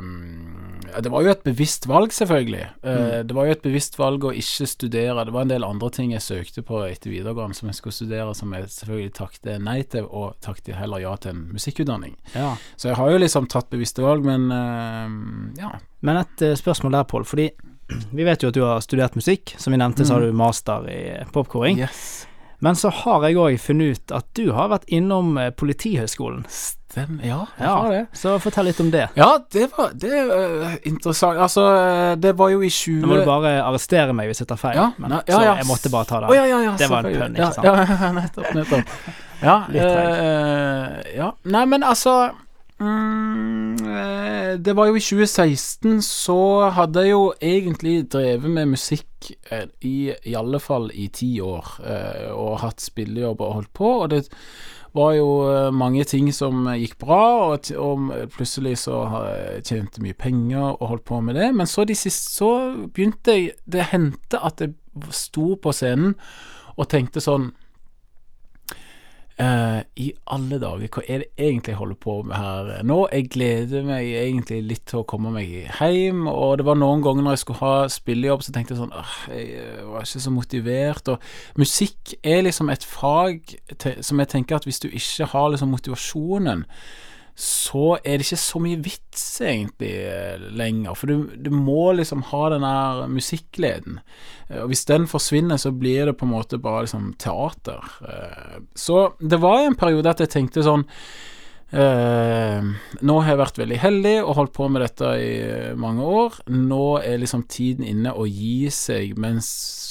Det 1.02 1.12
var 1.14 1.26
jo 1.26 1.32
et 1.32 1.44
bevisst 1.46 1.88
valg, 1.90 2.14
selvfølgelig. 2.14 2.66
Mm. 2.84 3.28
Det 3.28 3.38
var 3.38 3.48
jo 3.48 3.56
et 3.56 3.64
bevisst 3.66 3.98
valg 4.00 4.26
å 4.28 4.34
ikke 4.36 4.68
studere. 4.70 5.26
Det 5.26 5.34
var 5.36 5.48
en 5.48 5.54
del 5.54 5.66
andre 5.68 5.90
ting 5.96 6.14
jeg 6.14 6.26
søkte 6.26 6.64
på 6.66 6.84
etter 6.88 7.14
videregående 7.14 7.58
som 7.58 7.72
jeg 7.72 7.80
skulle 7.80 7.98
studere, 7.98 8.36
som 8.38 8.54
jeg 8.54 8.70
selvfølgelig 8.76 9.14
takket 9.18 9.52
nei 9.64 9.80
til, 9.90 10.08
og 10.10 10.38
takket 10.46 10.76
heller 10.78 11.04
ja 11.04 11.16
til 11.22 11.34
en 11.34 11.46
musikkutdanning. 11.54 12.18
Ja. 12.36 12.54
Så 12.76 12.92
jeg 12.92 13.00
har 13.00 13.14
jo 13.14 13.22
liksom 13.22 13.50
tatt 13.52 13.72
bevisste 13.74 14.06
valg, 14.06 14.26
men 14.28 14.50
eh, 14.54 15.64
ja. 15.64 15.76
Men 16.04 16.20
et 16.24 16.44
eh, 16.44 16.58
spørsmål 16.60 17.00
der, 17.00 17.08
Pål. 17.08 17.26
Fordi 17.28 17.50
vi 18.12 18.26
vet 18.28 18.44
jo 18.44 18.52
at 18.52 18.58
du 18.58 18.64
har 18.66 18.84
studert 18.84 19.16
musikk. 19.20 19.56
Som 19.58 19.76
vi 19.76 19.82
nevnte, 19.82 20.06
så 20.06 20.18
har 20.18 20.26
du 20.26 20.36
master 20.36 20.88
i 20.92 21.02
popkoring. 21.34 21.80
Yes. 21.84 22.24
Men 22.64 22.78
så 22.80 22.90
har 23.04 23.26
jeg 23.28 23.36
òg 23.36 23.58
funnet 23.60 23.98
ut 23.98 24.14
at 24.16 24.28
du 24.40 24.46
har 24.56 24.70
vært 24.72 24.86
innom 24.88 25.36
eh, 25.42 25.50
Politihøgskolen. 25.52 26.46
Stemmer. 26.48 27.26
Ja, 27.26 27.40
jeg 27.58 27.66
Ja, 27.66 27.74
har 27.76 27.92
det. 27.92 28.02
Så 28.16 28.36
fortell 28.40 28.70
litt 28.70 28.80
om 28.80 28.92
det. 28.94 29.08
Ja, 29.20 29.32
det 29.52 29.66
var 29.74 29.92
det 29.98 30.12
er 30.14 30.32
øh, 30.32 30.76
interessant. 30.88 31.42
Altså, 31.44 31.66
øh, 31.74 32.14
det 32.24 32.38
var 32.40 32.54
jo 32.54 32.62
i 32.64 32.70
20 32.70 33.02
Nå 33.02 33.10
må 33.10 33.18
du 33.20 33.26
bare 33.28 33.52
arrestere 33.66 34.16
meg 34.16 34.32
hvis 34.32 34.44
jeg 34.46 34.48
tar 34.54 34.62
feil, 34.62 34.78
Ja, 34.80 34.86
men, 35.02 35.18
ja, 35.28 35.36
så 35.36 35.42
jeg 35.50 35.68
måtte 35.68 35.92
bare 35.92 36.08
ta 36.08 36.22
det. 36.24 36.30
Oh, 36.32 36.38
ja, 36.38 36.46
ja, 36.48 36.62
ja, 36.70 36.76
Det 36.80 36.90
var 36.90 37.04
en 37.10 37.20
pønn, 37.20 37.36
ikke 37.36 37.52
sant? 37.58 37.68
Ja, 37.68 38.12
nettopp, 38.20 38.50
nettopp. 38.56 38.96
Ja, 39.44 39.58
eh, 39.76 41.16
ja. 41.18 41.34
Nei, 41.52 41.66
men 41.68 41.84
altså 41.84 42.14
mm, 42.80 43.74
eh, 43.92 44.54
Det 44.64 44.76
var 44.78 44.88
jo 44.88 44.96
i 44.96 45.04
2016, 45.04 45.98
så 46.08 46.70
hadde 46.78 47.04
jeg 47.04 47.12
jo 47.12 47.26
egentlig 47.42 47.98
drevet 48.14 48.48
med 48.56 48.72
musikk 48.78 49.10
eh, 49.52 49.66
i 49.82 50.14
i 50.26 50.36
alle 50.36 50.60
fall 50.60 50.90
i 50.94 51.08
ti 51.14 51.36
år, 51.42 51.74
eh, 51.86 52.30
og 52.34 52.62
hatt 52.64 52.84
spillejobb 52.84 53.42
og 53.42 53.54
holdt 53.60 53.74
på, 53.74 53.92
og 54.04 54.10
det 54.14 54.24
var 54.94 55.16
jo 55.18 55.30
eh, 55.50 55.72
mange 55.74 56.06
ting 56.10 56.30
som 56.34 56.68
gikk 56.78 56.98
bra, 57.02 57.24
og, 57.54 57.72
og 57.80 58.14
plutselig 58.36 58.78
så 58.84 59.02
tjente 59.66 60.04
mye 60.04 60.18
penger 60.18 60.74
og 60.76 60.88
holdt 60.92 61.08
på 61.10 61.22
med 61.22 61.40
det. 61.40 61.50
Men 61.56 61.70
så 61.70 61.86
de 61.86 61.98
siste 61.98 62.34
Så 62.34 62.52
begynte 62.94 63.34
jeg 63.34 63.52
Det 63.66 63.90
hendte 63.92 64.40
at 64.40 64.62
jeg 64.62 64.74
sto 65.10 65.56
på 65.56 65.74
scenen 65.74 66.14
og 66.78 66.90
tenkte 66.90 67.22
sånn 67.22 67.52
eh, 69.42 69.80
I 70.04 70.08
alle 70.36 70.60
dager, 70.62 70.90
hva 70.94 71.04
er 71.08 71.24
det 71.24 71.30
egentlig 71.38 71.74
jeg 71.74 71.80
holder 71.80 72.00
på 72.02 72.18
med 72.28 72.36
her 72.38 72.84
nå? 72.88 73.00
Jeg 73.12 73.30
gleder 73.34 73.86
meg 73.88 74.10
egentlig 74.10 74.60
litt 74.70 74.86
til 74.90 75.02
å 75.02 75.08
komme 75.10 75.34
meg 75.34 75.52
hjem, 75.80 76.28
og 76.32 76.58
det 76.60 76.68
var 76.68 76.80
noen 76.80 77.04
ganger 77.06 77.26
når 77.26 77.38
jeg 77.38 77.44
skulle 77.44 77.64
ha 77.64 77.88
spillejobb, 77.92 78.44
så 78.46 78.56
tenkte 78.56 78.76
jeg 78.76 78.82
sånn 78.84 78.94
uh, 78.96 79.16
Jeg 79.32 79.88
var 79.90 80.06
ikke 80.08 80.26
så 80.26 80.34
motivert. 80.34 81.14
Og 81.14 81.64
musikk 81.64 82.16
er 82.22 82.46
liksom 82.48 82.74
et 82.74 82.86
fag 82.88 83.56
til, 83.78 83.98
som 84.06 84.22
jeg 84.22 84.34
tenker 84.36 84.60
at 84.60 84.70
hvis 84.70 84.84
du 84.84 84.90
ikke 84.92 85.32
har 85.34 85.50
liksom 85.54 85.74
motivasjonen 85.74 86.68
så 87.36 87.96
er 88.04 88.20
det 88.20 88.28
ikke 88.28 88.38
så 88.44 88.60
mye 88.62 88.78
vits 88.86 89.24
egentlig 89.42 89.92
eh, 90.06 90.44
lenger. 90.54 90.94
For 90.94 91.10
du, 91.10 91.32
du 91.34 91.50
må 91.50 91.92
liksom 91.98 92.22
ha 92.30 92.44
den 92.54 92.62
der 92.62 93.08
musikkgleden. 93.10 94.00
Eh, 94.50 94.62
Og 94.62 94.70
hvis 94.70 94.86
den 94.86 95.08
forsvinner, 95.10 95.58
så 95.58 95.72
blir 95.74 96.06
det 96.12 96.18
på 96.20 96.28
en 96.28 96.34
måte 96.36 96.62
bare 96.62 96.86
liksom 96.86 97.16
teater. 97.18 97.82
Eh, 98.06 98.60
Så 98.76 99.14
det 99.20 99.42
var 99.42 99.66
en 99.66 99.76
periode 99.76 100.14
at 100.14 100.22
jeg 100.22 100.30
tenkte 100.30 100.66
sånn 100.66 100.86
Uh, 101.74 102.62
Nå 103.02 103.14
har 103.24 103.32
jeg 103.32 103.40
vært 103.40 103.56
veldig 103.58 103.78
heldig 103.82 104.12
og 104.22 104.36
holdt 104.38 104.52
på 104.54 104.68
med 104.70 104.84
dette 104.86 105.08
i 105.18 105.32
mange 105.74 106.06
år. 106.06 106.36
Nå 106.54 107.00
er 107.02 107.18
liksom 107.18 107.48
tiden 107.50 107.88
inne 107.90 108.12
å 108.14 108.28
gi 108.30 108.70
seg 108.70 109.16
mens 109.18 109.48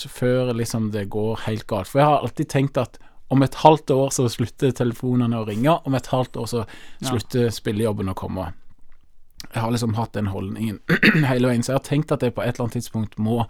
før 0.06 0.52
liksom 0.54 0.92
det 0.94 1.08
går 1.10 1.42
helt 1.48 1.66
galt. 1.66 1.90
For 1.90 1.98
jeg 1.98 2.06
har 2.06 2.22
alltid 2.22 2.50
tenkt 2.54 2.78
at 2.78 3.00
om 3.32 3.42
et 3.44 3.54
halvt 3.62 3.90
år 3.94 4.10
så 4.12 4.26
slutter 4.28 4.74
telefonene 4.76 5.40
å 5.40 5.46
ringe, 5.48 5.78
om 5.88 5.96
et 5.96 6.10
halvt 6.12 6.36
år 6.42 6.50
så 6.50 6.64
slutter 7.00 7.48
spillejobben 7.54 8.12
å 8.12 8.18
komme. 8.18 8.50
Jeg 9.48 9.64
har 9.64 9.72
liksom 9.74 9.96
hatt 9.96 10.12
den 10.14 10.30
holdningen 10.32 10.78
hele 11.30 11.48
veien, 11.48 11.64
så 11.64 11.72
jeg 11.72 11.80
har 11.80 11.88
tenkt 11.88 12.12
at 12.14 12.22
jeg 12.22 12.36
på 12.36 12.44
et 12.44 12.52
eller 12.54 12.68
annet 12.68 12.78
tidspunkt 12.78 13.16
må 13.18 13.42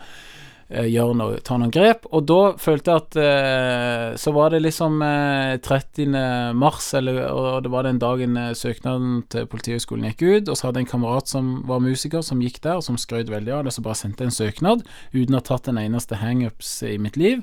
gjøre 0.73 1.17
noe, 1.19 1.39
ta 1.45 1.57
noen 1.61 1.73
grep. 1.73 2.07
Og 2.15 2.25
da 2.29 2.41
følte 2.61 2.93
jeg 2.93 3.03
at 3.03 3.19
eh, 3.21 4.07
Så 4.21 4.33
var 4.35 4.53
det 4.53 4.63
liksom 4.65 5.03
eh, 5.05 5.57
30. 5.63 6.17
mars, 6.59 6.93
eller, 6.99 7.21
og 7.29 7.63
det 7.65 7.73
var 7.73 7.87
den 7.87 8.01
dagen 8.03 8.37
eh, 8.41 8.53
søknaden 8.59 9.23
til 9.33 9.49
Politihøgskolen 9.53 10.09
gikk 10.11 10.23
ut. 10.23 10.51
Og 10.51 10.59
så 10.59 10.69
hadde 10.69 10.83
jeg 10.83 10.89
en 10.89 10.93
kamerat 10.95 11.31
som 11.31 11.55
var 11.69 11.85
musiker, 11.85 12.25
som 12.25 12.43
gikk 12.43 12.63
der, 12.65 12.81
og 12.81 12.87
som 12.87 13.01
skrøt 13.01 13.33
veldig 13.33 13.57
av 13.59 13.65
det, 13.67 13.77
så 13.77 13.85
bare 13.85 14.01
sendte 14.01 14.25
jeg 14.25 14.33
en 14.33 14.39
søknad 14.41 14.85
uten 15.13 15.37
å 15.37 15.41
ha 15.43 15.47
tatt 15.53 15.71
en 15.71 15.81
eneste 15.83 16.21
hangups 16.23 16.75
i 16.89 16.97
mitt 17.03 17.19
liv. 17.21 17.43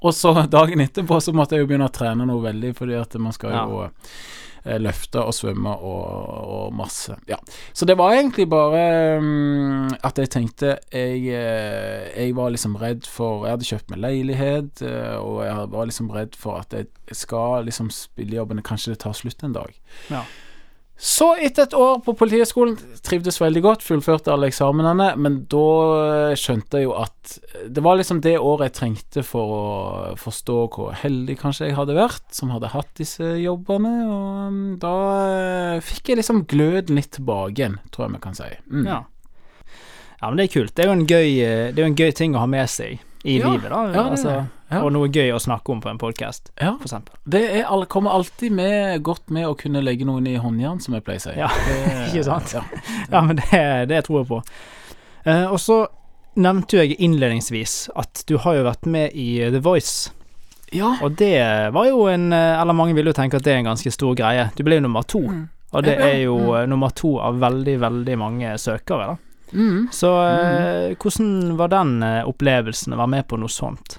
Og 0.00 0.14
så 0.16 0.34
dagen 0.58 0.84
etterpå 0.84 1.20
så 1.22 1.34
måtte 1.36 1.56
jeg 1.56 1.66
jo 1.66 1.72
begynne 1.72 1.90
å 1.90 1.94
trene 1.94 2.28
noe 2.28 2.44
veldig, 2.46 2.74
fordi 2.78 2.98
at 2.98 3.18
man 3.22 3.34
skal 3.36 3.56
jo 3.58 3.86
eh, 3.88 4.20
løfte 4.76 5.22
og 5.24 5.34
svømme 5.34 5.72
og, 5.72 6.02
og 6.58 6.74
masse. 6.76 7.16
Ja. 7.30 7.38
Så 7.72 7.88
det 7.88 7.96
var 7.98 8.12
egentlig 8.16 8.48
bare 8.50 9.18
um, 9.18 9.88
at 10.04 10.18
jeg 10.20 10.30
tenkte 10.34 10.74
jeg, 10.92 11.22
eh, 11.32 12.08
jeg 12.12 12.36
var 12.36 12.52
liksom 12.52 12.76
redd 12.80 13.06
for 13.08 13.46
Jeg 13.46 13.56
hadde 13.56 13.68
kjøpt 13.70 13.92
meg 13.92 14.02
leilighet, 14.04 14.82
eh, 14.84 15.16
og 15.16 15.40
jeg 15.46 15.70
var 15.72 15.88
liksom 15.88 16.10
redd 16.14 16.36
for 16.38 16.60
at 16.60 16.74
jeg 16.76 17.16
skal 17.16 17.64
liksom 17.68 17.90
spillejobbene 17.94 18.64
Kanskje 18.66 18.92
det 18.94 19.02
tar 19.04 19.16
slutt 19.16 19.42
en 19.46 19.56
dag. 19.56 19.72
Ja. 20.12 20.26
Så 20.98 21.28
etter 21.38 21.62
et 21.68 21.74
år 21.78 22.00
på 22.02 22.10
Politihøgskolen 22.18 22.72
trivdes 23.06 23.36
veldig 23.38 23.60
godt, 23.62 23.84
fullførte 23.86 24.32
alle 24.34 24.48
eksamenene, 24.50 25.12
men 25.22 25.36
da 25.50 25.66
eh, 26.00 26.32
skjønte 26.38 26.80
jeg 26.80 26.88
jo 26.88 26.96
at 26.98 27.36
det 27.70 27.84
var 27.86 28.00
liksom 28.00 28.18
det 28.24 28.32
året 28.42 28.66
jeg 28.66 28.76
trengte 28.80 29.22
for 29.22 29.52
å 29.54 29.60
forstå 30.18 30.56
hvor 30.74 30.96
heldig 31.04 31.36
kanskje 31.38 31.68
jeg 31.68 31.76
hadde 31.78 31.94
vært, 31.94 32.24
som 32.34 32.50
hadde 32.50 32.72
hatt 32.74 32.90
disse 32.98 33.30
jobbene, 33.44 33.94
og 34.10 34.56
mm, 34.56 34.66
da 34.82 34.94
eh, 35.28 35.86
fikk 35.86 36.10
jeg 36.10 36.18
liksom 36.18 36.42
gløden 36.50 36.98
litt 36.98 37.12
tilbake 37.14 37.54
igjen, 37.54 37.78
tror 37.94 38.08
jeg 38.08 38.16
vi 38.16 38.22
kan 38.26 38.38
si. 38.40 38.50
Mm. 38.66 38.84
Ja. 38.90 39.00
ja, 40.18 40.24
men 40.26 40.42
det 40.42 40.48
er 40.48 40.54
kult. 40.58 40.74
Det 40.74 40.82
er 40.82 40.90
jo 40.90 40.98
en 40.98 41.06
gøy, 41.06 41.28
eh, 41.46 41.66
det 41.70 41.78
er 41.78 41.84
jo 41.86 41.92
en 41.92 42.00
gøy 42.02 42.10
ting 42.24 42.34
å 42.34 42.42
ha 42.42 42.50
med 42.58 42.66
seg 42.74 42.98
i 43.22 43.38
Ja, 43.38 43.54
livet, 43.54 43.70
da. 43.70 43.84
ja, 43.94 44.08
altså. 44.10 44.38
Ja. 44.70 44.82
Og 44.84 44.92
noe 44.92 45.08
gøy 45.08 45.30
å 45.32 45.38
snakke 45.40 45.72
om 45.72 45.80
på 45.80 45.88
en 45.88 45.98
podkast, 45.98 46.50
Ja. 46.60 46.74
f.eks. 46.80 46.94
Det 47.24 47.40
er, 47.62 47.84
kommer 47.88 48.10
alltid 48.10 48.52
med, 48.52 49.02
godt 49.02 49.30
med 49.30 49.46
å 49.48 49.54
kunne 49.56 49.80
legge 49.82 50.04
noen 50.04 50.26
i 50.28 50.34
håndjern, 50.36 50.80
som 50.84 50.92
jeg 50.94 51.04
pleier 51.06 51.22
å 51.22 51.24
si. 51.24 51.36
Ja, 51.38 51.48
Det- 51.48 52.02
ikke 52.12 52.24
sant? 52.24 52.52
Ja. 52.52 52.62
Ja, 53.12 53.22
men 53.22 53.36
det, 53.36 53.62
det 53.88 54.02
tror 54.04 54.20
jeg 54.20 54.28
på. 54.28 54.42
Eh, 55.24 55.46
og 55.48 55.56
så 55.58 55.86
nevnte 56.36 56.82
jeg 56.84 56.98
innledningsvis 57.00 57.88
at 57.96 58.24
du 58.28 58.36
har 58.38 58.54
jo 58.58 58.64
vært 58.68 58.84
med 58.86 59.16
i 59.16 59.38
The 59.50 59.60
Voice. 59.64 60.10
ja. 60.72 60.98
Og 61.02 61.16
det 61.16 61.32
var 61.72 61.86
jo 61.88 62.04
en 62.12 62.28
eh, 62.32 62.60
Eller 62.60 62.76
mange 62.76 62.94
vil 62.94 63.06
jo 63.08 63.12
tenke 63.16 63.36
at 63.40 63.42
det 63.44 63.54
er 63.54 63.62
en 63.62 63.70
ganske 63.72 63.90
stor 63.90 64.14
greie. 64.14 64.50
Du 64.54 64.62
ble 64.64 64.76
jo 64.76 64.84
nummer 64.84 65.02
to. 65.08 65.22
Og 65.72 65.82
det 65.84 65.96
Mm. 65.96 66.00
Ja, 66.00 66.06
ja. 66.06 66.12
er 66.12 66.22
jo 66.24 66.36
Mm. 66.38 66.54
eh, 66.60 66.66
nummer 66.66 66.90
to 66.92 67.16
av 67.20 67.40
veldig, 67.40 67.78
veldig 67.80 68.18
mange 68.18 68.52
søkere, 68.58 69.06
da. 69.06 69.16
Mm. 69.54 69.88
Så 69.92 70.12
eh, 70.28 70.94
hvordan 71.00 71.56
var 71.56 71.68
den 71.72 72.02
eh, 72.02 72.22
opplevelsen 72.28 72.92
å 72.92 72.98
være 73.00 73.08
med 73.16 73.26
på 73.28 73.38
noe 73.40 73.48
sånt? 73.48 73.96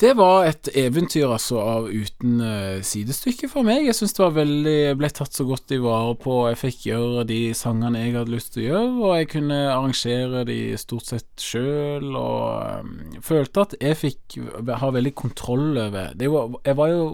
Det 0.00 0.14
var 0.16 0.46
et 0.48 0.68
eventyr 0.80 1.28
altså 1.28 1.58
av 1.60 1.88
uten 1.92 2.38
uh, 2.40 2.78
sidestykke 2.86 3.50
for 3.52 3.66
meg. 3.68 3.82
Jeg 3.84 3.98
syns 3.98 4.14
det 4.16 4.22
var 4.22 4.36
veldig 4.38 4.72
Jeg 4.78 4.96
ble 4.96 5.10
tatt 5.12 5.36
så 5.36 5.44
godt 5.44 5.74
i 5.76 5.80
vare 5.82 6.14
på. 6.22 6.36
Jeg 6.48 6.56
fikk 6.62 6.86
gjøre 6.88 7.24
de 7.28 7.40
sangene 7.58 8.00
jeg 8.06 8.14
hadde 8.16 8.32
lyst 8.32 8.54
til 8.54 8.62
å 8.62 8.68
gjøre, 8.70 8.94
og 9.04 9.12
jeg 9.18 9.28
kunne 9.34 9.58
arrangere 9.74 10.44
de 10.48 10.58
stort 10.80 11.10
sett 11.12 11.44
sjøl, 11.44 12.08
og 12.16 12.80
um, 12.86 12.94
følte 13.26 13.66
at 13.66 13.76
jeg 13.80 14.00
fikk 14.00 14.38
ha 14.80 14.90
veldig 14.96 15.12
kontroll 15.20 15.68
over 15.84 16.16
det. 16.16 16.32
Var, 16.32 16.56
jeg 16.70 16.80
var 16.80 16.94
jo 16.94 17.04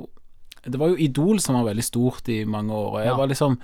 Det 0.67 0.79
var 0.83 0.89
jo 0.95 0.97
Idol 0.99 1.39
som 1.43 1.59
var 1.59 1.69
veldig 1.73 1.85
stort 1.91 2.29
i 2.31 2.41
mange 2.47 2.71
år, 2.75 2.89
og 2.95 3.01
jeg 3.03 3.11
Ja. 3.13 3.19
var 3.19 3.29
liksom 3.31 3.59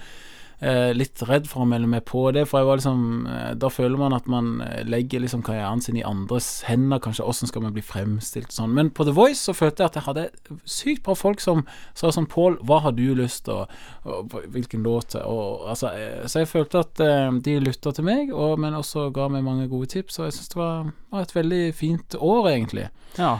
eh, 0.62 0.92
litt 0.94 1.22
redd 1.26 1.48
for 1.50 1.64
å 1.64 1.68
melde 1.68 1.90
meg 1.90 2.04
på 2.08 2.24
det, 2.34 2.44
for 2.48 2.62
jeg 2.62 2.68
var 2.68 2.78
liksom 2.78 3.26
eh, 3.28 3.50
Da 3.58 3.70
føler 3.72 3.98
man 4.00 4.14
at 4.16 4.28
man 4.30 4.52
eh, 4.64 4.82
legger 4.86 5.22
liksom 5.24 5.42
karrieren 5.46 5.82
sin 5.82 5.98
i 5.98 6.04
andres 6.06 6.62
hender, 6.68 7.02
kanskje 7.02 7.26
åssen 7.28 7.50
skal 7.50 7.64
man 7.66 7.74
bli 7.74 7.84
fremstilt 7.84 8.54
sånn. 8.54 8.74
Men 8.76 8.92
på 8.94 9.06
The 9.08 9.14
Voice 9.16 9.42
så 9.42 9.56
følte 9.56 9.82
jeg 9.82 9.92
at 9.92 9.98
jeg 9.98 10.06
hadde 10.08 10.26
sykt 10.64 11.04
bra 11.06 11.16
folk 11.18 11.42
som 11.42 11.64
sa 11.98 12.12
sånn 12.14 12.30
Pål, 12.32 12.60
hva 12.64 12.78
har 12.84 12.94
du 12.96 13.04
lyst 13.18 13.44
til, 13.48 13.66
og, 14.06 14.36
hvilken 14.54 14.86
låt 14.86 15.16
og, 15.20 15.66
altså, 15.68 15.90
eh, 15.92 16.22
Så 16.30 16.44
jeg 16.44 16.52
følte 16.52 16.84
at 16.86 17.02
eh, 17.02 17.28
de 17.44 17.58
lytta 17.60 17.92
til 17.92 18.06
meg, 18.08 18.32
og, 18.32 18.56
men 18.62 18.78
også 18.78 19.10
ga 19.14 19.28
meg 19.32 19.44
mange 19.46 19.68
gode 19.72 19.90
tips, 19.92 20.20
og 20.20 20.28
jeg 20.28 20.38
syns 20.38 20.54
det 20.54 20.60
var, 20.62 20.92
var 21.12 21.26
et 21.26 21.36
veldig 21.36 21.62
fint 21.76 22.18
år, 22.18 22.52
egentlig. 22.54 22.88
Ja. 23.18 23.38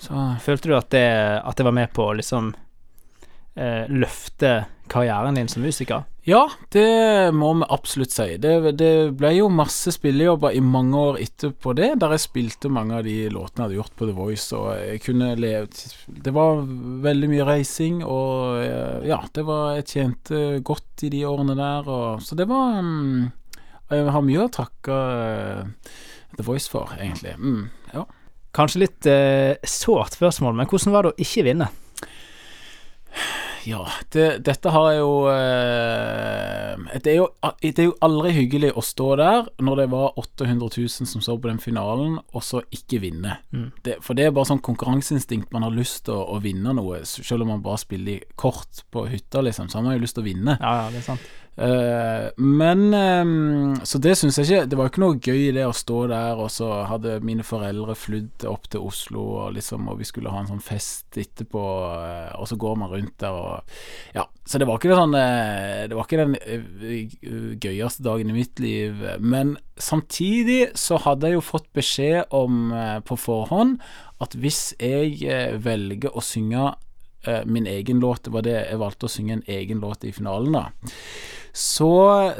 Så 0.00 0.16
Følte 0.40 0.70
du 0.70 0.74
at 0.78 0.92
det, 0.94 1.06
at 1.44 1.56
det 1.58 1.66
var 1.66 1.76
med 1.76 1.90
på 1.92 2.06
å 2.08 2.16
liksom 2.16 2.54
eh, 3.56 3.86
løfte 3.90 4.64
karrieren 4.90 5.38
din 5.38 5.48
som 5.48 5.62
musiker? 5.62 6.04
Ja, 6.22 6.50
det 6.68 7.32
må 7.32 7.52
vi 7.54 7.66
absolutt 7.72 8.12
si. 8.12 8.36
Det, 8.42 8.52
det 8.76 8.92
ble 9.16 9.30
jo 9.38 9.48
masse 9.52 9.92
spillejobber 9.94 10.52
i 10.52 10.60
mange 10.60 10.98
år 10.98 11.18
etterpå 11.22 11.72
det, 11.78 11.94
der 12.02 12.12
jeg 12.14 12.24
spilte 12.26 12.72
mange 12.72 12.98
av 12.98 13.06
de 13.06 13.14
låtene 13.32 13.64
jeg 13.64 13.66
hadde 13.68 13.78
gjort 13.78 13.96
på 13.96 14.08
The 14.10 14.16
Voice, 14.18 14.58
og 14.58 14.68
jeg 14.76 15.00
kunne 15.06 15.32
leve 15.40 15.68
Det 16.26 16.34
var 16.36 16.60
veldig 17.06 17.32
mye 17.32 17.48
reising, 17.48 18.04
og 18.04 18.60
eh, 18.60 19.08
ja, 19.08 19.22
det 19.32 19.46
var 19.48 19.74
Jeg 19.78 19.88
tjente 19.94 20.44
godt 20.66 21.06
i 21.08 21.12
de 21.16 21.24
årene 21.26 21.56
der, 21.56 21.88
og 21.88 22.22
Så 22.22 22.36
det 22.36 22.48
var 22.50 22.82
mm, 22.84 23.30
Jeg 23.90 24.14
har 24.14 24.26
mye 24.26 24.44
å 24.44 24.54
takke 24.60 25.02
eh, 25.24 25.92
The 26.36 26.46
Voice 26.46 26.68
for, 26.70 26.92
egentlig. 27.00 27.32
Mm, 27.40 27.64
ja. 27.94 28.04
Kanskje 28.54 28.84
litt 28.84 29.06
eh, 29.08 29.56
sårt 29.66 30.18
spørsmål, 30.18 30.58
men 30.58 30.68
hvordan 30.68 30.94
var 30.94 31.06
det 31.06 31.14
å 31.14 31.24
ikke 31.24 31.48
vinne? 31.48 31.70
Ja, 33.64 33.82
det, 34.08 34.26
dette 34.46 34.72
har 34.72 34.86
jeg 34.88 35.00
jo 35.02 35.14
eh, 35.28 37.00
det, 37.02 37.12
er 37.12 37.18
jo 37.18 37.26
det 37.60 37.82
er 37.82 37.88
jo 37.90 37.96
aldri 38.04 38.32
hyggelig 38.32 38.70
å 38.72 38.84
stå 38.84 39.08
der 39.20 39.50
når 39.60 39.82
det 39.82 39.86
var 39.92 40.16
800 40.20 40.70
000 40.78 41.10
som 41.10 41.24
så 41.24 41.36
på 41.36 41.50
den 41.50 41.60
finalen, 41.60 42.18
og 42.32 42.44
så 42.44 42.62
ikke 42.72 43.02
vinne. 43.04 43.36
Mm. 43.52 43.68
Det, 43.84 43.98
for 44.04 44.16
det 44.16 44.28
er 44.28 44.34
bare 44.36 44.48
sånn 44.52 44.62
konkurranseinstinkt. 44.64 45.52
Man 45.52 45.66
har 45.66 45.76
lyst 45.76 46.06
til 46.08 46.16
å, 46.16 46.24
å 46.36 46.40
vinne 46.42 46.72
noe, 46.76 47.02
selv 47.04 47.44
om 47.44 47.52
man 47.54 47.64
bare 47.64 47.82
spiller 47.82 48.24
kort 48.40 48.84
på 48.92 49.04
hytta, 49.10 49.44
liksom. 49.44 49.68
Så 49.68 49.78
har 49.78 49.86
man 49.86 49.98
jo 49.98 50.04
lyst 50.06 50.16
til 50.16 50.24
å 50.24 50.30
vinne. 50.30 50.56
Ja, 50.56 50.74
ja, 50.82 50.88
det 50.94 51.02
er 51.02 51.08
sant. 51.12 51.30
Eh, 51.56 52.30
men 52.36 52.94
um, 52.94 53.74
Så 53.84 53.98
det 53.98 54.14
syns 54.16 54.38
jeg 54.38 54.46
ikke 54.46 54.68
Det 54.70 54.76
var 54.78 54.88
ikke 54.88 55.02
noe 55.02 55.16
gøy 55.18 55.50
det 55.52 55.64
å 55.66 55.74
stå 55.76 56.04
der, 56.08 56.38
og 56.40 56.46
så 56.54 56.68
hadde 56.88 57.18
mine 57.26 57.42
foreldre 57.44 57.96
flydd 57.98 58.46
opp 58.48 58.68
til 58.70 58.86
Oslo, 58.86 59.24
og 59.42 59.56
liksom 59.58 59.88
Og 59.90 59.98
vi 59.98 60.06
skulle 60.08 60.30
ha 60.32 60.40
en 60.40 60.48
sånn 60.48 60.62
fest 60.64 61.18
etterpå, 61.20 61.64
eh, 61.98 62.30
og 62.38 62.46
så 62.48 62.56
går 62.60 62.78
man 62.80 62.92
rundt 62.94 63.16
der 63.20 63.36
og 63.36 63.74
Ja. 64.16 64.24
Så 64.46 64.58
det 64.58 64.66
var 64.70 64.78
ikke 64.78 64.92
det 64.92 65.00
sånn 65.00 65.16
eh, 65.18 65.82
Det 65.90 65.98
var 65.98 66.06
ikke 66.06 66.22
den 66.22 67.58
gøyeste 67.60 68.06
dagen 68.06 68.30
i 68.30 68.36
mitt 68.38 68.62
liv. 68.62 69.02
Men 69.20 69.56
samtidig 69.76 70.70
så 70.78 70.98
hadde 71.02 71.28
jeg 71.28 71.38
jo 71.38 71.44
fått 71.44 71.68
beskjed 71.76 72.32
om 72.34 72.72
på 73.06 73.18
forhånd 73.20 73.82
at 74.20 74.34
hvis 74.36 74.72
jeg 74.80 75.60
velger 75.64 76.16
å 76.16 76.24
synge 76.24 76.72
min 77.48 77.68
egen 77.68 78.00
låt, 78.00 78.24
det 78.24 78.32
var 78.32 78.44
det 78.44 78.56
jeg 78.56 78.80
valgte 78.80 79.08
å 79.08 79.12
synge 79.12 79.38
en 79.38 79.46
egen 79.48 79.80
låt 79.84 80.06
i 80.08 80.12
finalen, 80.16 80.56
da 80.56 80.96
så, 81.52 81.90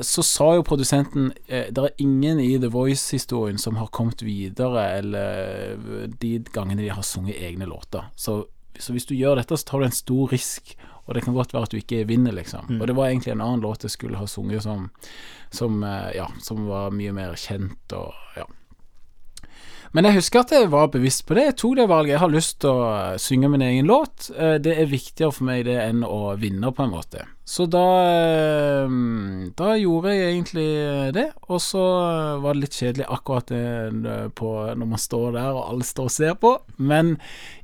så 0.06 0.22
sa 0.22 0.52
jo 0.54 0.62
produsenten 0.66 1.32
eh, 1.46 1.66
Det 1.74 1.82
er 1.82 2.02
ingen 2.04 2.38
i 2.40 2.52
The 2.62 2.70
Voice-historien 2.70 3.58
som 3.58 3.76
har 3.80 3.90
kommet 3.94 4.22
videre, 4.22 4.84
eller 5.00 5.76
de 6.20 6.36
gangene 6.52 6.82
de 6.82 6.92
har 6.94 7.02
sunget 7.02 7.40
egne 7.42 7.66
låter. 7.66 8.06
Så, 8.16 8.44
så 8.78 8.92
hvis 8.94 9.08
du 9.08 9.16
gjør 9.18 9.40
dette, 9.40 9.56
så 9.58 9.66
tar 9.66 9.82
du 9.82 9.88
en 9.88 9.96
stor 9.96 10.30
risk, 10.30 10.76
og 11.06 11.14
det 11.16 11.24
kan 11.24 11.34
godt 11.34 11.52
være 11.54 11.66
at 11.66 11.74
du 11.74 11.80
ikke 11.80 12.04
vinner, 12.06 12.32
liksom. 12.36 12.76
Og 12.78 12.86
det 12.86 12.94
var 12.94 13.10
egentlig 13.10 13.32
en 13.34 13.42
annen 13.42 13.64
låt 13.64 13.82
jeg 13.82 13.90
skulle 13.96 14.20
ha 14.20 14.28
sunget 14.30 14.62
som, 14.62 14.90
som 15.50 15.82
eh, 15.82 16.12
Ja, 16.20 16.28
som 16.44 16.68
var 16.70 16.94
mye 16.94 17.12
mer 17.16 17.34
kjent, 17.40 17.92
og 17.98 18.14
ja. 18.38 18.46
Men 19.90 20.06
jeg 20.06 20.20
husker 20.20 20.44
at 20.44 20.52
jeg 20.54 20.68
var 20.70 20.86
bevisst 20.92 21.24
på 21.26 21.34
det. 21.34 21.48
Jeg 21.48 21.56
tok 21.58 21.72
det 21.80 21.88
valget. 21.90 22.12
Jeg 22.12 22.22
har 22.22 22.30
lyst 22.30 22.60
til 22.62 22.70
å 22.78 23.16
synge 23.18 23.48
min 23.50 23.64
egen 23.66 23.88
låt. 23.90 24.28
Eh, 24.36 24.54
Det 24.62 24.76
er 24.78 24.86
viktigere 24.86 25.34
for 25.34 25.48
meg 25.48 25.64
det 25.66 25.80
enn 25.82 26.04
å 26.06 26.36
vinne, 26.38 26.70
på 26.70 26.84
en 26.86 26.92
måte. 26.94 27.24
Så 27.44 27.66
da 27.66 27.84
eh, 28.06 28.92
Da 29.58 29.72
gjorde 29.80 30.12
jeg 30.14 30.34
egentlig 30.34 30.68
det, 31.16 31.26
og 31.48 31.58
så 31.64 31.82
var 32.42 32.54
det 32.54 32.66
litt 32.66 32.76
kjedelig 32.78 33.08
akkurat 33.10 33.50
eh, 33.56 34.28
på, 34.36 34.50
når 34.76 34.90
man 34.92 35.02
står 35.02 35.32
der 35.38 35.50
og 35.50 35.64
alle 35.64 35.86
står 35.86 36.10
og 36.10 36.14
ser 36.14 36.36
på, 36.38 36.54
men 36.78 37.16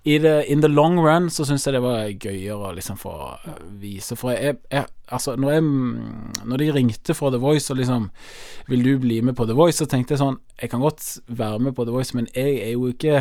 i 0.06 0.18
the, 0.22 0.40
in 0.50 0.62
the 0.62 0.70
long 0.70 0.98
run 1.02 1.30
så 1.30 1.46
syns 1.46 1.66
jeg 1.66 1.76
det 1.76 1.84
var 1.84 2.10
gøyere 2.10 2.70
å 2.70 2.74
liksom 2.74 2.98
få 2.98 3.14
vise, 3.80 4.18
for 4.18 4.34
jeg, 4.34 4.58
jeg 4.72 4.86
Altså, 5.06 5.36
når, 5.38 5.50
jeg, 5.52 5.62
når 6.50 6.56
de 6.58 6.72
ringte 6.74 7.14
fra 7.14 7.28
The 7.30 7.38
Voice 7.38 7.70
og 7.70 7.76
liksom 7.78 8.08
Vil 8.66 8.82
du 8.82 8.98
bli 8.98 9.20
med 9.22 9.36
på 9.38 9.44
The 9.46 9.54
Voice? 9.54 9.78
Så 9.78 9.86
tenkte 9.86 10.16
jeg 10.16 10.18
sånn 10.18 10.40
Jeg 10.58 10.72
kan 10.72 10.82
godt 10.82 11.20
være 11.28 11.60
med 11.62 11.76
på 11.76 11.86
The 11.86 11.94
Voice, 11.94 12.16
men 12.18 12.26
jeg 12.34 12.56
er 12.64 12.72
jo 12.72 12.88
ikke 12.90 13.20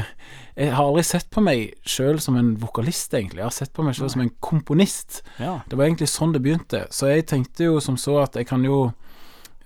Jeg 0.56 0.72
har 0.72 0.88
aldri 0.88 1.04
sett 1.04 1.28
på 1.34 1.44
meg 1.44 1.74
sjøl 1.84 2.20
som 2.24 2.38
en 2.40 2.54
vokalist, 2.62 3.12
egentlig. 3.14 3.42
Jeg 3.42 3.50
har 3.50 3.56
sett 3.56 3.74
på 3.76 3.84
meg 3.84 3.98
sjøl 3.98 4.12
som 4.14 4.24
en 4.24 4.32
komponist. 4.40 5.20
Ja. 5.36 5.58
Det 5.68 5.76
var 5.76 5.90
egentlig 5.90 6.08
sånn 6.12 6.36
det 6.36 6.44
begynte. 6.46 6.86
Så 6.96 7.12
jeg 7.12 7.28
tenkte 7.28 7.68
jo 7.68 7.82
som 7.84 8.00
så 8.00 8.22
at 8.24 8.40
jeg 8.40 8.48
kan 8.52 8.64
jo 8.68 8.86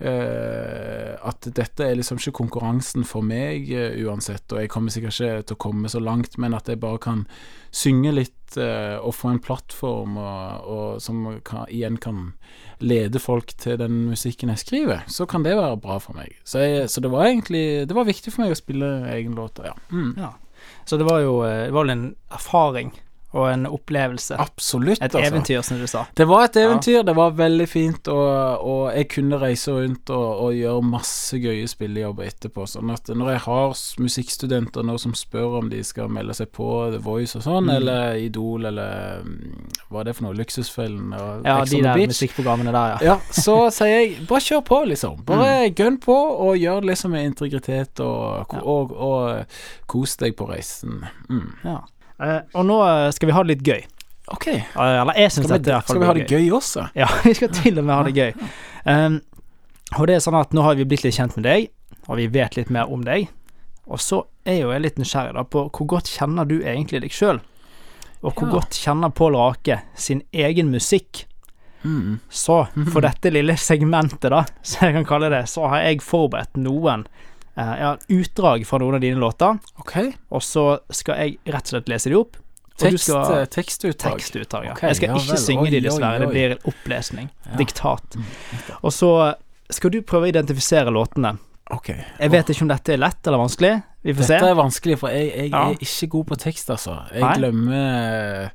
Uh, 0.00 1.12
At 1.28 1.44
dette 1.44 1.84
er 1.84 1.98
liksom 1.98 2.16
ikke 2.16 2.38
konkurransen 2.38 3.04
for 3.04 3.20
meg 3.20 3.68
uh, 3.68 3.92
uansett, 4.08 4.46
og 4.48 4.62
jeg 4.62 4.70
kommer 4.72 4.94
sikkert 4.94 5.18
ikke 5.18 5.42
til 5.44 5.58
å 5.58 5.60
komme 5.60 5.90
så 5.92 6.00
langt, 6.00 6.38
men 6.40 6.56
at 6.56 6.70
jeg 6.72 6.80
bare 6.80 7.02
kan 7.04 7.26
synge 7.68 8.14
litt 8.16 8.56
uh, 8.56 8.96
og 9.04 9.12
få 9.12 9.34
en 9.34 9.42
plattform 9.44 10.16
og, 10.16 10.70
og 10.72 11.04
som 11.04 11.20
kan, 11.44 11.68
igjen 11.68 12.00
kan 12.00 12.30
lede 12.80 13.20
folk 13.20 13.52
til 13.60 13.76
den 13.82 14.06
musikken 14.08 14.54
jeg 14.54 14.64
skriver, 14.64 15.04
så 15.04 15.28
kan 15.28 15.44
det 15.44 15.58
være 15.60 15.76
bra 15.84 15.98
for 16.00 16.16
meg. 16.16 16.32
Så, 16.48 16.64
jeg, 16.64 16.88
så 16.88 17.04
det 17.04 17.12
var 17.12 17.28
egentlig 17.28 17.84
Det 17.84 17.96
var 17.96 18.08
viktig 18.08 18.32
for 18.32 18.46
meg 18.46 18.56
å 18.56 18.60
spille 18.62 18.88
egen 19.12 19.36
låter, 19.36 19.68
ja. 19.68 19.76
Mm. 19.92 20.14
ja. 20.16 20.32
Så 20.90 20.96
det 20.96 21.06
var 21.06 21.20
jo 21.22 21.44
eh, 21.46 21.64
Det 21.68 21.70
var 21.70 21.86
en 21.86 22.14
erfaring 22.34 22.90
og 23.32 23.44
en 23.52 23.66
opplevelse. 23.66 24.34
Absolutt, 24.42 24.98
Et 25.02 25.14
altså. 25.14 25.20
eventyr, 25.28 25.60
som 25.62 25.78
du 25.78 25.86
sa. 25.86 26.04
Det 26.18 26.26
var 26.26 26.44
et 26.48 26.56
eventyr, 26.56 27.02
det 27.06 27.14
var 27.14 27.30
veldig 27.38 27.66
fint, 27.70 28.08
og, 28.10 28.64
og 28.66 28.80
jeg 28.96 29.08
kunne 29.12 29.38
reise 29.38 29.70
rundt 29.76 30.10
og, 30.10 30.40
og 30.46 30.54
gjøre 30.58 30.82
masse 30.82 31.38
gøye 31.38 31.68
spillejobber 31.70 32.26
etterpå. 32.26 32.66
Sånn 32.66 32.90
at 32.90 33.06
når 33.14 33.30
jeg 33.36 33.42
har 33.44 33.76
musikkstudenter 34.02 34.82
nå 34.86 34.96
som 34.98 35.14
spør 35.14 35.58
om 35.60 35.70
de 35.70 35.82
skal 35.86 36.10
melde 36.10 36.34
seg 36.34 36.50
på 36.56 36.66
The 36.94 36.98
Voice 37.04 37.36
og 37.38 37.44
sånn, 37.46 37.68
Mm. 37.70 37.74
eller 37.76 38.16
Idol, 38.24 38.64
eller 38.66 39.22
mm, 39.22 39.68
hva 39.90 40.00
er 40.00 40.04
det 40.10 40.16
for 40.16 40.26
noe, 40.26 40.34
Luksusfellen 40.38 41.12
og 41.14 41.46
Ja, 41.46 41.60
Ex 41.62 41.70
de 41.70 41.76
on 41.76 41.82
the 41.82 41.88
der 41.88 41.94
Beach. 42.00 42.10
musikkprogrammene 42.14 42.72
der, 42.74 42.96
ja. 42.96 42.98
Ja, 43.12 43.16
så 43.30 43.56
sier 43.74 43.92
jeg 43.94 44.26
bare 44.26 44.40
kjør 44.40 44.64
på, 44.66 44.80
liksom. 44.90 45.22
Bare 45.30 45.70
gønn 45.70 46.00
på, 46.02 46.16
og 46.16 46.56
gjør 46.58 46.80
det 46.82 46.90
liksom 46.94 47.14
med 47.14 47.30
integritet, 47.30 48.00
og, 48.00 48.46
Ja. 48.52 48.60
og, 48.64 48.92
og, 48.92 49.46
kos 49.86 50.16
deg 50.16 50.34
på 50.38 50.48
reisen. 50.50 51.04
Mm. 51.30 51.48
ja. 51.64 51.78
Eh, 52.20 52.40
og 52.54 52.66
nå 52.68 52.76
eh, 52.86 53.08
skal 53.16 53.30
vi 53.30 53.34
ha 53.36 53.42
det 53.44 53.54
litt 53.56 53.66
gøy. 53.66 53.82
Ok, 54.30 54.46
Uh, 54.76 55.00
eller 55.00 55.16
jeg 55.18 55.32
syns 55.34 55.48
dette 55.50 55.72
vi, 55.74 55.82
skal 55.88 55.98
vi 56.02 56.06
ha 56.06 56.12
det 56.14 56.26
gøy 56.30 56.50
også? 56.54 56.84
Ja, 56.94 57.08
vi 57.26 57.32
skal 57.34 57.50
til 57.56 57.80
og 57.80 57.86
med 57.88 57.96
ha 57.96 58.02
det 58.06 58.12
gøy. 58.14 58.50
Um, 58.84 59.16
og 59.98 60.06
det 60.06 60.14
er 60.16 60.22
sånn 60.22 60.38
at 60.38 60.52
nå 60.54 60.62
har 60.62 60.76
vi 60.78 60.86
blitt 60.86 61.02
litt 61.02 61.16
kjent 61.16 61.34
med 61.34 61.48
deg, 61.48 61.70
og 62.06 62.20
vi 62.20 62.28
vet 62.30 62.54
litt 62.58 62.70
mer 62.70 62.92
om 62.92 63.02
deg. 63.06 63.26
Og 63.90 63.98
så 63.98 64.20
er 64.46 64.60
jo 64.60 64.70
jeg 64.70 64.84
litt 64.84 65.00
nysgjerrig 65.02 65.34
da 65.34 65.42
på 65.50 65.64
hvor 65.66 65.88
godt 65.96 66.12
kjenner 66.12 66.46
du 66.46 66.60
egentlig 66.60 67.00
deg 67.02 67.16
sjøl? 67.16 67.40
Og 68.20 68.36
hvor 68.36 68.46
Ja. 68.46 68.52
godt 68.60 68.76
kjenner 68.78 69.10
Pål 69.10 69.34
Rake 69.34 69.80
sin 69.98 70.22
egen 70.30 70.70
musikk? 70.70 71.24
Mm. 71.82 72.20
Så 72.28 72.66
for 72.92 73.00
dette 73.08 73.32
lille 73.32 73.56
segmentet, 73.58 74.30
da, 74.30 74.44
så 74.62 74.86
jeg 74.86 75.00
kan 75.00 75.08
kalle 75.08 75.32
det, 75.32 75.46
så 75.50 75.66
har 75.72 75.82
jeg 75.88 76.04
forberedt 76.04 76.60
noen 76.60 77.06
eh, 77.56 77.74
ja, 77.80 77.96
utdrag 78.08 78.66
fra 78.66 78.78
noen 78.78 78.94
av 78.94 79.00
dine 79.00 79.16
låter, 79.20 79.58
Ok. 79.78 79.96
og 80.30 80.42
så 80.42 80.78
skal 80.90 81.16
jeg 81.16 81.38
rett 81.46 81.62
og 81.66 81.74
slett 81.74 81.88
lese 81.88 82.10
de 82.10 82.16
opp. 82.16 82.36
Tekst, 82.80 83.04
skal 83.10 83.34
eh, 83.42 83.44
tekstutdrag. 83.52 84.16
tekstutdrag. 84.16 84.64
Ja. 84.64 84.72
okay, 84.72 84.88
jeg 84.88 84.96
skal 84.96 85.08
ja 85.10 85.16
ikke 85.20 85.34
vel. 85.34 85.42
synge 85.44 85.70
de, 85.70 85.80
dessverre. 85.84 86.14
oi, 86.14 86.18
Det 86.20 86.28
blir 86.30 86.54
blir 86.56 86.72
opplesning. 86.72 87.28
Ja. 87.50 87.56
Diktat. 87.60 88.16
Mm. 88.16 88.24
Og 88.82 88.92
så 88.96 89.10
skal 89.70 89.90
du 89.90 90.00
prøve 90.02 90.24
å 90.26 90.32
identifisere 90.32 90.90
låtene. 90.90 91.34
Ok. 91.70 91.90
Jeg 91.92 92.30
vet 92.32 92.48
ikke 92.50 92.62
om 92.64 92.68
dette 92.72 92.92
er 92.94 92.98
lett 92.98 93.26
eller 93.28 93.38
vanskelig. 93.38 93.82
Vi 94.02 94.14
får 94.16 94.26
Dette 94.26 94.40
se. 94.40 94.48
er 94.48 94.54
vanskelig, 94.58 94.96
for 94.98 95.08
jeg, 95.12 95.28
jeg 95.36 95.50
Ja. 95.52 95.68
er 95.68 95.76
ikke 95.84 96.08
god 96.08 96.26
på 96.26 96.36
tekst, 96.40 96.70
altså. 96.70 96.96
Jeg 97.12 97.20
Nei. 97.20 97.34
glemmer 97.36 98.44
eh, 98.44 98.48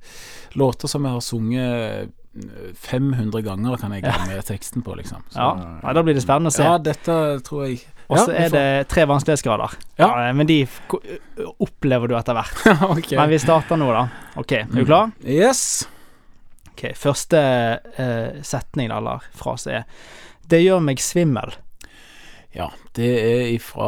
låter 0.58 0.88
som 0.90 1.06
jeg 1.06 1.12
har 1.14 1.22
sunget 1.22 2.10
eh, 2.36 2.74
500 2.76 3.42
ganger, 3.46 3.78
kan 3.78 3.94
jeg 3.94 4.04
glemme 4.04 4.42
teksten 4.44 4.82
på, 4.84 4.96
liksom. 4.98 5.22
Så, 5.30 5.38
Ja. 5.38 5.94
Da 5.94 6.02
blir 6.04 6.14
det 6.18 6.24
spennende 6.26 6.50
å 6.50 6.56
se. 6.56 6.64
Ja, 6.64 6.78
dette 6.78 7.40
tror 7.46 7.68
jeg 7.68 7.86
Og 8.10 8.20
så 8.20 8.32
ja, 8.34 8.46
er 8.46 8.50
det 8.54 8.88
tre 8.92 9.06
vanskelighetsgrader. 9.10 9.76
Ja. 9.98 10.10
men 10.38 10.46
de 10.48 10.60
opplever 11.64 12.08
du 12.12 12.16
etter 12.18 12.38
hvert. 12.38 12.64
okay. 12.98 13.18
Men 13.18 13.30
vi 13.34 13.40
starter 13.42 13.80
nå, 13.82 13.90
da. 13.96 14.08
Ok, 14.38 14.52
er 14.62 14.66
du 14.72 14.82
Mm. 14.84 14.86
klar? 14.86 15.12
Yes. 15.26 15.88
Ok, 16.76 16.90
Første 17.00 17.40
uh, 18.00 18.42
setning 18.44 18.92
eller 18.92 19.24
frase 19.34 19.72
er 19.72 19.86
Det 20.50 20.60
gjør 20.62 20.82
meg 20.84 21.00
svimmel. 21.02 21.56
Ja, 22.56 22.70
det 22.96 23.08
er 23.20 23.48
ifra 23.52 23.88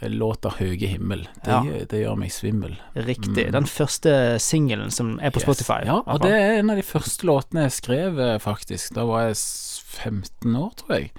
eh, 0.00 0.08
låta 0.08 0.48
'Høge 0.54 0.88
himmel'. 0.88 1.26
Det, 1.44 1.50
Ja. 1.52 1.60
det 1.90 1.98
gjør 2.00 2.16
meg 2.16 2.30
svimmel. 2.32 2.78
Riktig. 2.96 3.48
Mm. 3.48 3.52
Den 3.52 3.66
første 3.68 4.38
singelen 4.40 4.90
som 4.90 5.18
er 5.20 5.30
på 5.30 5.40
Yes. 5.40 5.44
Spotify. 5.44 5.84
Ja, 5.84 5.98
og 6.06 6.22
det 6.22 6.30
er 6.32 6.58
en 6.60 6.70
av 6.70 6.76
de 6.76 6.82
første 6.86 7.26
låtene 7.26 7.66
jeg 7.66 7.72
skrev, 7.76 8.18
eh, 8.18 8.38
faktisk. 8.38 8.94
Da 8.94 9.04
var 9.04 9.26
jeg 9.26 9.36
15 9.36 10.56
år, 10.56 10.70
tror 10.76 10.96
jeg. 10.96 11.10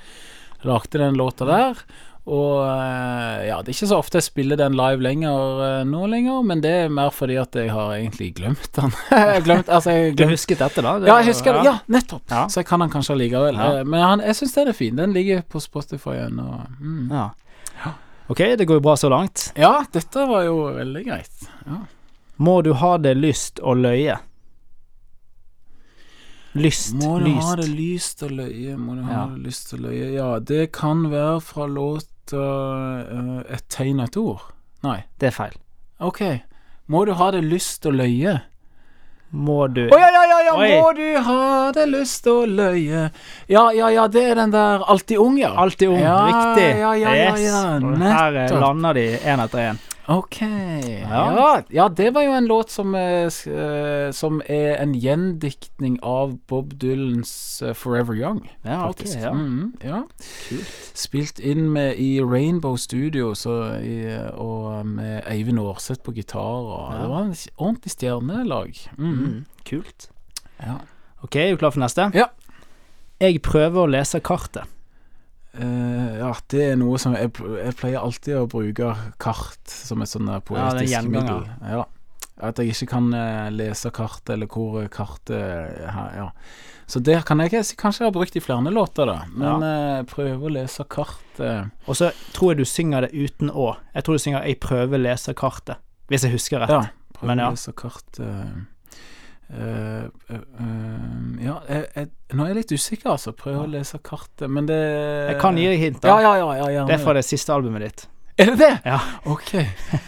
Lagde 0.63 0.97
den 0.97 1.15
låta 1.17 1.45
der. 1.45 1.75
Og 2.29 2.59
eh, 2.61 3.47
ja, 3.47 3.55
det 3.65 3.71
er 3.71 3.75
ikke 3.75 3.87
så 3.89 3.97
ofte 3.97 4.19
jeg 4.19 4.27
spiller 4.27 4.59
den 4.59 4.75
live 4.77 5.01
lenger 5.01 5.61
eh, 5.65 5.83
nå 5.89 6.03
lenger, 6.11 6.43
men 6.45 6.61
det 6.61 6.71
er 6.83 6.91
mer 6.93 7.09
fordi 7.15 7.37
at 7.41 7.55
jeg 7.57 7.71
har 7.73 7.95
egentlig 7.95 8.27
glemt 8.37 8.67
den. 8.77 8.93
Glemt, 9.47 9.69
altså, 9.73 9.95
jeg 9.95 10.15
Du 10.19 10.27
husket 10.29 10.61
dette, 10.61 10.83
da? 10.85 10.93
Det 11.01 11.09
ja, 11.09 11.15
jeg 11.23 11.31
husker 11.33 11.57
det. 11.57 11.63
Ja, 11.65 11.73
nettopp. 11.89 12.23
Ja. 12.29 12.43
Så 12.47 12.61
jeg 12.61 12.69
kan 12.69 12.83
den 12.85 12.93
kanskje 12.93 13.15
allikevel. 13.17 13.57
Ja. 13.57 13.71
Eh, 13.79 13.85
Men 13.89 14.05
han, 14.05 14.25
jeg 14.29 14.37
syns 14.37 14.53
den 14.59 14.69
er 14.69 14.77
fin. 14.77 14.95
Den 15.01 15.15
ligger 15.17 15.41
på 15.49 15.59
Spotify 15.63 16.19
ennå. 16.27 16.61
Mm. 16.79 17.07
Ja. 17.09 17.29
Ok, 18.31 18.37
det 18.55 18.67
går 18.69 18.77
jo 18.77 18.83
bra 18.85 18.93
så 18.95 19.09
langt. 19.11 19.49
Ja, 19.59 19.81
dette 19.91 20.27
var 20.29 20.45
jo 20.45 20.59
veldig 20.77 21.01
greit. 21.09 21.47
Må 22.37 22.61
du 22.63 22.71
ha 22.79 22.93
det 23.01 23.17
lyst 23.17 23.59
og 23.59 23.81
løye? 23.81 24.19
Lyst, 26.53 26.93
Må 26.99 27.17
du 27.19 27.25
lyst. 27.25 27.43
ha 27.47 27.55
det 27.55 27.67
lyst 27.71 28.23
og 28.27 28.31
løye, 28.35 28.73
må 28.75 28.95
du 28.97 29.03
ha 29.07 29.21
det 29.31 29.39
lyst 29.45 29.69
og 29.71 29.85
løye 29.85 30.09
Ja, 30.17 30.25
det 30.43 30.65
kan 30.75 31.05
være 31.11 31.37
fra 31.47 31.63
låta 31.71 32.10
eh, 32.33 33.53
Et 33.55 33.65
tegn 33.69 33.99
og 33.99 34.07
et 34.07 34.17
ord. 34.17 34.41
Nei, 34.83 35.03
Det 35.19 35.27
er 35.27 35.31
feil. 35.35 35.57
ok. 35.99 36.21
Må 36.91 37.05
du 37.05 37.13
ha 37.13 37.31
det 37.31 37.43
lyst 37.45 37.85
og 37.85 37.93
løye? 37.93 38.41
Må 39.31 39.67
du 39.71 39.85
Å 39.87 39.95
ja, 39.99 40.07
ja, 40.11 40.23
ja, 40.27 40.39
ja, 40.43 40.55
må 40.81 40.89
du 40.97 41.05
ha 41.23 41.71
det 41.71 41.85
lyst 41.87 42.25
og 42.27 42.49
løye? 42.51 43.05
Ja, 43.47 43.69
ja, 43.71 43.87
ja, 43.93 44.07
det 44.11 44.23
er 44.31 44.35
den 44.41 44.51
der 44.51 44.83
Alltid 44.91 45.17
ung, 45.23 45.37
ja. 45.39 45.53
Alltid 45.55 45.87
ung. 45.87 46.01
Ja, 46.01 46.17
Riktig. 46.27 46.65
ja, 46.81 46.91
ja, 46.99 47.13
ja, 47.15 47.29
yes. 47.31 47.45
ja, 47.45 47.61
Og 47.79 47.95
her 48.01 48.59
lander 48.59 48.93
de 48.99 49.05
én 49.23 49.39
etter 49.45 49.69
én. 49.69 49.79
Ok. 50.17 50.41
Ja. 50.41 51.63
Ja. 51.69 51.87
det 51.89 52.13
var 52.13 52.23
jo 52.25 52.33
en 52.35 52.47
låt 52.47 52.71
som, 52.71 52.95
uh, 52.95 54.11
som 54.11 54.41
er 54.45 54.75
en 54.81 54.93
gjendiktning 54.95 55.99
av 56.03 56.37
Bob 56.47 56.73
Dylans 56.81 57.61
uh, 57.63 57.73
'Forever 57.73 58.13
Young'. 58.13 58.47
Ja, 58.63 58.87
faktisk. 58.87 59.17
Okay, 59.17 59.23
Ja. 59.23 59.33
Mm, 59.33 59.73
ja. 59.83 60.01
Spilt 60.93 61.39
inn 61.39 61.69
med 61.73 61.95
i 61.97 62.21
Rainbow 62.21 62.75
Studio 62.75 63.33
så 63.33 63.79
i, 63.79 64.17
og 64.33 64.85
med 64.85 65.21
Eivind 65.27 65.59
Aarseth 65.59 66.03
på 66.03 66.11
gitar. 66.11 66.97
Det 67.01 67.09
var 67.09 67.21
en 67.23 67.35
ordentlig 67.57 67.91
stjernelag. 67.91 68.87
Mm. 68.97 69.13
Mm, 69.13 69.45
kult. 69.69 70.09
Ja. 70.59 70.79
Ok, 71.23 71.35
er 71.35 71.51
du 71.51 71.57
klar 71.57 71.71
for 71.71 71.79
neste? 71.79 72.11
Ja. 72.13 72.25
Jeg 73.21 73.41
prøver 73.45 73.83
å 73.83 73.89
lese 73.89 74.19
kartet. 74.19 74.65
Eh, 75.53 76.19
ja, 76.21 76.31
det 76.47 76.61
er 76.63 76.77
noe 76.79 76.99
som 77.01 77.15
jeg, 77.17 77.33
jeg 77.35 77.75
pleier 77.79 77.99
alltid 77.99 78.37
å 78.39 78.47
bruke 78.51 78.93
kart 79.21 79.71
som 79.71 80.03
et 80.03 80.11
sånn 80.11 80.29
poetisk 80.47 80.93
Ja, 80.93 81.01
middel. 81.03 81.43
Ja. 81.67 81.85
At 82.41 82.57
jeg 82.57 82.71
ikke 82.73 82.87
kan 82.93 83.11
eh, 83.13 83.49
lese 83.53 83.91
kartet, 83.93 84.33
eller 84.37 84.49
hvor 84.49 84.87
kartet 84.93 85.81
ja. 85.81 86.31
Så 86.91 86.99
det 86.99 87.21
kan 87.27 87.39
jeg 87.39 87.53
Kanskje 87.79 88.03
jeg 88.03 88.09
har 88.09 88.15
brukt 88.15 88.35
i 88.35 88.43
flere 88.43 88.71
låter, 88.73 89.07
da. 89.07 89.19
Men 89.31 89.65
eh, 89.67 89.99
prøve 90.09 90.47
å 90.47 90.53
lese 90.55 90.83
kartet 90.91 91.71
Og 91.85 91.99
så 91.99 92.09
tror 92.35 92.53
jeg 92.53 92.63
du 92.63 92.67
synger 92.67 93.07
det 93.07 93.11
uten 93.13 93.51
å. 93.51 93.73
Jeg 93.93 94.07
tror 94.07 94.17
du 94.17 94.23
synger 94.23 94.47
'Jeg 94.47 94.59
prøver 94.63 94.97
å 94.97 95.03
lese 95.03 95.35
kartet', 95.35 95.79
hvis 96.07 96.23
jeg 96.23 96.35
husker 96.35 96.63
rett. 96.63 96.71
Ja. 96.71 96.83
Prøve 97.13 97.27
Men 97.27 97.43
ja. 97.43 97.51
å 97.51 97.55
lese 97.55 97.75
kartet 97.75 98.67
eh, 99.53 100.37
Ja, 101.41 101.55
jeg, 101.67 101.85
jeg, 101.95 102.09
nå 102.35 102.43
er 102.45 102.51
jeg 102.51 102.57
litt 102.61 102.71
usikker, 102.75 103.09
altså. 103.15 103.33
Prøve 103.37 103.57
Ja. 103.57 103.63
å 103.65 103.71
lese 103.71 103.99
kartet, 104.03 104.49
men 104.49 104.65
det 104.69 104.77
Jeg 105.31 105.39
kan 105.41 105.57
gi 105.57 105.67
deg 105.67 105.79
hint, 105.79 106.01
da. 106.01 106.19
Ja, 106.21 106.35
ja, 106.37 106.53
ja, 106.61 106.69
ja. 106.69 106.85
Det 106.85 106.95
er 106.99 107.03
fra 107.03 107.13
det 107.17 107.25
siste 107.25 107.53
albumet 107.53 107.81
ditt. 107.87 108.05
Er 108.37 108.45
det 108.53 108.57
det? 108.61 108.71
Ja. 108.85 108.99
Ok. 109.25 109.53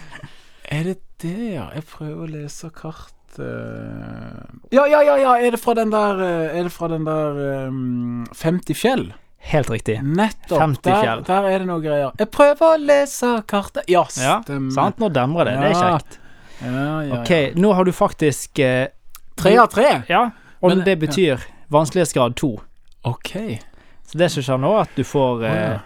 er 0.77 0.84
det 0.84 0.99
det, 1.21 1.36
ja? 1.56 1.69
Jeg 1.75 1.84
prøver 1.89 2.23
å 2.23 2.29
lese 2.29 2.69
kart 2.73 3.39
eh. 3.39 4.45
Ja, 4.71 4.86
ja, 4.88 5.01
ja, 5.03 5.17
ja. 5.17 5.36
Er 5.39 5.51
det 5.56 5.60
fra 5.62 5.73
den 5.77 5.91
der 5.93 6.21
eh, 6.23 6.58
Er 6.60 6.63
det 6.69 6.71
fra 6.73 6.88
den 6.91 7.06
der 7.08 7.67
um, 7.67 8.25
50 8.34 8.77
fjell? 8.77 9.06
Helt 9.43 9.69
riktig. 9.69 9.97
Nettopp. 10.03 10.60
50 10.60 10.82
der, 10.88 11.01
fjell. 11.03 11.23
der 11.27 11.47
er 11.49 11.60
det 11.60 11.67
noe 11.67 11.82
greier. 11.84 12.13
Jeg 12.19 12.29
prøver 12.32 12.77
å 12.77 12.79
lese 12.79 13.32
kartet. 13.49 13.84
Ja, 13.91 14.06
stemmer. 14.08 14.71
Sant? 14.71 15.01
Nå 15.03 15.10
demrer 15.12 15.49
det. 15.49 15.58
Det 15.60 15.71
er 15.73 15.79
kjekt. 15.82 16.19
Ja, 16.63 16.84
ja, 17.03 17.17
Ok, 17.19 17.32
nå 17.60 17.73
har 17.75 17.84
du 17.84 17.91
faktisk 17.91 18.62
eh, 18.63 18.88
Tre 19.35 19.57
av 19.57 19.67
tre. 19.73 20.03
Ja, 20.09 20.29
og 20.61 20.69
Men- 20.69 20.85
det 20.85 20.99
betyr 20.99 21.41
Vanskelighetsgrad 21.73 22.35
to. 22.35 22.59
Ok. 23.03 23.59
Så 24.05 24.17
det 24.17 24.29
som 24.31 24.43
skjer 24.43 24.59
nå, 24.61 24.73
at 24.79 24.89
du 24.95 25.03
får 25.03 25.43
eh, 25.43 25.71
ja. 25.71 25.79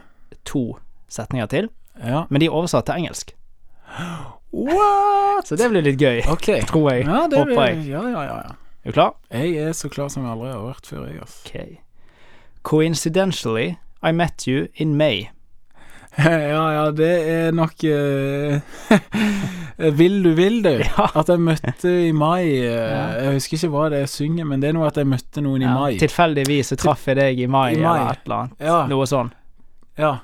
to 0.46 0.78
setninger 1.08 1.46
til, 1.48 1.70
ja. 2.04 2.26
men 2.30 2.42
de 2.42 2.50
er 2.50 2.52
oversatt 2.52 2.86
til 2.86 3.00
engelsk. 3.00 3.32
What? 4.52 5.48
Så 5.48 5.56
det 5.56 5.70
blir 5.72 5.82
litt 5.86 6.00
gøy, 6.02 6.22
okay. 6.32 6.62
tror 6.68 6.92
jeg. 6.92 7.06
Ja, 7.08 7.28
det 7.32 7.40
Håper 7.40 7.68
jeg. 7.68 7.88
Ja, 7.88 8.04
ja, 8.10 8.24
ja, 8.24 8.38
ja. 8.48 8.56
Er 8.84 8.92
du 8.92 8.96
klar? 8.96 9.16
Jeg 9.32 9.56
er 9.58 9.74
så 9.74 9.90
klar 9.90 10.08
som 10.10 10.24
jeg 10.24 10.32
aldri 10.32 10.52
har 10.52 10.64
vært 10.64 10.88
før, 10.88 11.08
jeg, 11.08 11.20
altså. 11.20 11.40
Ok. 11.46 11.80
Coincidentally, 12.64 13.78
I 14.04 14.12
met 14.12 14.48
you 14.48 14.68
in 14.76 14.96
May. 14.96 15.30
Ja, 16.54 16.64
ja, 16.74 16.86
det 16.98 17.10
er 17.30 17.52
nok 17.54 17.84
uh, 17.86 18.58
Vil 20.00 20.16
du, 20.24 20.32
vil 20.34 20.64
du. 20.66 20.72
Ja. 20.82 21.06
At 21.22 21.30
jeg 21.30 21.42
møtte 21.46 21.92
i 22.08 22.12
mai 22.16 22.48
uh, 22.64 22.72
Ja. 22.72 23.02
Jeg 23.28 23.36
husker 23.38 23.60
ikke 23.60 23.70
hva 23.76 23.84
det 23.94 24.00
er 24.00 24.06
jeg 24.08 24.14
synger, 24.16 24.48
men 24.50 24.64
det 24.64 24.72
er 24.72 24.78
noe 24.80 24.88
at 24.90 24.98
jeg 24.98 25.06
møtte 25.10 25.44
noen 25.46 25.62
i 25.62 25.70
mai. 25.70 26.00
Tilfeldigvis 26.02 26.74
så 26.74 26.78
traff 26.82 27.06
jeg 27.12 27.20
deg 27.20 27.44
i 27.46 27.50
mai, 27.52 27.76
I 27.76 27.84
mai. 27.84 28.00
eller 28.00 28.16
et 28.16 28.26
eller 28.26 28.40
annet. 28.40 28.58
Ja, 28.66 28.80
Noe 28.90 29.06
sånn. 29.10 29.30
ja. 30.02 30.16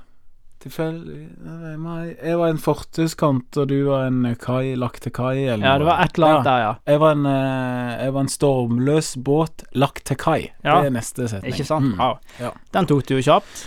Tilfeldig 0.64 1.16
i 1.20 1.74
mai 1.76 2.14
Jeg 2.24 2.38
var 2.40 2.54
en 2.54 2.60
fortauskant, 2.64 3.58
og 3.60 3.66
du 3.68 3.76
var 3.90 4.06
en 4.08 4.30
kai 4.40 4.78
lagt 4.80 5.04
til 5.04 5.12
kai, 5.12 5.44
eller 5.44 5.66
Ja, 5.68 5.74
det 5.82 5.88
var 5.90 6.00
et 6.06 6.16
eller 6.16 6.30
annet 6.38 6.48
der, 6.48 6.62
ja. 6.64 6.74
Jeg 6.88 7.02
var 7.04 7.18
en, 7.18 7.26
uh, 7.28 7.90
jeg 8.00 8.14
var 8.16 8.24
en 8.24 8.32
stormløs 8.32 9.10
båt 9.28 9.66
lagt 9.76 10.06
til 10.08 10.18
kai. 10.24 10.40
Det 10.64 10.78
er 10.88 10.94
neste 10.96 11.28
setning. 11.28 11.52
Ikke 11.52 11.68
sant? 11.68 11.92
Mm. 12.00 12.20
Ja. 12.40 12.54
Den 12.78 12.88
tok 12.90 13.04
du 13.10 13.18
jo 13.18 13.26
kjapt. 13.28 13.66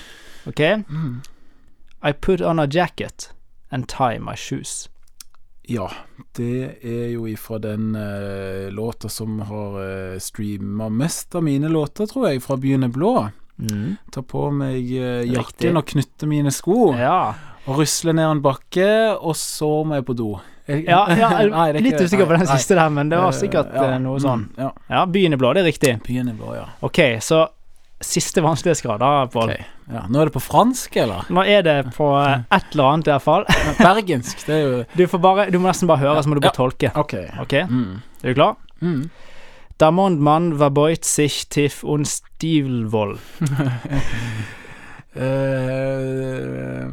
Ok. 0.48 0.62
Mm. 0.88 1.18
I 2.06 2.12
put 2.12 2.40
on 2.40 2.58
a 2.62 2.66
jacket 2.70 3.30
and 3.70 3.88
tie 3.88 4.18
my 4.18 4.36
shoes. 4.36 4.88
Ja, 5.66 5.88
det 6.38 6.76
er 6.86 7.08
jo 7.10 7.24
ifra 7.26 7.58
den 7.58 7.96
uh, 7.98 8.70
låta 8.70 9.08
som 9.10 9.40
har 9.48 9.78
uh, 10.14 10.18
streama 10.22 10.86
mest 10.88 11.34
av 11.34 11.42
mine 11.42 11.68
låter, 11.68 12.06
tror 12.06 12.28
jeg, 12.30 12.42
fra 12.44 12.56
Byen 12.56 12.86
er 12.86 12.92
blå. 12.94 13.28
Mm. 13.58 13.96
Ta 14.14 14.22
på 14.22 14.44
meg 14.54 14.86
uh, 14.94 15.24
jakken 15.26 15.80
og 15.80 15.88
knytte 15.90 16.28
mine 16.30 16.52
sko, 16.54 16.92
Ja. 16.94 17.34
og 17.66 17.80
rusle 17.80 18.14
ned 18.14 18.30
en 18.36 18.44
bakke, 18.44 19.16
og 19.18 19.34
så 19.40 19.72
må 19.82 19.98
jeg 19.98 20.06
på 20.06 20.14
do. 20.14 20.28
Jeg, 20.68 20.84
Ja, 20.86 21.02
ja 21.18 21.32
Nei, 21.50 21.68
ikke, 21.72 21.82
litt 21.82 22.00
usikker 22.06 22.26
på 22.30 22.36
den 22.38 22.46
nei, 22.46 22.56
siste 22.60 22.78
der, 22.78 22.88
men 22.90 23.10
det 23.10 23.18
var 23.22 23.34
sikkert 23.34 23.72
sikkert 23.72 23.82
Ja, 23.82 23.90
eh, 23.96 24.00
noe 24.06 24.22
sånn. 24.22 24.46
mm, 24.52 24.62
ja. 24.62 24.70
Ja, 24.90 25.04
byen 25.10 25.34
er 25.34 25.42
blå, 25.42 25.52
det 25.54 25.62
er 25.64 25.70
riktig. 25.72 25.92
Byen 26.06 26.30
er 26.30 26.38
blå, 26.38 26.54
ja. 26.58 26.66
Ok, 26.86 27.02
så 27.22 27.42
siste 28.00 28.42
vanskelighetsgrad 28.44 29.00
da, 29.00 29.26
Pål. 29.32 29.50
Okay. 29.50 29.64
ja. 29.92 30.02
Nå 30.10 30.20
er 30.20 30.28
det 30.28 30.34
på 30.34 30.42
fransk, 30.44 30.96
eller? 31.00 31.28
Nå 31.32 31.44
er 31.48 31.62
det 31.64 31.76
på 31.96 32.10
eh, 32.20 32.42
et 32.52 32.74
eller 32.74 32.90
annet 32.90 33.08
i 33.08 33.14
hvert 33.14 33.24
fall. 33.24 33.46
Bergensk, 33.78 34.44
det 34.48 34.56
er 34.56 34.64
jo 34.64 34.82
Du 34.98 35.06
får 35.10 35.22
bare, 35.24 35.46
du 35.52 35.58
må 35.60 35.70
nesten 35.70 35.88
bare 35.90 36.04
høre, 36.04 36.22
så 36.22 36.32
må 36.32 36.38
du 36.38 36.44
bare 36.44 36.56
tolke. 36.56 36.92
Ok. 36.94 37.16
okay? 37.46 37.64
Mm. 37.70 38.02
er 38.22 38.28
du 38.28 38.36
klar? 38.36 38.60
Mm. 38.84 39.08
Da 39.80 39.90
mond 39.92 40.20
man 40.28 40.52
verbeut 40.60 41.04
sich 41.04 41.48
tiff 41.48 41.82
und 41.84 42.08
stilvoll. 42.08 43.18
Eh, 45.16 46.88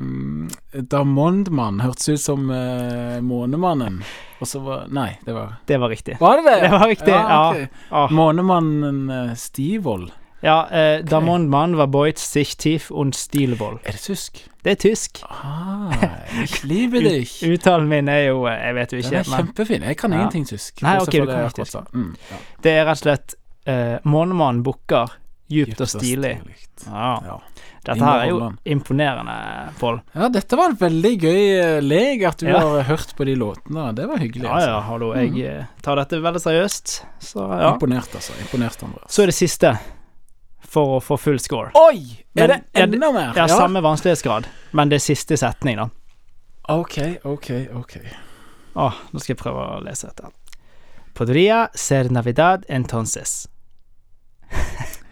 Damondmann 0.82 1.82
hørtes 1.84 2.10
ut 2.10 2.22
som 2.22 2.46
uh, 2.48 3.20
Månemannen. 3.20 4.00
Og 4.40 4.48
så 4.48 4.62
var 4.64 4.86
Nei, 4.96 5.10
det 5.28 5.36
var 5.36 5.58
Det 5.68 5.78
var 5.80 5.92
riktig. 5.92 6.16
Var 6.22 6.40
det 6.40 6.44
det? 6.48 6.60
Det 6.62 6.72
var 6.72 6.88
riktig, 6.88 7.14
ja. 7.14 7.50
Okay. 7.52 7.68
ja. 7.90 8.08
Månemannen 8.12 9.10
uh, 9.12 9.34
Stivold. 9.36 10.12
Ja, 10.44 10.68
eh, 10.70 11.00
da 11.08 11.22
mond 11.24 11.48
man 11.50 11.78
verbeut 11.80 12.20
sich 12.20 12.58
tief 12.58 12.92
und 12.92 13.16
stilvoll. 13.16 13.80
Er 13.84 13.96
det 13.96 14.02
tysk? 14.04 14.42
Det 14.64 14.72
er 14.72 14.76
tysk. 14.76 15.22
Ah, 15.24 15.92
ich 16.44 16.64
liebe 16.64 17.00
dich. 17.04 17.42
Uttalen 17.48 17.88
min 17.88 18.08
er 18.12 18.26
jo 18.30 18.46
eh, 18.48 18.60
Jeg 18.60 18.76
vet 18.76 18.94
jo 18.94 19.02
Den 19.02 19.14
er 19.22 19.24
kjempefin. 19.24 19.84
Jeg 19.84 19.98
kan 19.98 20.12
Ja. 20.12 20.18
ingenting 20.20 20.46
tysk. 20.48 20.82
Nei, 20.82 20.98
ok, 21.00 21.12
du 21.12 21.26
kan 21.26 21.46
ikke 21.48 21.64
tysk. 21.64 21.94
Mm, 21.94 22.16
ja. 22.32 22.38
det 22.64 22.72
er 22.72 22.86
rett 22.86 23.00
og 23.00 23.04
slett 23.04 23.36
uh, 23.68 23.98
Månemannen 24.04 24.64
bukker 24.64 25.16
djupt 25.52 25.82
og 25.82 25.88
stilig. 25.88 26.38
Ja. 26.88 27.10
Ja. 27.24 27.40
Dette 27.84 28.04
her 28.04 28.22
er 28.24 28.30
jo 28.30 28.52
imponerende, 28.66 29.34
Pål. 29.80 29.98
ja, 30.16 30.30
dette 30.32 30.56
var 30.56 30.72
en 30.72 30.78
veldig 30.80 31.12
gøy 31.20 31.82
leg, 31.84 32.24
at 32.24 32.40
du 32.40 32.48
Ja. 32.48 32.60
har 32.60 32.84
hørt 32.88 33.16
på 33.16 33.26
de 33.26 33.36
låtene. 33.36 33.94
Det 33.96 34.08
var 34.08 34.18
hyggelig. 34.18 34.48
Ja 34.48 34.60
ja, 34.60 34.80
hallo. 34.88 35.14
Jeg 35.16 35.32
mm. 35.32 35.68
tar 35.84 36.00
dette 36.00 36.22
veldig 36.24 36.40
seriøst. 36.42 37.04
Så 37.20 37.44
ja. 37.44 37.74
Imponert, 37.74 38.16
altså. 38.16 38.34
Imponert, 38.40 38.84
Andreas. 38.84 39.12
Så 39.12 39.24
er 39.24 39.32
det 39.32 39.36
siste, 39.36 39.78
for 40.74 40.98
å 40.98 41.02
få 41.06 41.18
full 41.22 41.40
score. 41.40 41.70
Oi! 41.78 42.24
Men- 42.36 42.44
Er 42.44 42.48
det 42.56 42.60
det- 42.74 42.84
enda 42.88 43.12
mer? 43.14 43.34
Ja, 43.38 43.46
samme 43.48 43.82
vanskelighetsgrad, 43.86 44.48
men 44.74 44.90
det 44.90 44.98
er 45.02 45.06
siste 45.14 45.38
setning, 45.38 45.78
da. 45.78 45.90
Ok, 46.74 46.98
ok, 47.26 47.50
ok. 47.76 47.98
Å, 48.76 48.90
nå 49.14 49.20
skal 49.22 49.36
jeg 49.36 49.42
prøve 49.44 49.68
å 49.78 49.82
lese 49.86 50.08
dette. 50.10 50.32
Podria 51.14 51.68
ser 51.78 52.10
navidad 52.10 52.66
entonces. 52.70 53.44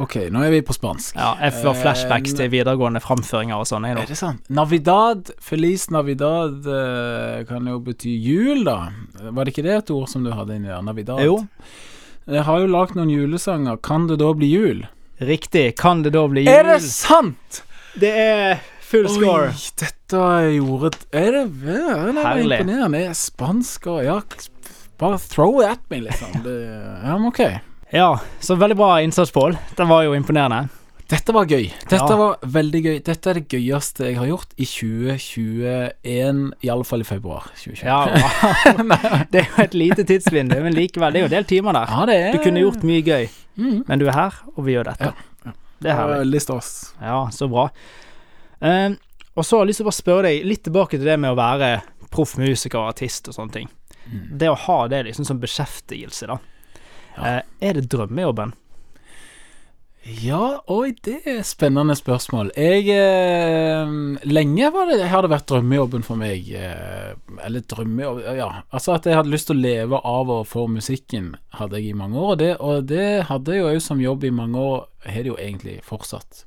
Ok, 0.00 0.14
nå 0.32 0.40
er 0.46 0.48
vi 0.54 0.62
på 0.64 0.72
spansk. 0.72 1.12
Ja, 1.18 1.34
jeg 1.42 1.52
får 1.58 1.74
Eh, 1.74 1.80
flashbacks 1.82 2.32
til 2.38 2.48
videregående 2.48 3.02
framføringer 3.04 3.58
og 3.60 3.66
sånn. 3.68 3.84
Er 3.84 3.98
det 4.08 4.16
sant? 4.16 4.40
Navidad, 4.48 5.28
Feliz 5.44 5.90
Navidad 5.92 6.64
eh, 6.64 7.42
kan 7.44 7.66
jo 7.68 7.74
bety 7.84 8.14
jul, 8.16 8.64
da. 8.64 8.78
Var 9.20 9.44
det 9.44 9.52
ikke 9.52 9.62
det 9.66 9.74
et 9.76 9.90
ord 9.92 10.08
som 10.08 10.24
du 10.24 10.30
hadde 10.32 10.56
inni 10.56 10.70
der? 10.72 10.80
Navidad? 10.80 11.20
Jo, 11.20 11.34
Jeg 12.30 12.44
har 12.46 12.60
jo 12.62 12.66
lagd 12.70 12.94
noen 12.94 13.10
julesanger. 13.10 13.76
Kan 13.82 14.06
det 14.10 14.20
da 14.22 14.32
bli 14.34 14.50
jul? 14.52 14.86
riktig. 15.20 15.76
Kan 15.76 16.02
det 16.02 16.14
da 16.14 16.22
bli 16.28 16.46
jul? 16.46 16.52
Er 16.52 16.64
det 16.64 16.78
sant?! 16.86 17.62
Det 18.00 18.08
er 18.16 18.60
full 18.80 19.08
score. 19.10 19.50
Oi, 19.50 19.64
dette 19.82 20.20
gjorde 20.54 20.90
Er 21.12 21.34
det 21.34 21.42
er 21.76 22.12
Det 22.14 22.24
Herlig. 22.24 22.60
imponerende. 22.62 23.02
Er 23.10 23.12
spansk 23.18 23.86
og 23.92 24.04
Ja, 24.06 24.20
bare 24.98 25.18
throw 25.18 25.60
it 25.60 25.68
at 25.74 25.82
me, 25.90 26.00
liksom. 26.06 26.40
Det, 26.44 26.54
ja, 27.04 27.16
ok. 27.26 27.40
Ja, 27.92 28.08
så 28.40 28.56
veldig 28.56 28.76
bra 28.78 29.00
innsats, 29.02 29.32
Pål. 29.34 29.58
Den 29.76 29.88
var 29.88 30.04
jo 30.06 30.14
imponerende. 30.14 30.68
Dette 31.10 31.32
var 31.34 31.48
gøy. 31.50 31.64
Dette 31.90 31.98
Ja. 32.06 32.16
var 32.16 32.36
veldig 32.46 32.80
gøy. 32.84 32.98
Dette 33.02 33.30
er 33.32 33.38
det 33.40 33.48
gøyeste 33.50 34.04
jeg 34.06 34.16
har 34.20 34.28
gjort 34.30 34.52
i 34.56 34.64
2021, 34.68 36.52
iallfall 36.62 37.02
i 37.02 37.06
februar 37.08 37.48
2021. 37.58 37.88
Ja, 37.88 37.98
wow. 38.78 39.24
Det 39.32 39.42
er 39.42 39.48
jo 39.48 39.64
et 39.64 39.74
lite 39.74 40.04
tidsvindu, 40.06 40.54
men 40.62 40.76
likevel. 40.76 41.12
Det 41.12 41.20
er 41.20 41.26
jo 41.26 41.30
en 41.30 41.34
del 41.34 41.48
timer 41.50 41.76
der. 41.76 41.90
Ja, 41.96 42.06
det 42.06 42.18
er 42.20 42.36
Du 42.36 42.44
kunne 42.44 42.62
gjort 42.62 42.86
mye 42.86 43.02
gøy, 43.06 43.26
mm. 43.58 43.80
men 43.88 44.02
du 44.02 44.06
er 44.06 44.16
her, 44.16 44.38
og 44.54 44.64
vi 44.68 44.76
gjør 44.76 44.92
dette. 44.92 45.10
Ja, 45.44 45.52
Det 45.82 45.90
er 45.90 45.96
herlig. 45.98 46.42
Stas. 46.44 46.70
Ja, 47.00 47.24
så 47.32 47.48
bra. 47.50 47.68
Um, 48.60 48.98
og 49.34 49.46
så 49.46 49.56
har 49.56 49.64
jeg 49.64 49.70
lyst 49.72 49.80
til 49.80 49.86
å 49.86 49.90
bare 49.90 49.98
spørre 50.02 50.24
deg 50.28 50.46
litt 50.46 50.62
tilbake 50.66 50.98
til 50.98 51.06
det 51.08 51.18
med 51.22 51.32
å 51.32 51.38
være 51.38 51.70
proff 52.12 52.36
musiker 52.38 52.82
og 52.82 52.90
artist 52.92 53.30
og 53.30 53.34
sånne 53.38 53.54
ting. 53.54 53.68
Mm. 54.10 54.24
Det 54.42 54.50
å 54.50 54.56
ha 54.66 54.78
det 54.92 55.04
liksom 55.06 55.24
som 55.28 55.40
beskjeftigelse, 55.40 56.28
da. 56.28 56.36
Eh, 57.20 57.40
er 57.62 57.78
det 57.78 57.86
drømmejobben? 57.92 58.52
Ja, 60.00 60.62
oi, 60.72 60.94
det 61.04 61.18
er 61.28 61.42
spennende 61.44 61.92
spørsmål. 61.92 62.54
Jeg 62.56 62.86
eh, 62.88 63.90
Lenge 64.24 64.70
det 64.88 65.08
har 65.12 65.20
det 65.22 65.28
vært 65.28 65.50
drømmejobben 65.50 66.06
for 66.06 66.16
meg. 66.16 66.48
Eh, 66.56 67.12
eller 67.44 67.66
drømmejobb 67.68 68.22
Ja, 68.38 68.48
altså 68.72 68.94
at 68.94 69.04
jeg 69.04 69.18
hadde 69.18 69.32
lyst 69.34 69.50
til 69.50 69.58
å 69.58 69.60
leve 69.60 70.00
av 70.00 70.32
og 70.32 70.46
for 70.48 70.72
musikken, 70.72 71.34
hadde 71.52 71.76
jeg 71.76 71.92
i 71.92 71.98
mange 72.00 72.16
år. 72.16 72.32
Og 72.32 72.40
det, 72.40 72.56
og 72.64 72.88
det 72.88 73.08
hadde 73.28 73.52
jeg 73.52 73.60
jo 73.60 73.68
òg 73.74 73.84
som 73.84 74.00
jobb 74.00 74.24
i 74.24 74.32
mange 74.32 74.64
år, 74.72 74.88
har 75.04 75.20
det 75.20 75.34
jo 75.34 75.36
egentlig 75.36 75.76
fortsatt. 75.84 76.46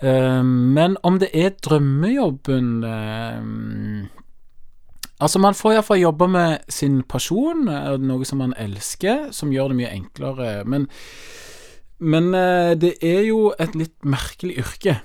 Eh, 0.00 0.42
men 0.42 0.96
om 1.04 1.20
det 1.20 1.34
er 1.36 1.56
drømmejobben 1.60 2.74
eh, 2.88 4.10
Altså, 5.22 5.38
man 5.38 5.54
får 5.54 5.76
iallfall 5.76 6.00
jobbe 6.00 6.26
med 6.28 6.64
sin 6.68 6.98
pasjon, 7.06 7.68
eh, 7.70 7.94
noe 8.02 8.26
som 8.26 8.40
man 8.42 8.56
elsker, 8.58 9.28
som 9.32 9.52
gjør 9.52 9.70
det 9.70 9.78
mye 9.78 9.92
enklere. 9.94 10.48
Men 10.66 10.88
men 12.00 12.34
eh, 12.34 12.74
det 12.74 12.96
er 13.02 13.22
jo 13.28 13.52
et 13.58 13.74
litt 13.74 13.94
merkelig 14.04 14.58
yrke. 14.58 15.00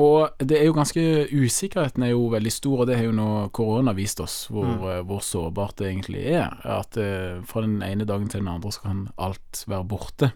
Og 0.00 0.30
det 0.40 0.56
er 0.56 0.64
jo 0.64 0.72
ganske 0.72 1.02
Usikkerheten 1.28 2.02
er 2.06 2.14
jo 2.14 2.30
veldig 2.32 2.52
stor, 2.52 2.80
og 2.80 2.86
det 2.88 2.96
har 2.96 3.04
jo 3.04 3.12
nå 3.12 3.50
korona 3.52 3.92
vist 3.92 4.20
oss 4.24 4.46
hvor, 4.48 4.64
Mm. 4.64 4.84
eh, 4.88 5.00
hvor 5.04 5.20
sårbart 5.20 5.76
det 5.76 5.90
egentlig 5.90 6.22
er. 6.32 6.48
At 6.64 6.96
eh, 6.96 7.42
fra 7.44 7.60
den 7.66 7.82
ene 7.82 8.06
dagen 8.08 8.28
til 8.28 8.40
den 8.40 8.48
andre 8.48 8.72
så 8.72 8.80
kan 8.86 9.08
alt 9.18 9.64
være 9.68 9.84
borte. 9.84 10.32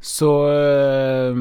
Så 0.00 0.30
eh, 0.52 1.34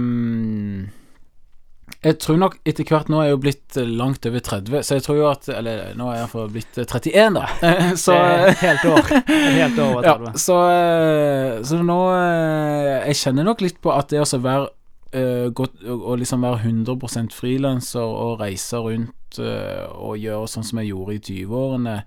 Jeg 2.03 2.17
tror 2.19 2.39
nok 2.41 2.55
etter 2.67 2.87
hvert 2.87 3.09
Nå 3.11 3.19
er 3.21 3.29
jeg 3.29 3.35
jo 3.35 3.41
blitt 3.45 3.77
eh, 3.79 3.89
langt 4.01 4.25
over 4.27 4.43
30, 4.43 4.83
så 4.83 4.97
jeg 4.97 5.05
tror 5.05 5.19
jo 5.19 5.27
at 5.29 5.49
Eller 5.53 5.93
nå 5.99 6.09
er 6.09 6.17
jeg 6.17 6.25
iallfall 6.25 6.53
blitt 6.53 6.79
eh, 6.81 6.87
31, 6.89 7.37
da. 7.37 7.45
så 8.03 8.17
et 8.49 8.63
helt 8.63 8.85
år. 8.91 9.11
Helt 9.29 9.81
år 9.83 9.91
over 9.91 10.07
ja, 10.09 10.33
så, 10.39 10.59
eh, 10.73 11.59
så 11.67 11.81
nå 11.83 11.99
eh, 12.17 13.09
Jeg 13.09 13.19
kjenner 13.23 13.47
nok 13.47 13.63
litt 13.65 13.79
på 13.83 13.93
at 13.95 14.11
det 14.13 14.23
å 14.23 14.41
være 14.43 14.71
eh, 15.13 15.47
å 15.53 16.17
liksom 16.19 16.45
være 16.45 16.63
100% 16.65 17.35
frilanser 17.35 18.03
og 18.03 18.41
reise 18.43 18.81
rundt 18.83 19.39
eh, 19.41 19.85
og 19.93 20.19
gjøre 20.21 20.49
sånn 20.51 20.67
som 20.67 20.81
jeg 20.81 20.91
gjorde 20.91 21.17
i 21.17 21.23
20-årene, 21.29 21.97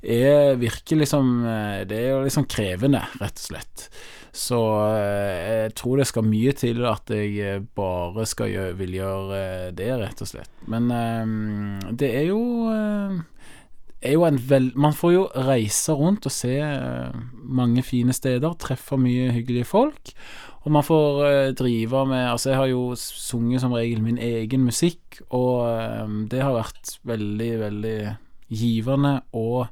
er 0.00 0.56
virker 0.60 1.00
liksom 1.02 1.32
eh, 1.44 1.82
Det 1.88 1.98
er 1.98 2.10
jo 2.14 2.24
liksom 2.26 2.48
krevende, 2.50 3.02
rett 3.20 3.40
og 3.40 3.46
slett. 3.50 3.88
Så 4.32 4.58
eh, 4.94 5.64
jeg 5.64 5.74
tror 5.78 5.98
det 5.98 6.06
skal 6.10 6.26
mye 6.26 6.52
til 6.54 6.84
at 6.86 7.10
jeg 7.10 7.34
eh, 7.42 7.62
bare 7.76 8.26
skal 8.30 8.52
gjøre, 8.52 8.76
vil 8.78 8.94
gjøre 9.00 9.40
eh, 9.40 9.66
det, 9.74 9.90
rett 9.98 10.22
og 10.22 10.30
slett. 10.30 10.52
Men 10.70 10.86
eh, 10.94 11.90
det 11.98 12.12
er 12.20 12.28
jo 12.30 12.42
er 14.00 14.14
jo 14.14 14.28
vel... 14.48 14.70
Man 14.78 14.94
får 14.96 15.12
jo 15.16 15.24
reise 15.48 15.96
rundt 15.98 16.30
og 16.30 16.32
se 16.34 16.54
mange 17.34 17.82
fine 17.84 18.14
steder, 18.16 18.54
treffe 18.62 18.96
mye 19.00 19.32
hyggelige 19.34 19.68
folk. 19.68 20.14
Og 20.60 20.72
man 20.72 20.84
får 20.84 21.52
drive 21.56 22.04
med 22.06 22.26
Altså, 22.28 22.50
jeg 22.52 22.58
har 22.60 22.70
jo 22.70 22.82
sunget 22.96 23.62
som 23.64 23.74
regel 23.74 24.02
min 24.04 24.18
egen 24.20 24.64
musikk, 24.64 25.20
og 25.28 25.66
eh, 25.74 26.18
det 26.30 26.44
har 26.44 26.54
vært 26.54 26.98
veldig, 27.08 27.52
veldig 27.66 28.00
givende 28.50 29.20
og 29.34 29.70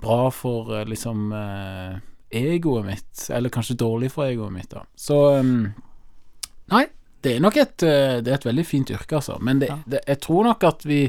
bra 0.00 0.28
for 0.32 0.84
liksom 0.88 1.32
egoet 2.30 2.86
mitt. 2.86 3.26
Eller 3.30 3.50
kanskje 3.54 3.76
dårlig 3.80 4.10
for 4.12 4.28
egoet 4.28 4.52
mitt, 4.52 4.70
da. 4.70 4.84
Så 4.96 5.18
um, 5.40 5.72
Nei, 6.68 6.84
det 7.24 7.36
er 7.36 7.40
nok 7.40 7.56
et, 7.56 7.82
eh, 7.82 8.18
det 8.22 8.30
er 8.32 8.36
et 8.36 8.46
veldig 8.50 8.64
fint 8.68 8.90
yrke, 8.92 9.16
altså. 9.18 9.38
Men 9.40 9.58
det, 9.62 9.70
Ja. 9.72 9.78
det, 9.86 10.02
jeg 10.06 10.20
tror 10.20 10.44
nok 10.44 10.64
at 10.64 10.84
vi 10.86 11.00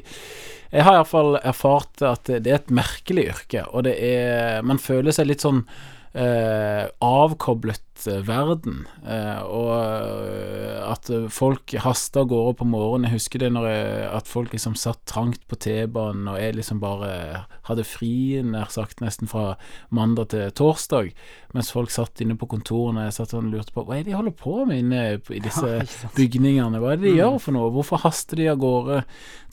Jeg 0.72 0.84
har 0.86 0.94
iallfall 1.00 1.36
erfart 1.44 2.02
at 2.06 2.24
det 2.30 2.48
er 2.48 2.60
et 2.60 2.70
merkelig 2.70 3.26
yrke, 3.34 3.64
og 3.74 3.84
det 3.84 3.96
er 4.00 4.62
Man 4.64 4.78
føler 4.78 5.12
seg 5.12 5.28
litt 5.28 5.42
sånn 5.42 5.66
eh, 6.14 6.88
avkoblet 7.04 8.08
eh, 8.08 8.22
verden. 8.26 8.86
Eh, 9.06 9.42
og 9.46 9.72
eh, 9.78 10.78
at 10.90 11.10
folk 11.34 11.74
haster 11.84 12.24
av 12.24 12.30
gårde 12.32 12.56
på 12.60 12.68
morgenen. 12.70 13.10
Jeg 13.10 13.20
husker 13.20 13.44
det 13.44 13.52
når 13.54 13.68
jeg, 13.70 14.08
at 14.20 14.30
folk 14.32 14.54
liksom 14.56 14.76
satt 14.80 15.04
trangt 15.10 15.44
på 15.50 15.60
T-banen, 15.62 16.28
og 16.32 16.40
jeg 16.42 16.56
liksom 16.58 16.80
bare 16.82 17.46
hadde 17.70 17.86
fri, 17.86 18.40
nær 18.42 18.72
sagt, 18.74 19.04
nesten 19.04 19.30
fra 19.30 19.52
mandag 19.94 20.32
til 20.34 20.50
torsdag. 20.58 21.12
Mens 21.54 21.70
folk 21.74 21.94
satt 21.94 22.22
inne 22.26 22.38
på 22.40 22.50
kontorene 22.50 23.08
jeg 23.08 23.18
satt 23.20 23.36
og 23.38 23.46
lurte 23.52 23.74
på 23.76 23.86
hva 23.86 23.98
er 24.00 24.04
det 24.04 24.12
de 24.14 24.18
holder 24.18 24.36
på 24.40 24.64
med 24.70 24.82
inne 24.84 25.04
i 25.20 25.44
disse 25.46 25.80
bygningene. 26.18 26.82
Hva 26.82 26.96
er 26.96 27.02
det 27.02 27.10
de 27.10 27.16
Mm. 27.16 27.22
gjør 27.22 27.40
for 27.44 27.56
noe? 27.56 27.72
Hvorfor 27.74 28.02
haster 28.06 28.38
de 28.40 28.50
av 28.52 28.60
gårde 28.62 29.04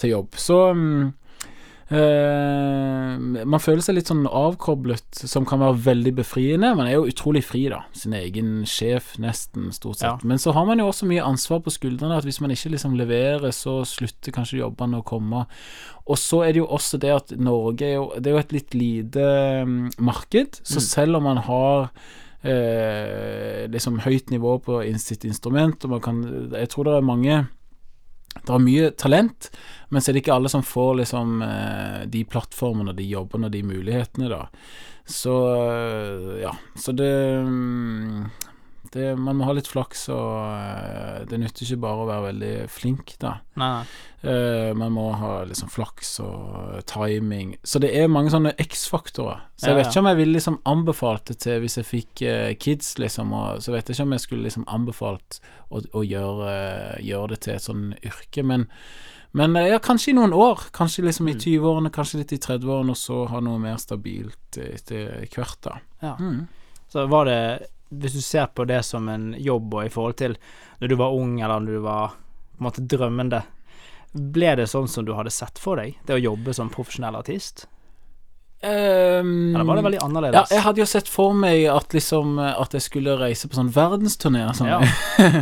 til 0.00 0.11
jobb? 0.16 0.36
Så 0.40 0.59
eh, 0.72 1.12
man 1.91 3.61
føler 3.62 3.82
seg 3.84 3.95
litt 3.99 4.09
sånn 4.11 4.24
avkoblet, 4.26 5.20
som 5.30 5.45
kan 5.47 5.61
være 5.62 5.78
veldig 5.84 6.12
befriende. 6.18 6.72
Man 6.78 6.89
er 6.91 6.97
jo 6.97 7.07
utrolig 7.07 7.45
fri, 7.47 7.66
da. 7.70 7.84
Sin 7.97 8.14
egen 8.18 8.64
sjef, 8.66 9.12
nesten, 9.22 9.68
stort 9.76 10.01
sett. 10.01 10.09
Ja. 10.09 10.26
Men 10.26 10.41
så 10.43 10.55
har 10.57 10.66
man 10.66 10.82
jo 10.82 10.89
også 10.91 11.07
mye 11.07 11.22
ansvar 11.26 11.62
på 11.62 11.70
skuldrene, 11.74 12.18
at 12.18 12.26
hvis 12.26 12.41
man 12.43 12.51
ikke 12.55 12.72
liksom 12.74 12.97
leverer, 12.99 13.55
så 13.55 13.78
slutter 13.87 14.34
kanskje 14.34 14.61
jobbene 14.64 14.99
å 14.99 15.07
komme. 15.07 15.45
Og 16.11 16.18
så 16.18 16.43
er 16.47 16.55
det 16.57 16.62
jo 16.64 16.68
også 16.74 16.99
det 17.03 17.14
at 17.14 17.32
Norge 17.39 17.87
er 17.87 17.97
jo 17.97 18.05
Det 18.18 18.30
er 18.30 18.37
jo 18.37 18.43
et 18.45 18.53
litt 18.55 18.74
lite 18.78 19.24
mm, 19.66 19.91
marked, 19.99 20.61
så 20.62 20.78
Mm. 20.78 20.87
selv 20.91 21.16
om 21.16 21.22
man 21.22 21.37
har 21.47 21.91
eh, 22.45 23.66
liksom 23.70 24.01
høyt 24.05 24.30
nivå 24.30 24.59
på 24.62 24.82
sitt 24.99 25.24
instrument, 25.24 25.84
og 25.84 25.91
man 25.91 26.01
kan 26.01 26.22
Jeg 26.53 26.68
tror 26.68 26.84
det 26.84 26.95
er 26.95 27.01
mange 27.01 27.49
det 28.43 28.53
er 28.55 28.62
mye 28.62 28.91
talent, 28.99 29.51
men 29.89 30.03
så 30.03 30.11
er 30.11 30.16
det 30.16 30.24
ikke 30.24 30.37
alle 30.37 30.51
som 30.53 30.64
får 30.66 30.93
liksom 31.03 31.41
eh, 31.47 32.03
de 32.11 32.24
plattformene, 32.28 32.97
de 32.97 33.07
jobbene 33.09 33.51
de 33.53 33.62
mulighetene, 33.66 34.28
da. 34.32 34.43
Så 35.07 35.37
eh, 35.55 36.43
ja. 36.43 36.53
Så 36.74 36.93
det, 36.97 37.12
mm, 37.47 38.26
det 38.97 39.12
Man 39.20 39.36
må 39.38 39.47
ha 39.49 39.53
litt 39.57 39.68
flaks, 39.70 40.07
og 40.12 40.32
eh, 40.51 41.22
det 41.30 41.38
nytter 41.42 41.64
ikke 41.66 41.78
bare 41.84 42.03
å 42.03 42.09
være 42.09 42.26
veldig 42.30 42.53
flink, 42.72 43.14
da. 43.22 43.36
Nei. 43.61 43.84
Eh, 44.26 44.72
man 44.74 44.92
må 44.97 45.05
ha 45.20 45.32
liksom 45.47 45.70
flaks 45.70 46.14
og 46.24 46.80
timing. 46.90 47.55
Så 47.62 47.78
det 47.84 47.92
er 47.94 48.11
mange 48.11 48.32
sånne 48.34 48.55
X-faktorer. 48.64 49.44
Så 49.57 49.68
jeg 49.70 49.76
Ja, 49.76 49.78
vet 49.78 49.90
ikke 49.92 50.03
om 50.03 50.11
jeg 50.11 50.20
ville 50.20 50.36
liksom 50.38 50.59
anbefalt 50.66 51.26
det 51.30 51.38
til 51.44 51.61
hvis 51.62 51.78
jeg 51.78 51.86
fikk 51.88 52.22
uh, 52.26 52.53
kids, 52.61 52.94
liksom. 52.99 53.30
Og, 53.36 53.62
så 53.64 53.72
vet 53.76 53.86
jeg 53.88 53.97
ikke 53.97 54.09
om 54.09 54.16
jeg 54.16 54.24
skulle 54.26 54.49
liksom 54.49 54.66
anbefalt 54.68 55.38
å, 55.70 55.80
å 55.94 56.03
gjøre, 56.05 56.57
gjøre 57.07 57.30
det 57.34 57.40
til 57.47 57.55
et 57.55 57.66
sånn 57.68 57.86
yrke. 58.03 58.44
Men, 58.44 58.66
men 59.36 59.57
ja, 59.62 59.78
kanskje 59.84 60.12
i 60.12 60.18
noen 60.18 60.34
år. 60.36 60.66
Kanskje 60.76 61.07
liksom 61.07 61.28
i 61.30 61.36
Mm. 61.36 61.40
20-årene, 61.47 61.90
kanskje 61.94 62.20
litt 62.24 62.34
i 62.36 62.42
30-årene, 62.42 62.97
og 62.97 63.01
så 63.01 63.22
ha 63.30 63.40
noe 63.44 63.59
mer 63.62 63.78
stabilt 63.82 64.59
etter 64.61 65.24
hvert, 65.32 65.59
da. 65.64 65.78
Ja. 66.03 66.14
Mm. 66.20 66.47
Så 66.92 67.07
var 67.11 67.26
det 67.26 67.40
Hvis 67.91 68.16
du 68.16 68.22
ser 68.24 68.49
på 68.51 68.64
det 68.66 68.80
som 68.84 69.09
en 69.09 69.30
jobb, 69.39 69.74
og 69.74 69.87
i 69.87 69.93
forhold 69.93 70.16
til 70.18 70.37
når 70.80 70.91
du 70.91 70.97
var 70.99 71.14
ung, 71.14 71.37
eller 71.41 71.62
når 71.62 71.78
du 71.78 71.84
var 71.84 72.16
på 72.16 72.61
en 72.61 72.66
måte 72.66 72.84
drømmende, 72.89 73.43
ble 74.16 74.55
det 74.59 74.68
sånn 74.70 74.89
som 74.89 75.05
du 75.07 75.14
hadde 75.16 75.32
sett 75.34 75.59
for 75.61 75.78
deg, 75.80 75.97
det 76.09 76.16
å 76.16 76.22
jobbe 76.22 76.55
som 76.57 76.72
profesjonell 76.72 77.18
artist? 77.18 77.66
Um, 78.64 79.53
Eller 79.55 79.66
var 79.68 79.76
det 79.76 79.82
veldig 79.84 79.99
annerledes? 80.01 80.49
ja, 80.49 80.57
jeg 80.57 80.64
hadde 80.64 80.80
jo 80.80 80.87
sett 80.89 81.11
for 81.12 81.34
meg 81.37 81.66
at 81.68 81.93
liksom 81.93 82.39
At 82.41 82.72
jeg 82.72 82.87
skulle 82.87 83.18
reise 83.20 83.51
på 83.53 83.59
sånn 83.59 83.68
verdensturné 83.70 84.47
sånn. 84.57 84.70
Ja. 84.72 84.78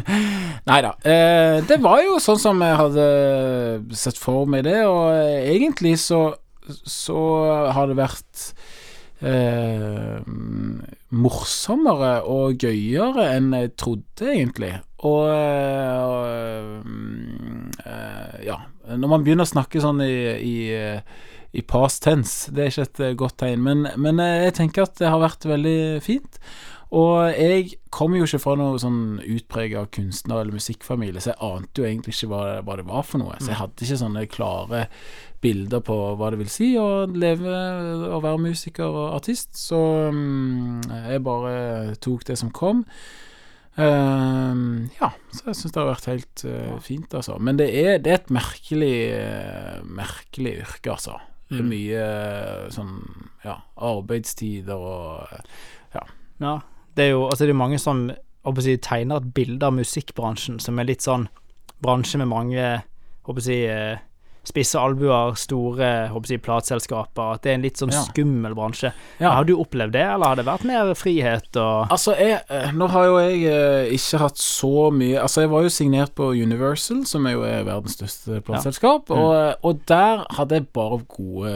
Nei 0.70 0.80
da. 0.82 0.90
Eh, 1.06 1.60
det 1.68 1.78
var 1.84 2.02
jo 2.02 2.18
sånn 2.20 2.40
som 2.42 2.64
jeg 2.66 2.74
hadde 2.80 3.06
sett 3.94 4.18
for 4.18 4.50
meg 4.50 4.66
det, 4.66 4.80
og 4.90 5.14
egentlig 5.14 5.94
så 6.02 6.34
Så 6.82 7.16
har 7.76 7.86
det 7.86 8.00
vært 8.02 8.48
eh, 9.22 10.18
morsommere 11.14 12.16
og 12.30 12.58
gøyere 12.62 13.28
enn 13.36 13.52
jeg 13.56 13.74
trodde, 13.80 14.26
egentlig. 14.32 14.74
Og 15.04 15.28
eh, 15.28 16.80
eh, 17.84 18.36
ja 18.46 18.56
Når 18.88 19.10
man 19.10 19.24
begynner 19.24 19.44
å 19.44 19.50
snakke 19.52 19.82
sånn 19.84 20.00
i, 20.04 20.14
i 20.40 20.56
i 21.54 21.62
past 21.62 22.02
tense. 22.02 22.50
Det 22.50 22.64
er 22.64 22.72
ikke 22.72 22.86
et 22.90 23.18
godt 23.18 23.38
tegn, 23.44 23.62
men, 23.62 23.86
men 24.00 24.20
eh, 24.22 24.46
jeg 24.48 24.56
tenker 24.58 24.88
at 24.88 24.96
det 24.98 25.10
har 25.10 25.22
vært 25.22 25.46
veldig 25.46 26.02
fint. 26.02 26.40
Og 26.94 27.32
jeg 27.34 27.72
kommer 27.90 28.20
jo 28.20 28.26
ikke 28.28 28.38
fra 28.42 28.54
noe 28.60 28.78
sånn 28.78 29.18
utprega 29.18 29.80
kunstner- 29.90 30.40
eller 30.44 30.54
musikkfamilie, 30.54 31.18
så 31.24 31.32
jeg 31.32 31.40
ante 31.42 31.82
jo 31.82 31.88
egentlig 31.88 32.14
ikke 32.14 32.28
hva, 32.30 32.42
hva 32.62 32.76
det 32.78 32.84
var 32.86 33.02
for 33.02 33.18
noe. 33.18 33.34
Så 33.40 33.50
jeg 33.50 33.58
hadde 33.58 33.82
ikke 33.86 33.98
sånne 33.98 34.22
klare 34.30 34.84
bilder 35.42 35.82
på 35.84 35.96
hva 36.20 36.30
det 36.30 36.38
vil 36.44 36.52
si 36.54 36.70
å 36.78 37.04
leve 37.10 37.50
og 38.14 38.22
være 38.24 38.38
musiker 38.46 38.86
og 38.86 39.16
artist, 39.18 39.50
så 39.58 39.80
mm, 40.14 40.86
jeg 41.10 41.24
bare 41.26 41.54
tok 42.04 42.24
det 42.30 42.38
som 42.40 42.52
kom. 42.54 42.84
Uh, 43.74 44.86
ja, 45.00 45.08
så 45.34 45.48
jeg 45.50 45.56
syns 45.58 45.72
det 45.74 45.80
har 45.82 45.88
vært 45.90 46.06
helt 46.12 46.44
uh, 46.46 46.76
fint, 46.84 47.14
altså. 47.18 47.40
Men 47.42 47.58
det 47.58 47.66
er, 47.74 47.96
det 47.98 48.12
er 48.12 48.20
et 48.20 48.30
merkelig, 48.34 48.96
uh, 49.18 49.80
merkelig 49.98 50.60
yrke, 50.62 50.94
altså. 50.94 51.18
Det 51.50 51.58
er 51.58 51.64
Mm. 51.64 51.68
mye 51.70 51.98
eh, 52.00 52.68
sånn 52.72 52.94
ja, 53.44 53.58
arbeidstider 53.76 54.80
og 54.80 55.28
ja. 55.92 56.00
Ja. 56.40 56.54
Det 56.94 57.06
er 57.06 57.14
jo 57.14 57.26
altså 57.26 57.44
det 57.44 57.54
er 57.54 57.58
mange 57.58 57.78
som 57.82 58.06
jeg, 58.10 58.80
tegner 58.82 59.18
et 59.18 59.34
bilde 59.34 59.66
av 59.66 59.74
musikkbransjen 59.74 60.60
som 60.60 60.78
er 60.78 60.88
litt 60.88 61.04
sånn 61.04 61.28
bransje 61.82 62.20
med 62.20 62.30
mange 62.30 62.66
håper 63.24 63.44
si, 63.44 63.62
eh, 63.66 63.98
spisse 64.50 64.78
albuer, 64.80 65.34
store 65.38 65.88
håper 66.12 66.34
jeg, 66.34 66.42
plateselskaper, 66.44 67.34
at 67.36 67.42
det 67.44 67.50
er 67.52 67.54
en 67.58 67.64
litt 67.66 67.80
sånn 67.80 67.92
skummel 67.94 68.54
bransje. 68.56 68.90
Ja. 69.20 69.30
Har 69.36 69.44
du 69.48 69.54
opplevd 69.56 69.92
det, 69.96 70.02
eller 70.14 70.26
har 70.32 70.36
det 70.40 70.44
vært 70.46 70.64
mer 70.68 70.92
frihet 70.98 71.56
og 71.60 71.90
Altså, 71.94 72.14
jeg, 72.18 72.40
eh, 72.50 72.70
nå 72.76 72.88
har 72.92 73.04
jo 73.08 73.18
jeg 73.22 73.42
eh, 73.50 73.92
ikke 73.96 74.18
hatt 74.24 74.38
så 74.40 74.90
mye 74.94 75.20
Altså, 75.22 75.40
jeg 75.44 75.50
var 75.52 75.62
jo 75.66 75.72
signert 75.72 76.14
på 76.14 76.30
Universal, 76.34 77.04
som 77.06 77.26
er 77.26 77.36
jo 77.36 77.42
er 77.48 77.64
verdens 77.66 77.96
største 77.98 78.40
plateselskap, 78.44 79.08
Mm. 79.10 79.18
og, 79.20 79.64
og 79.68 79.80
der 79.88 80.24
hadde 80.36 80.54
jeg 80.58 80.66
bare 80.72 80.98
gode 81.08 81.50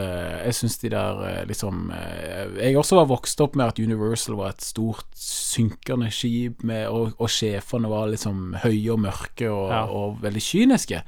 Jeg 0.45 0.53
syns 0.55 0.77
de 0.83 0.89
der 0.93 1.21
eh, 1.27 1.45
liksom 1.49 1.91
eh, 1.95 2.47
Jeg 2.65 2.77
også 2.77 2.95
var 2.99 3.07
vokst 3.09 3.41
opp 3.41 3.55
med 3.55 3.67
at 3.71 3.79
Universal 3.79 4.35
var 4.39 4.49
et 4.53 4.61
stort 4.61 5.05
synkende 5.15 6.09
skip, 6.13 6.63
med, 6.63 6.87
og, 6.89 7.13
og 7.19 7.29
sjefene 7.31 7.89
var 7.91 8.09
liksom 8.11 8.55
høye 8.63 8.91
og 8.93 8.99
mørke 9.05 9.49
og, 9.49 9.69
Ja. 9.69 9.83
og 9.89 10.19
veldig 10.23 10.41
kyniske. 10.43 11.01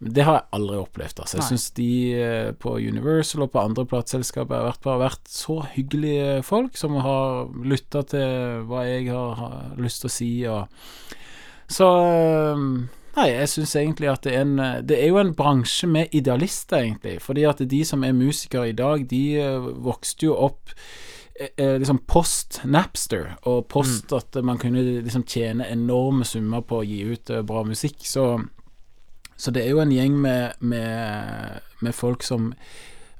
Men 0.00 0.14
Det 0.16 0.24
har 0.24 0.38
jeg 0.38 0.48
aldri 0.56 0.76
opplevd. 0.80 1.18
Altså. 1.20 1.36
Jeg 1.36 1.48
syns 1.50 1.66
de 1.76 1.90
eh, 2.16 2.52
på 2.56 2.72
Universal 2.80 3.44
og 3.44 3.50
på 3.52 3.60
andre 3.60 3.84
plateselskaper 3.88 4.56
jeg 4.56 4.62
har 4.62 4.70
vært 4.70 4.84
på, 4.84 4.92
har 4.94 5.02
vært 5.02 5.28
så 5.28 5.56
hyggelige 5.74 6.38
folk 6.46 6.78
som 6.80 6.96
har 7.04 7.50
lytta 7.68 8.02
til 8.08 8.62
hva 8.70 8.86
jeg 8.88 9.10
har, 9.12 9.42
lyst 9.76 10.00
til 10.00 10.08
å 10.08 10.14
si. 10.14 10.30
Og, 10.48 10.88
så 11.68 11.90
eh, 12.06 12.64
Nei, 13.10 13.26
jeg 13.26 13.50
syns 13.50 13.74
egentlig 13.74 14.06
at 14.06 14.22
det 14.22 14.32
er 14.38 14.44
en 14.44 14.84
Det 14.86 14.94
er 14.94 15.08
jo 15.10 15.18
en 15.18 15.32
bransje 15.36 15.88
med 15.90 16.12
idealister, 16.16 16.78
egentlig. 16.78 17.18
Fordi 17.20 17.44
at 17.50 17.60
de 17.68 17.80
som 17.84 18.04
er 18.06 18.16
musikere 18.16 18.70
i 18.70 18.76
dag, 18.78 19.04
de 19.10 19.24
eh, 19.42 19.70
vokste 19.84 20.30
jo 20.30 20.40
opp 20.48 20.74
liksom 21.40 22.02
post 22.04 22.58
Napster, 22.68 23.30
og 23.48 23.62
post 23.72 24.12
at 24.12 24.36
man 24.44 24.58
kunne 24.60 24.82
liksom 25.00 25.22
tjene 25.24 25.64
enorme 25.72 26.26
summer 26.28 26.60
på 26.60 26.82
å 26.82 26.84
gi 26.84 26.98
ut 27.14 27.32
bra 27.48 27.62
musikk. 27.64 28.04
Så 28.04 28.26
så 29.40 29.52
det 29.56 29.64
er 29.64 29.72
jo 29.72 29.80
en 29.80 29.92
gjeng 29.94 30.20
med, 30.20 30.60
med, 30.60 31.60
med 31.80 31.96
folk 31.96 32.22
som 32.26 32.52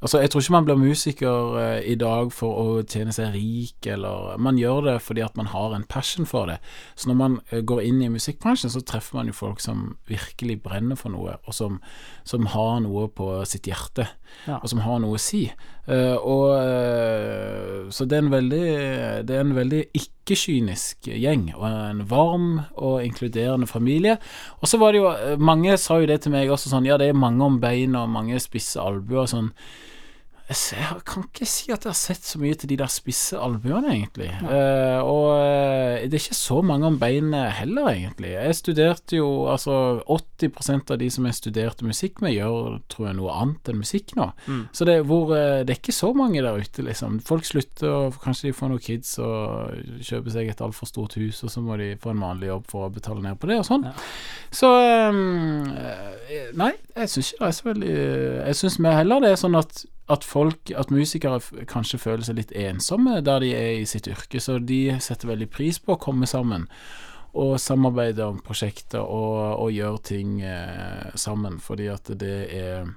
Altså, 0.00 0.16
jeg 0.22 0.30
tror 0.32 0.40
ikke 0.40 0.52
man 0.54 0.64
blir 0.64 0.78
musiker 0.80 1.56
uh, 1.60 1.80
i 1.84 1.92
dag 2.00 2.30
for 2.32 2.56
å 2.56 2.68
tjene 2.88 3.12
seg 3.12 3.34
rik, 3.34 3.84
eller 3.92 4.38
Man 4.40 4.56
gjør 4.56 4.86
det 4.86 4.94
fordi 5.04 5.20
at 5.20 5.36
man 5.36 5.50
har 5.52 5.74
en 5.76 5.84
passion 5.84 6.24
for 6.24 6.48
det. 6.48 6.56
Så 6.96 7.10
når 7.10 7.18
man 7.20 7.34
uh, 7.52 7.58
går 7.60 7.82
inn 7.84 8.00
i 8.00 8.08
musikkbransjen, 8.08 8.72
så 8.72 8.80
treffer 8.80 9.18
man 9.18 9.28
jo 9.28 9.36
folk 9.36 9.60
som 9.60 9.98
virkelig 10.08 10.62
brenner 10.64 10.96
for 10.96 11.12
noe, 11.12 11.36
og 11.44 11.52
som, 11.52 11.82
som 12.24 12.48
har 12.54 12.80
noe 12.80 13.10
på 13.12 13.28
sitt 13.44 13.68
hjerte, 13.68 14.08
Ja. 14.46 14.56
og 14.62 14.70
som 14.72 14.80
har 14.86 15.02
noe 15.04 15.18
å 15.18 15.20
si. 15.20 15.50
Eh, 15.91 16.16
og 16.22 16.55
eh, 16.55 17.91
Så 17.91 18.07
det 18.07 18.18
er 18.18 18.22
en 18.22 18.30
veldig 18.30 18.66
Det 19.26 19.34
er 19.34 19.41
en 19.43 19.57
veldig 19.57 19.80
ikke-kynisk 19.99 21.09
gjeng, 21.11 21.49
og 21.57 21.66
en 21.66 22.05
varm 22.07 22.61
og 22.78 23.03
inkluderende 23.03 23.66
familie. 23.66 24.18
Og 24.61 24.70
så 24.70 24.78
var 24.78 24.93
det 24.93 25.03
jo 25.03 25.38
Mange 25.43 25.76
sa 25.78 25.99
jo 25.99 26.07
det 26.07 26.20
til 26.22 26.34
meg 26.34 26.51
også 26.51 26.70
sånn 26.70 26.86
Ja, 26.86 26.99
det 27.01 27.11
er 27.11 27.18
mange 27.18 27.45
om 27.45 27.59
bein 27.61 27.97
og 27.99 28.11
mange 28.12 28.38
spisse 28.38 28.78
albuer 28.80 29.24
og 29.24 29.32
sånn. 29.32 29.51
Jeg, 30.51 31.03
kan 31.07 31.22
ikke 31.28 31.46
si 31.46 31.68
at 31.70 31.84
jeg 31.86 31.92
har 31.92 31.98
sett 31.98 32.24
så 32.26 32.38
mye 32.42 32.57
til 32.59 32.72
de 32.72 32.78
der 32.80 32.90
spisse 32.90 33.38
albuene, 33.38 33.92
egentlig. 33.94 34.32
Eh, 34.34 34.98
og 34.98 35.28
eh, 35.36 36.09
det 36.11 36.16
er 36.16 36.24
ikke 36.24 36.34
så 36.34 36.57
mange 36.66 36.88
om 36.88 36.96
beinet 36.98 37.53
heller, 37.61 37.92
egentlig. 37.92 38.32
Jeg 38.34 38.57
studerte 38.59 39.20
jo 39.20 39.28
Altså 39.51 40.01
80% 40.11 40.90
av 40.90 40.98
de 40.98 41.11
som 41.11 41.28
jeg 41.28 41.38
studerte 41.38 41.86
musikk 41.86 42.18
med, 42.24 42.34
gjør 42.34 42.80
tror 42.90 43.07
jeg 43.09 43.18
noe 43.20 43.36
annet 43.36 43.70
enn 43.70 43.78
musikk 43.78 44.16
nå. 44.18 44.26
Mm. 44.48 44.64
Så 44.74 44.88
det, 44.88 44.96
hvor, 45.07 45.30
uh, 45.30 45.61
det 45.62 45.76
er 45.76 45.78
ikke 45.78 45.94
så 45.94 46.11
mange 46.18 46.42
der 46.42 46.59
ute, 46.59 46.82
liksom. 46.86 47.20
Folk 47.26 47.46
slutter, 47.46 47.94
og 48.09 48.18
kanskje 48.24 48.51
de 48.51 48.57
får 48.59 48.72
noen 48.72 48.82
kids 48.82 49.14
og 49.22 50.03
kjøper 50.03 50.34
seg 50.34 50.51
et 50.51 50.64
altfor 50.66 50.90
stort 50.90 51.14
hus, 51.20 51.44
og 51.46 51.55
så 51.55 51.62
må 51.62 51.78
de 51.78 51.92
få 52.03 52.11
en 52.11 52.26
vanlig 52.26 52.51
jobb 52.51 52.66
for 52.74 52.88
å 52.88 52.92
betale 52.94 53.22
ned 53.22 53.38
på 53.38 53.53
det, 53.53 53.61
og 53.62 53.68
sånn. 53.70 53.86
Ja. 53.86 53.94
Så 54.51 54.74
um, 55.14 55.70
Nei, 56.59 56.72
jeg 56.96 57.14
syns 57.14 57.32
ikke 57.32 57.44
det 57.44 57.48
er 57.48 57.55
så 57.55 57.66
veldig 57.68 57.94
Jeg 57.94 58.57
syns 58.59 58.78
heller 58.82 59.22
det 59.22 59.30
er 59.30 59.38
sånn 59.38 59.59
at 59.59 59.84
at 60.11 60.26
folk, 60.26 60.72
at 60.76 60.90
musikere 60.94 61.38
kanskje 61.70 62.00
føler 62.02 62.26
seg 62.26 62.40
litt 62.40 62.54
ensomme 62.56 63.20
der 63.24 63.44
de 63.44 63.52
er 63.56 63.76
i 63.80 63.86
sitt 63.88 64.08
yrke, 64.11 64.42
så 64.42 64.58
de 64.58 64.98
setter 65.02 65.30
veldig 65.30 65.50
pris 65.52 65.78
på 65.82 65.94
å 65.94 66.02
komme 66.02 66.28
sammen 66.30 66.66
og 67.30 67.61
samarbeide 67.62 68.24
om 68.26 68.40
prosjekter 68.42 69.04
og, 69.04 69.61
og 69.62 69.70
gjøre 69.70 70.02
ting 70.08 70.40
eh, 70.42 71.12
sammen, 71.14 71.61
fordi 71.62 71.86
at 71.92 72.11
det 72.18 72.38
er 72.58 72.90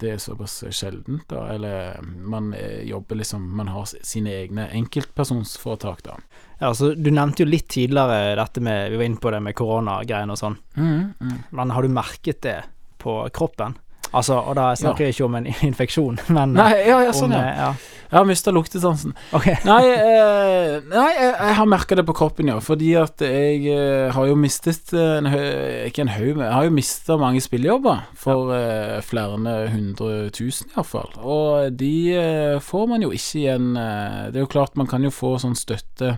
det 0.00 0.12
er 0.14 0.20
såpass 0.22 0.62
sjeldent, 0.70 1.26
da. 1.28 1.48
Eller 1.52 1.98
man 2.02 2.52
eh, 2.54 2.86
jobber 2.88 3.18
liksom 3.18 3.42
Man 3.56 3.68
har 3.68 3.88
sine 3.90 4.32
egne 4.38 4.68
enkeltpersonsforetak, 4.78 6.04
da. 6.06 6.14
Ja, 6.60 6.70
altså, 6.70 6.92
du 6.94 7.10
nevnte 7.10 7.42
jo 7.42 7.50
litt 7.50 7.68
tidligere 7.68 8.36
dette 8.38 8.62
med 8.64 8.92
Vi 8.92 9.00
var 9.00 9.08
inne 9.08 9.20
på 9.20 9.32
det 9.34 9.42
med 9.44 9.56
koronagreiene 9.58 10.36
og 10.36 10.40
sånn. 10.40 10.56
Mm, 10.78 11.12
mm. 11.18 11.36
Men 11.58 11.74
har 11.74 11.82
du 11.82 11.92
merket 11.92 12.42
det 12.46 12.58
på 13.02 13.18
kroppen? 13.34 13.76
Altså, 14.10 14.40
og 14.40 14.56
da 14.58 14.72
snakker 14.78 15.06
jeg 15.06 15.16
ikke 15.16 15.28
om 15.28 15.38
en 15.38 15.48
infeksjon, 15.70 16.20
men 16.34 16.54
Nei, 16.58 16.72
ja, 16.82 17.00
ja, 17.06 17.14
om 17.14 17.18
sånn, 17.22 17.34
ja. 17.36 17.46
eh, 17.46 17.64
ja. 17.64 17.96
Jeg 18.10 18.18
har 18.18 18.26
mista 18.26 18.50
luktesansen. 18.50 19.12
Okay. 19.38 19.54
Nei, 19.68 19.82
eh, 19.86 20.80
nei 20.90 21.10
jeg, 21.14 21.28
jeg 21.30 21.56
har 21.60 21.68
merka 21.70 21.94
det 21.94 22.02
på 22.08 22.14
kroppen, 22.18 22.48
ja. 22.50 22.56
Fordi 22.58 22.88
at 22.98 23.22
jeg 23.22 23.60
eh, 23.70 24.10
har 24.10 24.26
jo 24.26 24.34
mistet 24.34 24.90
eh, 24.96 25.20
en 25.20 25.28
hø 25.30 25.42
Ikke 25.86 26.02
en 26.02 26.10
haug, 26.10 26.32
men 26.40 26.48
jeg 26.48 26.56
har 26.56 26.66
jo 26.66 26.74
mista 26.74 27.18
mange 27.20 27.42
spillejobber. 27.44 28.02
For 28.18 28.50
eh, 28.56 28.96
flere 29.06 29.38
hundre 29.70 30.24
tusen, 30.34 30.72
iallfall. 30.74 31.14
Og 31.22 31.78
de 31.78 31.94
eh, 32.18 32.56
får 32.58 32.90
man 32.90 33.06
jo 33.06 33.12
ikke 33.14 33.44
igjen 33.44 33.76
eh, 33.78 34.26
Det 34.34 34.40
er 34.40 34.48
jo 34.48 34.54
klart 34.58 34.74
man 34.80 34.90
kan 34.90 35.06
jo 35.06 35.14
få 35.14 35.36
sånn 35.38 35.54
støtte. 35.58 36.16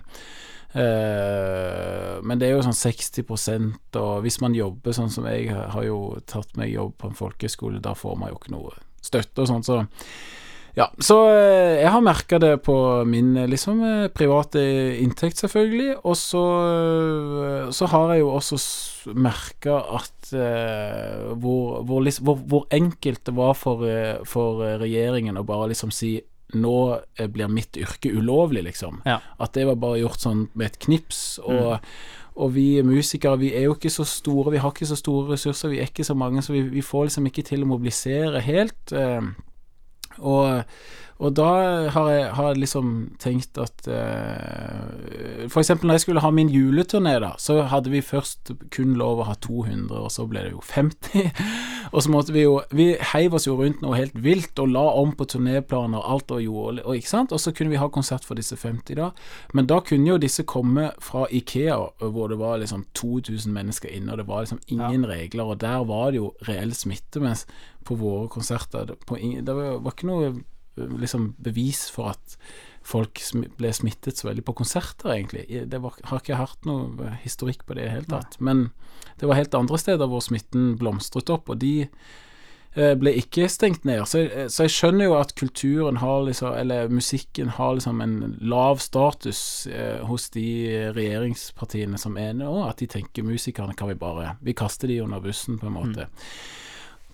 Eh, 0.74 2.18
men 2.22 2.40
det 2.40 2.48
er 2.48 2.56
jo 2.56 2.66
sånn 2.66 2.78
60% 2.78 3.98
og 4.00 4.12
hvis 4.24 4.40
man 4.44 4.56
jobber 4.56 4.96
sånn 4.96 5.12
som 5.12 5.26
jeg 5.30 5.50
har 5.52 5.86
jo 5.86 6.18
tatt 6.28 6.54
meg 6.60 6.72
jobb 6.74 6.94
på 7.00 7.10
en 7.10 7.18
folkehøyskole, 7.18 7.82
da 7.84 7.96
får 7.98 8.16
man 8.20 8.32
jo 8.32 8.38
ikke 8.40 8.54
noe 8.54 8.78
støtte 9.02 9.44
og 9.44 9.50
sånn, 9.50 9.66
så 9.66 9.82
ja, 10.72 10.86
så 11.04 11.18
eh, 11.28 11.82
jeg 11.82 11.92
har 11.92 12.04
merka 12.04 12.38
det 12.40 12.54
på 12.64 12.74
min 13.04 13.34
eh, 13.36 13.48
liksom 13.50 13.82
private 14.16 14.62
inntekt, 15.02 15.42
selvfølgelig. 15.42 15.98
Og 16.08 16.16
så, 16.16 16.44
så 17.76 17.88
har 17.92 18.14
jeg 18.14 18.22
jo 18.22 18.30
også 18.32 18.56
merka 19.12 19.82
at 19.98 20.32
hvor, 20.32 21.82
hvor, 21.84 22.08
hvor, 22.24 22.38
hvor 22.48 22.64
enkelt 22.72 23.20
det 23.28 23.34
var 23.36 23.52
for, 23.52 23.84
for 24.24 24.64
regjeringen 24.80 25.36
å 25.36 25.44
bare 25.44 25.68
liksom 25.74 25.92
si 25.92 26.14
nå 26.58 26.78
eh, 27.18 27.28
blir 27.32 27.50
mitt 27.52 27.76
yrke 27.80 28.12
ulovlig, 28.12 28.64
liksom. 28.68 29.00
Ja. 29.08 29.20
At 29.42 29.54
det 29.56 29.66
var 29.68 29.78
bare 29.80 30.00
gjort 30.02 30.24
sånn 30.24 30.46
med 30.52 30.70
et 30.70 30.80
knips. 30.86 31.22
Og, 31.44 31.78
og 32.32 32.54
vi 32.56 32.66
musikere, 32.86 33.40
vi 33.40 33.52
er 33.56 33.68
jo 33.68 33.76
ikke 33.76 33.92
så 33.92 34.06
store, 34.08 34.54
vi 34.54 34.62
har 34.62 34.74
ikke 34.74 34.88
så 34.88 34.98
store 34.98 35.34
ressurser, 35.34 35.72
vi 35.72 35.82
er 35.82 35.90
ikke 35.90 36.06
så 36.08 36.16
mange, 36.18 36.42
så 36.44 36.54
vi, 36.54 36.64
vi 36.72 36.84
får 36.84 37.10
liksom 37.10 37.28
ikke 37.30 37.46
til 37.50 37.64
å 37.64 37.70
mobilisere 37.74 38.44
helt. 38.44 38.94
Eh, 38.96 39.32
og, 40.20 40.62
og 41.22 41.36
da 41.38 41.50
har 41.94 42.08
jeg, 42.10 42.22
har 42.34 42.56
liksom 42.58 42.86
tenkt 43.22 43.58
at 43.60 43.86
eh, 43.86 45.46
For 45.52 45.60
eksempel 45.62 45.86
når 45.86 45.98
jeg 45.98 46.04
skulle 46.06 46.24
ha 46.24 46.30
min 46.34 46.50
juleturné, 46.50 47.14
da, 47.22 47.32
så 47.38 47.60
hadde 47.70 47.92
vi 47.92 48.02
først 48.02 48.50
kun 48.74 48.96
lov 48.98 49.22
å 49.22 49.28
ha 49.28 49.36
200, 49.38 49.92
og 49.94 50.10
så 50.10 50.26
ble 50.26 50.42
det 50.48 50.52
jo 50.56 50.62
50. 50.66 51.30
og 51.94 52.02
så 52.02 52.12
måtte 52.12 52.34
vi 52.34 52.42
jo 52.42 52.58
Vi 52.74 52.88
heiv 53.12 53.36
oss 53.38 53.46
jo 53.46 53.54
rundt 53.60 53.84
noe 53.84 54.00
helt 54.00 54.18
vilt 54.24 54.58
og 54.62 54.74
la 54.74 54.84
om 54.98 55.14
på 55.14 55.28
turnéplaner 55.30 56.02
alt 56.02 56.34
og 56.34 56.42
gjorde 56.42 56.82
og, 56.82 56.96
ikke 56.98 57.12
sant? 57.14 57.34
Og 57.34 57.42
så 57.42 57.54
kunne 57.54 57.70
vi 57.70 57.80
ha 57.80 57.90
konsert 57.92 58.26
for 58.26 58.38
disse 58.38 58.58
50 58.58 58.98
da. 58.98 59.12
Men 59.54 59.70
da 59.70 59.78
kunne 59.86 60.14
jo 60.14 60.20
disse 60.20 60.42
komme 60.48 60.90
fra 61.02 61.28
Ikea, 61.30 61.78
hvor 62.02 62.32
det 62.32 62.40
var 62.42 62.58
liksom 62.62 62.88
2000 62.98 63.52
mennesker 63.54 63.94
inne, 63.94 64.12
og 64.12 64.22
det 64.22 64.26
var 64.26 64.42
liksom 64.42 64.62
ingen 64.66 65.06
regler, 65.06 65.54
og 65.54 65.60
der 65.62 65.84
var 65.86 66.10
det 66.10 66.18
jo 66.18 66.32
reell 66.48 66.74
smitte, 66.74 67.22
mens 67.22 67.46
på 67.86 67.94
våre 67.98 68.28
konserter 68.30 68.86
det, 68.86 68.98
på 69.06 69.18
det 69.18 69.54
var, 69.54 69.78
var 69.82 69.94
ikke 69.94 70.10
noe 70.10 70.32
liksom 70.76 71.34
bevis 71.42 71.90
for 71.92 72.10
at 72.14 72.36
folk 72.82 73.20
ble 73.58 73.70
smittet 73.72 74.18
så 74.18 74.26
veldig 74.30 74.42
på 74.44 74.54
konserter, 74.58 75.12
egentlig. 75.14 75.44
Det 75.70 75.78
var, 75.84 75.94
har 76.08 76.18
ikke 76.22 76.38
hørt 76.40 76.64
noe 76.66 76.88
eh, 77.06 77.18
historikk 77.22 77.66
på 77.68 77.74
det 77.78 77.84
i 77.84 77.86
det 77.86 77.92
hele 77.98 78.10
tatt. 78.10 78.40
Men 78.40 78.70
det 79.20 79.28
var 79.28 79.38
helt 79.38 79.54
andre 79.54 79.78
steder 79.78 80.08
hvor 80.10 80.20
smitten 80.24 80.76
blomstret 80.80 81.30
opp, 81.30 81.48
og 81.52 81.60
de 81.62 81.86
eh, 82.74 82.94
ble 82.98 83.12
ikke 83.20 83.46
stengt 83.52 83.84
ned. 83.86 84.02
Så, 84.10 84.24
jeg- 84.24 84.48
så 84.50 84.64
jeg 84.66 84.74
skjønner 84.74 85.04
jo 85.04 85.14
at 85.20 85.34
kulturen 85.38 86.00
har 86.02 86.24
liksom, 86.26 86.56
eller 86.58 86.88
musikken 86.90 87.48
har 87.54 87.74
liksom 87.78 88.00
en 88.02 88.16
lav 88.40 88.80
status 88.82 89.66
eh, 89.70 90.00
hos 90.08 90.26
de 90.34 90.48
regjeringspartiene 90.96 91.98
som 92.00 92.16
er 92.18 92.32
nå, 92.34 92.50
at 92.66 92.78
de 92.82 92.86
tenker 92.90 93.22
musikerne 93.22 93.76
kan 93.78 93.88
vi 93.92 93.94
bare 94.00 94.36
Vi 94.42 94.54
kaster 94.58 94.88
de 94.88 95.02
under 95.04 95.20
bussen, 95.20 95.58
på 95.62 95.66
en 95.70 95.76
måte. 95.78 96.08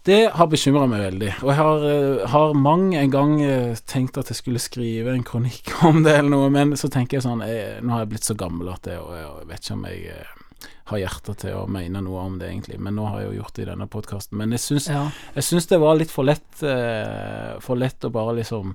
Det 0.09 0.21
har 0.39 0.49
bekymra 0.49 0.87
meg 0.89 1.03
veldig, 1.05 1.31
og 1.43 1.49
jeg 1.53 1.59
har, 1.59 1.83
eh, 1.93 2.27
har 2.33 2.55
mang 2.57 2.87
en 2.97 3.11
gang 3.13 3.37
eh, 3.45 3.75
tenkt 3.91 4.17
at 4.21 4.31
jeg 4.33 4.39
skulle 4.41 4.63
skrive 4.63 5.13
en 5.13 5.25
kronikk 5.27 5.69
om 5.89 6.03
det 6.07 6.15
eller 6.21 6.33
noe, 6.33 6.49
men 6.55 6.73
så 6.81 6.89
tenker 6.93 7.19
jeg 7.19 7.27
sånn 7.27 7.43
jeg, 7.45 7.83
Nå 7.85 7.93
har 7.93 8.05
jeg 8.07 8.13
blitt 8.15 8.29
så 8.29 8.37
gammel 8.39 8.71
at 8.73 8.89
jeg, 8.89 9.01
og 9.03 9.13
jeg 9.19 9.49
vet 9.51 9.65
ikke 9.67 9.77
om 9.77 9.85
jeg 9.91 10.07
eh, 10.15 10.71
har 10.89 10.99
hjerte 11.03 11.35
til 11.43 11.53
å 11.59 11.67
mene 11.69 12.01
noe 12.01 12.23
om 12.25 12.39
det, 12.41 12.49
egentlig, 12.49 12.79
men 12.81 12.97
nå 12.97 13.05
har 13.11 13.21
jeg 13.21 13.29
jo 13.35 13.43
gjort 13.43 13.59
det 13.59 13.63
i 13.67 13.69
denne 13.69 13.87
podkasten. 13.93 14.39
Men 14.41 14.55
jeg 14.57 14.63
syns, 14.65 14.87
Ja. 14.89 15.03
jeg 15.37 15.45
syns 15.45 15.69
det 15.69 15.79
var 15.83 15.99
litt 16.01 16.11
for 16.11 16.25
lett 16.25 16.63
eh, 16.65 17.59
For 17.61 17.77
lett 17.77 18.07
å 18.09 18.11
bare 18.15 18.33
liksom 18.41 18.73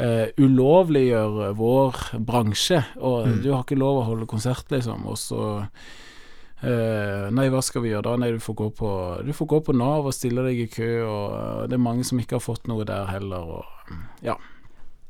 eh, 0.00 0.30
ulovliggjøre 0.40 1.50
vår 1.58 2.00
bransje. 2.24 2.80
Og 3.04 3.26
Mm. 3.28 3.42
du 3.44 3.50
har 3.52 3.62
ikke 3.66 3.78
lov 3.78 4.00
å 4.00 4.06
holde 4.08 4.26
konsert, 4.26 4.64
liksom. 4.72 5.04
Og 5.12 5.20
så 5.20 5.42
eh, 5.60 5.68
Nei, 6.62 7.48
hva 7.50 7.62
skal 7.64 7.82
vi 7.82 7.90
gjøre 7.90 8.04
da? 8.06 8.16
Nei, 8.22 8.30
du 8.36 8.38
får 8.42 8.54
gå 8.60 8.68
på 8.78 8.90
Du 9.26 9.32
får 9.34 9.48
gå 9.50 9.58
på 9.66 9.74
Nav 9.74 10.06
og 10.06 10.14
stille 10.14 10.44
deg 10.46 10.60
i 10.62 10.68
kø, 10.70 10.90
og 11.02 11.32
eh, 11.34 11.64
det 11.72 11.78
er 11.78 11.82
mange 11.82 12.04
som 12.06 12.20
ikke 12.22 12.38
har 12.38 12.44
fått 12.44 12.68
noe 12.70 12.84
der 12.86 13.08
heller, 13.10 13.58
og 13.58 13.96
ja. 14.22 14.36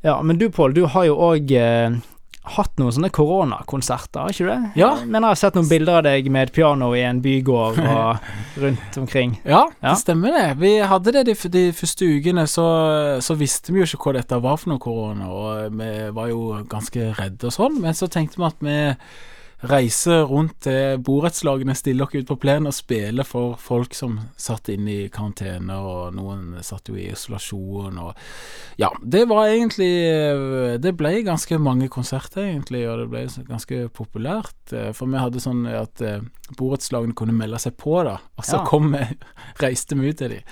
ja, 0.06 0.16
men 0.24 0.38
du 0.40 0.48
Pål, 0.50 0.72
du 0.78 0.86
har 0.94 1.04
jo 1.10 1.18
òg 1.28 1.52
eh, 1.58 1.98
hatt 2.56 2.72
noen 2.80 2.90
sånne 2.96 3.10
koronakonserter, 3.14 4.24
har 4.24 4.32
ikke 4.32 4.46
du 4.46 4.50
det? 4.50 4.70
Ja. 4.80 4.88
Jeg 4.98 5.06
mener 5.12 5.28
jeg 5.28 5.36
har 5.36 5.40
sett 5.42 5.58
noen 5.60 5.68
bilder 5.70 6.00
av 6.00 6.06
deg 6.08 6.30
med 6.34 6.48
et 6.48 6.54
piano 6.56 6.88
i 6.98 7.04
en 7.06 7.20
bygård 7.22 7.78
og 7.84 8.24
rundt 8.64 8.98
omkring. 8.98 9.36
Ja, 9.44 9.60
Ja. 9.78 9.92
det 9.92 9.98
stemmer 10.00 10.34
det. 10.34 10.46
Vi 10.58 10.72
hadde 10.90 11.12
det 11.14 11.26
de, 11.28 11.36
de 11.54 11.66
første 11.76 12.08
ukene, 12.16 12.46
så, 12.50 12.64
så 13.22 13.36
visste 13.38 13.70
vi 13.76 13.84
jo 13.84 13.86
ikke 13.92 14.08
hva 14.08 14.16
dette 14.18 14.40
var 14.42 14.56
for 14.58 14.72
noe 14.72 14.82
korona, 14.82 15.28
og 15.30 15.76
vi 15.78 15.92
var 16.16 16.32
jo 16.32 16.40
ganske 16.72 17.12
redde 17.20 17.46
og 17.52 17.54
sånn, 17.60 17.78
men 17.84 17.94
så 17.94 18.08
tenkte 18.10 18.40
vi 18.42 18.48
at 18.48 18.66
vi 18.66 18.78
reiser 19.62 20.24
rundt 20.26 20.56
til 20.66 20.98
borettslagene, 21.06 21.74
stiller 21.78 22.08
oss 22.08 22.16
ut 22.16 22.26
på 22.26 22.36
plenen 22.42 22.66
og 22.70 22.74
spiller 22.74 23.26
for 23.26 23.54
folk 23.62 23.94
som 23.94 24.16
satt 24.40 24.70
inne 24.72 24.90
i 25.04 25.08
karantene, 25.12 25.76
og 25.78 26.16
noen 26.16 26.56
satt 26.66 26.90
jo 26.90 26.96
i 26.98 27.04
isolasjon, 27.12 28.00
og 28.02 28.16
ja, 28.80 28.88
det 29.02 29.24
var 29.30 29.52
egentlig 29.52 29.90
Det 30.82 30.94
ble 30.98 31.12
ganske 31.26 31.58
mange 31.62 31.88
konserter, 31.92 32.42
egentlig, 32.48 32.82
og 32.90 32.98
det 33.04 33.08
ble 33.12 33.22
ganske 33.48 33.84
populært, 33.94 34.72
eh, 34.72 34.90
for 34.96 35.06
vi 35.06 35.20
hadde 35.22 35.42
sånn 35.42 35.62
at 35.70 36.02
eh, 36.02 36.20
borettslagene 36.58 37.14
kunne 37.14 37.36
melde 37.36 37.60
seg 37.62 37.76
på, 37.78 38.00
da, 38.08 38.18
og 38.36 38.44
så 38.44 38.58
Ja. 38.58 38.66
kom 38.66 38.92
vi, 38.96 39.04
reiste 39.62 39.94
vi 39.98 40.10
ut 40.10 40.18
til 40.18 40.36
dem. 40.36 40.42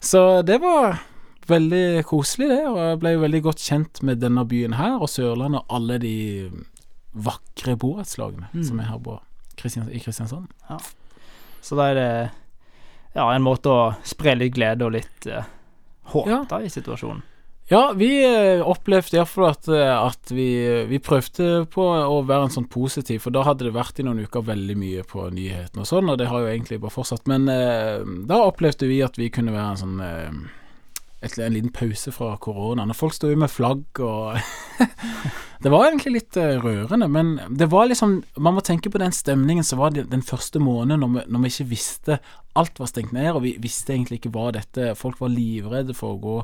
Så 0.00 0.42
det 0.46 0.60
var 0.62 1.00
veldig 1.48 2.04
koselig, 2.06 2.48
det, 2.48 2.64
og 2.68 2.76
jeg 2.78 2.98
ble 3.02 3.14
veldig 3.20 3.42
godt 3.42 3.62
kjent 3.64 4.02
med 4.02 4.20
denne 4.20 4.44
byen 4.48 4.76
her, 4.78 4.98
og 5.00 5.08
Sørlandet, 5.08 5.64
og 5.64 5.76
alle 5.80 5.98
de 5.98 6.50
vakre 7.12 7.76
borettslagene 7.76 8.48
Mm. 8.52 8.64
som 8.64 8.80
er 8.80 8.84
her 8.90 8.98
på 8.98 9.20
Kristians 9.56 9.88
i 9.90 10.00
Kristiansand. 10.00 10.48
Så 11.62 11.76
da 11.76 11.88
er 11.90 11.94
det 11.94 12.30
ja, 13.14 13.24
en 13.34 13.42
måte 13.42 13.66
å 13.72 13.94
spre 14.06 14.34
litt 14.38 14.54
glede 14.54 14.84
og 14.86 14.92
litt 14.94 15.26
uh, 15.26 15.42
håp 16.12 16.26
Ja. 16.28 16.44
da 16.48 16.60
i 16.62 16.68
situasjonen. 16.70 17.22
Ja, 17.68 17.92
vi 17.92 18.22
eh, 18.24 18.62
opplevde 18.64 19.18
iallfall 19.18 19.50
at, 19.50 19.66
eh, 19.68 19.90
at 19.92 20.30
vi, 20.32 20.46
vi 20.88 20.98
prøvde 21.04 21.66
på 21.68 21.82
å 21.84 22.22
være 22.24 22.46
en 22.46 22.54
sånn 22.54 22.68
positiv, 22.72 23.20
for 23.20 23.30
da 23.34 23.42
hadde 23.44 23.66
det 23.66 23.74
vært 23.74 23.98
i 24.00 24.06
noen 24.06 24.22
uker 24.24 24.40
veldig 24.46 24.76
mye 24.80 25.02
på 25.04 25.26
nyhetene 25.36 25.82
og 25.84 25.90
sånn, 25.90 26.08
og 26.08 26.16
det 26.16 26.30
har 26.30 26.40
jo 26.40 26.48
egentlig 26.48 26.78
bare 26.80 26.94
fortsatt. 26.94 27.26
Men 27.28 27.44
eh, 27.52 28.00
da 28.30 28.38
opplevde 28.46 28.88
vi 28.88 29.02
at 29.04 29.18
vi 29.20 29.28
kunne 29.28 29.52
være 29.52 29.74
en 29.74 29.82
sånn 29.82 30.00
et, 31.20 31.36
en 31.38 31.52
liten 31.52 31.68
pause 31.74 32.12
fra 32.14 32.36
korona. 32.40 32.86
Når 32.88 32.96
folk 32.96 33.12
sto 33.18 33.28
jo 33.28 33.36
med 33.36 33.50
flagg 33.52 34.00
og 34.00 34.38
Det 35.58 35.70
var 35.72 35.88
egentlig 35.88 36.12
litt 36.14 36.36
eh, 36.38 36.58
rørende, 36.62 37.08
men 37.10 37.32
det 37.50 37.66
var 37.72 37.88
liksom 37.90 38.20
Man 38.38 38.54
må 38.54 38.62
tenke 38.62 38.92
på 38.94 39.00
den 39.02 39.14
stemningen 39.14 39.66
som 39.66 39.80
var 39.80 39.90
den, 39.96 40.22
første 40.22 40.60
måneden 40.62 41.02
når 41.02 41.10
vi, 41.14 41.24
når 41.34 41.42
vi 41.42 41.50
ikke 41.50 41.70
visste 41.72 42.18
alt 42.58 42.78
var 42.78 42.90
stengt 42.90 43.12
ned, 43.14 43.30
og 43.32 43.42
vi 43.44 43.52
visste 43.62 43.94
egentlig 43.94 44.20
ikke 44.20 44.32
hva 44.34 44.48
dette 44.54 44.92
Folk 44.98 45.20
var 45.22 45.30
livredde 45.30 45.94
for 45.94 46.14
å 46.14 46.22
gå 46.22 46.36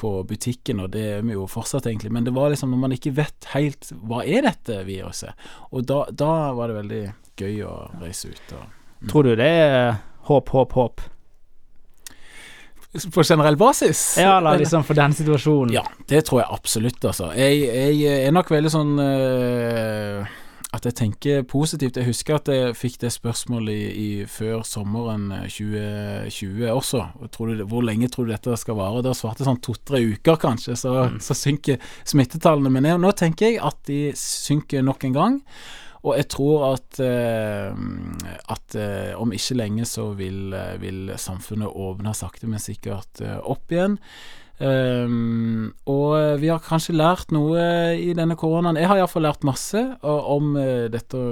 på 0.00 0.14
butikken, 0.28 0.82
og 0.84 0.92
det 0.96 1.04
er 1.18 1.22
vi 1.24 1.36
jo 1.36 1.46
fortsatt, 1.48 1.88
egentlig. 1.88 2.12
Men 2.12 2.26
det 2.26 2.34
var 2.36 2.52
liksom 2.52 2.72
når 2.74 2.82
man 2.82 2.96
ikke 2.96 3.14
vet 3.16 3.48
helt 3.54 3.92
hva 4.04 4.20
er 4.24 4.44
dette 4.48 4.82
viruset, 4.84 5.32
og 5.70 5.86
da, 5.88 6.02
da 6.12 6.34
var 6.56 6.68
det 6.68 6.80
veldig 6.82 7.02
gøy 7.40 7.64
å 7.68 7.74
reise 8.02 8.32
ut. 8.32 8.56
Og, 8.58 8.68
mm. 9.00 9.08
Tror 9.12 9.28
du 9.28 9.34
det 9.40 9.50
er 9.64 9.96
håp, 10.28 10.52
håp, 10.52 10.76
håp? 10.76 11.04
På 13.14 13.24
generell 13.26 13.56
basis? 13.58 14.14
Ja, 14.18 14.38
da, 14.40 14.54
liksom 14.58 14.84
for 14.86 14.94
den 14.94 15.14
situasjonen. 15.16 15.74
Ja, 15.74 15.82
det 16.10 16.24
tror 16.28 16.44
jeg 16.44 16.50
absolutt, 16.54 17.02
altså. 17.02 17.32
Jeg, 17.34 17.66
jeg 17.66 18.26
er 18.28 18.34
nok 18.34 18.52
veldig 18.54 18.70
sånn 18.70 18.92
øh, 19.02 20.34
at 20.74 20.86
jeg 20.88 20.96
tenker 20.98 21.44
positivt. 21.48 21.98
Jeg 21.98 22.08
husker 22.08 22.38
at 22.38 22.50
jeg 22.50 22.74
fikk 22.78 22.98
det 23.04 23.12
spørsmålet 23.14 23.74
i, 23.74 23.84
i 24.04 24.08
før 24.30 24.64
sommeren 24.66 25.28
2020 25.46 26.70
også. 26.70 27.02
også. 27.26 27.48
Du, 27.50 27.64
hvor 27.70 27.86
lenge 27.86 28.10
tror 28.12 28.28
du 28.28 28.34
dette 28.34 28.58
skal 28.60 28.78
vare? 28.78 29.02
Da 29.06 29.14
svarte 29.16 29.42
jeg 29.42 29.50
sånn 29.50 29.62
to-tre 29.64 30.02
uker, 30.14 30.38
kanskje, 30.42 30.76
så, 30.78 30.96
mm. 31.14 31.20
så, 31.24 31.38
synker 31.38 31.94
smittetallene. 32.06 32.72
Men 32.74 32.90
nå 33.02 33.14
tenker 33.18 33.52
jeg 33.52 33.62
at 33.62 33.78
de 33.90 34.00
synker 34.18 34.84
nok 34.86 35.06
en 35.10 35.18
gang. 35.18 35.40
Og 36.04 36.18
jeg 36.18 36.28
tror 36.32 36.64
at, 36.74 37.00
eh, 37.00 37.74
at 38.52 38.78
eh, 38.78 39.12
om 39.16 39.32
ikke 39.32 39.56
lenge 39.56 39.88
så 39.88 40.10
vil, 40.18 40.54
vil 40.82 41.12
samfunnet 41.20 41.68
åpne 41.68 42.14
sakte, 42.16 42.48
men 42.50 42.62
sikkert 42.62 43.24
opp 43.42 43.72
igjen. 43.72 43.98
Um, 44.54 45.72
og 45.90 46.38
vi 46.38 46.46
har 46.46 46.60
kanskje 46.62 46.92
lært 46.94 47.32
noe 47.34 47.64
i 47.98 48.12
denne 48.14 48.36
koronaen. 48.38 48.78
Jeg 48.78 48.86
har 48.86 49.00
iallfall 49.00 49.24
lært 49.26 49.46
masse 49.48 49.80
om 50.06 50.52
dette 50.94 51.22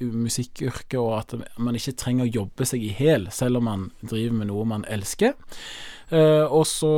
musikkyrket, 0.00 0.96
og 0.96 1.10
at 1.18 1.34
man 1.60 1.76
ikke 1.76 1.92
trenger 2.00 2.24
å 2.24 2.34
jobbe 2.38 2.64
seg 2.70 2.86
i 2.86 2.94
hæl 2.96 3.28
selv 3.34 3.60
om 3.60 3.68
man 3.68 3.84
driver 4.00 4.38
med 4.40 4.48
noe 4.48 4.64
man 4.70 4.88
elsker. 4.88 5.36
Uh, 6.12 6.44
og 6.52 6.66
så, 6.68 6.92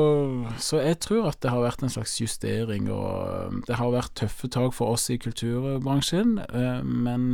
så 0.59 0.81
jeg 0.83 0.99
tror 1.05 1.29
at 1.31 1.39
det 1.45 1.53
har 1.53 1.63
vært 1.63 1.85
en 1.87 1.93
slags 1.93 2.17
justering, 2.21 2.91
og 2.93 3.63
det 3.69 3.79
har 3.79 3.95
vært 3.95 4.17
tøffe 4.19 4.51
tak 4.53 4.75
for 4.77 4.97
oss 4.97 5.07
i 5.15 5.21
kulturbransjen, 5.23 6.41
uh, 6.51 6.83
men 6.83 7.31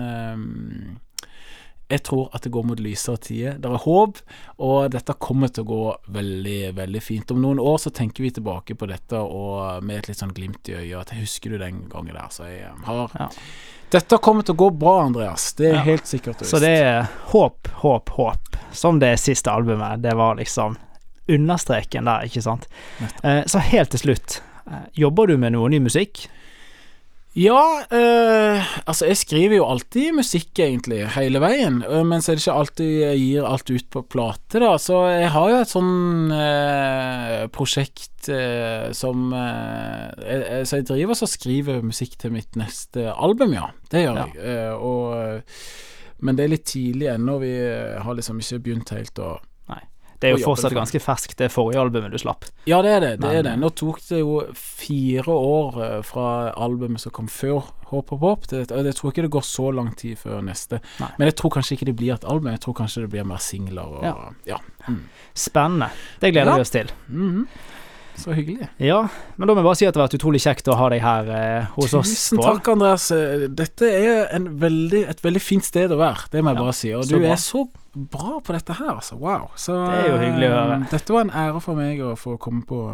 jeg 1.92 2.02
tror 2.06 2.30
at 2.32 2.44
det 2.44 2.52
går 2.52 2.64
mot 2.64 2.80
lysere 2.80 3.20
tider. 3.20 3.58
Det 3.60 3.68
er 3.68 3.84
håp, 3.84 4.20
og 4.64 4.78
dette 4.94 5.16
kommer 5.20 5.50
til 5.52 5.66
å 5.66 5.68
gå 5.68 5.82
veldig, 6.16 6.60
veldig 6.78 7.02
fint. 7.04 7.34
Om 7.34 7.42
noen 7.42 7.60
år 7.60 7.78
så 7.82 7.92
tenker 7.92 8.24
vi 8.24 8.32
tilbake 8.32 8.76
på 8.78 8.88
dette 8.88 9.20
og 9.20 9.84
med 9.84 10.00
et 10.00 10.08
litt 10.08 10.22
sånn 10.22 10.32
glimt 10.32 10.70
i 10.72 10.78
øyet. 10.78 10.96
At 11.02 11.12
husker 11.18 11.52
du 11.52 11.60
den 11.60 11.84
gangen 11.92 12.16
der. 12.16 12.30
Så 12.32 12.48
jeg 12.48 12.62
eh, 12.70 12.86
har 12.88 13.12
ja. 13.18 13.28
Dette 13.92 14.16
kommer 14.24 14.46
til 14.46 14.56
å 14.56 14.60
gå 14.62 14.70
bra, 14.80 14.94
Andreas. 15.04 15.50
Det 15.58 15.68
er 15.68 15.76
ja. 15.82 15.84
helt 15.90 16.08
sikkert. 16.08 16.46
Så 16.48 16.62
det 16.64 16.72
er 16.80 17.10
håp, 17.34 17.68
håp, 17.82 18.14
håp. 18.16 18.56
Som 18.72 19.02
det 19.02 19.12
siste 19.20 19.52
albumet. 19.52 20.00
Det 20.00 20.16
var 20.16 20.40
liksom 20.40 20.78
understreken 21.30 22.08
der, 22.10 22.28
ikke 22.28 22.42
sant. 22.44 22.68
Eh, 23.22 23.42
så 23.46 23.62
helt 23.62 23.94
til 23.94 24.06
slutt. 24.06 24.40
Eh, 24.66 24.86
jobber 25.04 25.30
du 25.30 25.36
med 25.40 25.54
noe 25.54 25.70
ny 25.72 25.82
musikk? 25.82 26.26
Ja, 27.32 27.80
øh, 27.88 28.72
altså 28.84 29.06
jeg 29.08 29.16
skriver 29.16 29.54
jo 29.56 29.64
alltid 29.64 30.12
musikk, 30.12 30.50
egentlig, 30.60 31.06
hele 31.14 31.40
veien. 31.40 31.78
Øh, 31.88 32.02
men 32.04 32.20
så 32.20 32.32
er 32.32 32.36
det 32.36 32.42
ikke 32.42 32.56
alltid 32.60 32.90
jeg 32.90 33.20
gir 33.22 33.46
alt 33.48 33.70
ut 33.72 33.86
på 33.94 34.02
plate, 34.12 34.60
da. 34.60 34.74
Så 34.76 34.98
jeg 35.08 35.30
har 35.32 35.48
jo 35.48 35.60
et 35.62 35.72
sånn 35.72 36.34
øh, 36.36 37.46
prosjekt 37.56 38.10
som 38.22 39.32
jeg, 39.34 40.66
Så 40.68 40.78
jeg 40.78 40.84
driver 40.86 41.16
og 41.16 41.30
skriver 41.30 41.80
musikk 41.82 42.12
til 42.20 42.30
mitt 42.36 42.54
neste 42.54 43.08
album, 43.10 43.56
ja. 43.56 43.72
Det 43.90 44.04
gjør 44.04 44.20
ja. 44.20 44.26
jeg. 44.36 44.76
og 44.76 46.22
Men 46.22 46.36
det 46.38 46.44
er 46.44 46.52
litt 46.52 46.68
tidlig 46.68 47.08
ennå. 47.16 47.40
Vi 47.42 47.50
har 48.04 48.14
liksom 48.14 48.38
ikke 48.38 48.60
begynt 48.62 48.94
helt 48.94 49.18
å 49.18 49.40
det 50.22 50.30
er 50.30 50.36
jo 50.36 50.44
fortsatt 50.46 50.74
ganske 50.76 51.00
ferskt, 51.02 51.36
det 51.40 51.50
forrige 51.50 51.82
albumet 51.82 52.14
du 52.14 52.18
slapp. 52.22 52.46
Ja, 52.70 52.78
det 52.84 52.92
er 52.94 53.00
det. 53.02 53.12
det, 53.24 53.30
er 53.40 53.46
det. 53.48 53.56
Nå 53.58 53.72
tok 53.74 53.98
det 54.06 54.22
jo 54.22 54.38
fire 54.54 55.34
år 55.34 55.80
eh, 55.82 55.96
fra 56.06 56.26
albumet 56.54 57.02
som 57.02 57.14
kom 57.14 57.30
før 57.32 57.72
Håp 57.90 58.14
og 58.14 58.22
Pop. 58.22 58.46
Det, 58.48 58.64
jeg 58.70 58.96
tror 58.96 59.12
ikke 59.12 59.26
det 59.26 59.32
går 59.34 59.44
så 59.44 59.68
lang 59.74 59.90
tid 59.98 60.16
før 60.20 60.40
neste. 60.46 60.80
Nei. 61.02 61.10
Men 61.18 61.28
jeg 61.28 61.36
tror 61.42 61.56
kanskje 61.58 61.76
ikke 61.76 61.90
det 61.90 61.96
blir 61.98 62.14
et 62.14 62.24
album, 62.24 62.52
jeg 62.54 62.62
tror 62.64 62.78
kanskje 62.78 63.04
det 63.04 63.12
blir 63.12 63.26
mer 63.28 63.42
singler. 63.42 63.98
Og, 63.98 64.06
ja. 64.06 64.14
ja. 64.54 64.60
Mm. 64.86 65.02
Spennende. 65.34 65.90
Det 66.22 66.32
gleder 66.32 66.54
vi 66.56 66.66
oss 66.66 66.74
til. 66.74 66.92
Mm 67.08 67.30
-hmm. 67.30 67.46
Så 68.16 68.32
hyggelig. 68.32 68.68
Ja, 68.76 69.06
men 69.36 69.48
da 69.48 69.54
må 69.54 69.62
jeg 69.62 69.66
bare 69.66 69.78
si 69.80 69.86
at 69.88 69.94
det 69.94 70.00
har 70.00 70.08
vært 70.08 70.18
utrolig 70.18 70.42
kjekt 70.44 70.68
å 70.70 70.76
ha 70.78 70.88
deg 70.92 71.02
her 71.04 71.30
eh, 71.32 71.70
hos 71.76 71.88
Tusen 71.90 72.00
oss. 72.02 72.12
Tusen 72.12 72.42
takk, 72.42 72.68
Andreas. 72.74 73.08
Eh, 73.14 73.46
dette 73.48 73.88
er 73.88 74.36
veldig, 74.36 75.06
et 75.12 75.24
veldig 75.24 75.42
fint 75.42 75.66
sted 75.66 75.94
å 75.94 75.98
være, 76.00 76.28
det 76.34 76.42
må 76.42 76.52
jeg 76.52 76.60
ja, 76.60 76.66
bare 76.66 76.76
si. 76.76 76.92
Og 76.98 77.08
du 77.08 77.16
bra. 77.16 77.32
er 77.32 77.40
så 77.40 77.64
bra 77.92 78.36
på 78.44 78.54
dette 78.56 78.76
her, 78.78 78.92
altså. 78.94 79.18
Wow. 79.20 79.48
Så, 79.56 79.78
det 79.88 80.04
er 80.04 80.12
jo 80.12 80.20
hyggelig 80.20 80.52
å 80.52 80.54
høre. 80.58 80.78
Eh, 80.78 80.86
dette 80.92 81.16
var 81.16 81.26
en 81.26 81.34
ære 81.46 81.64
for 81.64 81.82
meg 81.82 82.04
å 82.04 82.14
få 82.20 82.36
komme 82.42 82.64
på 82.68 82.84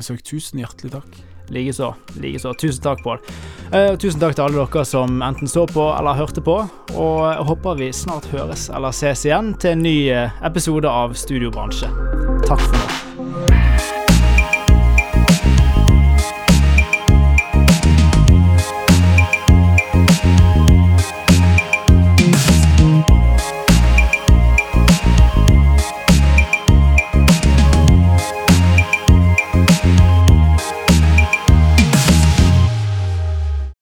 besøk. 0.00 0.24
Tusen 0.26 0.64
hjertelig 0.64 0.96
takk. 0.96 1.22
Likeså. 1.52 1.92
Likeså. 2.24 2.54
Tusen 2.56 2.82
takk, 2.86 3.04
Pål. 3.04 3.20
Uh, 3.68 3.92
tusen 4.00 4.16
takk 4.22 4.32
til 4.32 4.46
alle 4.46 4.64
dere 4.64 4.84
som 4.88 5.20
enten 5.26 5.50
så 5.50 5.66
på 5.68 5.90
eller 5.92 6.16
hørte 6.16 6.40
på. 6.44 6.56
Og 6.96 7.16
jeg 7.28 7.48
håper 7.52 7.80
vi 7.84 7.92
snart 7.92 8.32
høres 8.32 8.70
eller 8.72 8.96
ses 8.96 9.28
igjen 9.28 9.52
til 9.60 9.76
en 9.76 9.84
ny 9.84 9.96
episode 10.48 10.88
av 10.88 11.12
Studiobransje. 11.20 11.92
Takk 12.48 12.64
for 12.64 12.78
nå. 12.80 13.03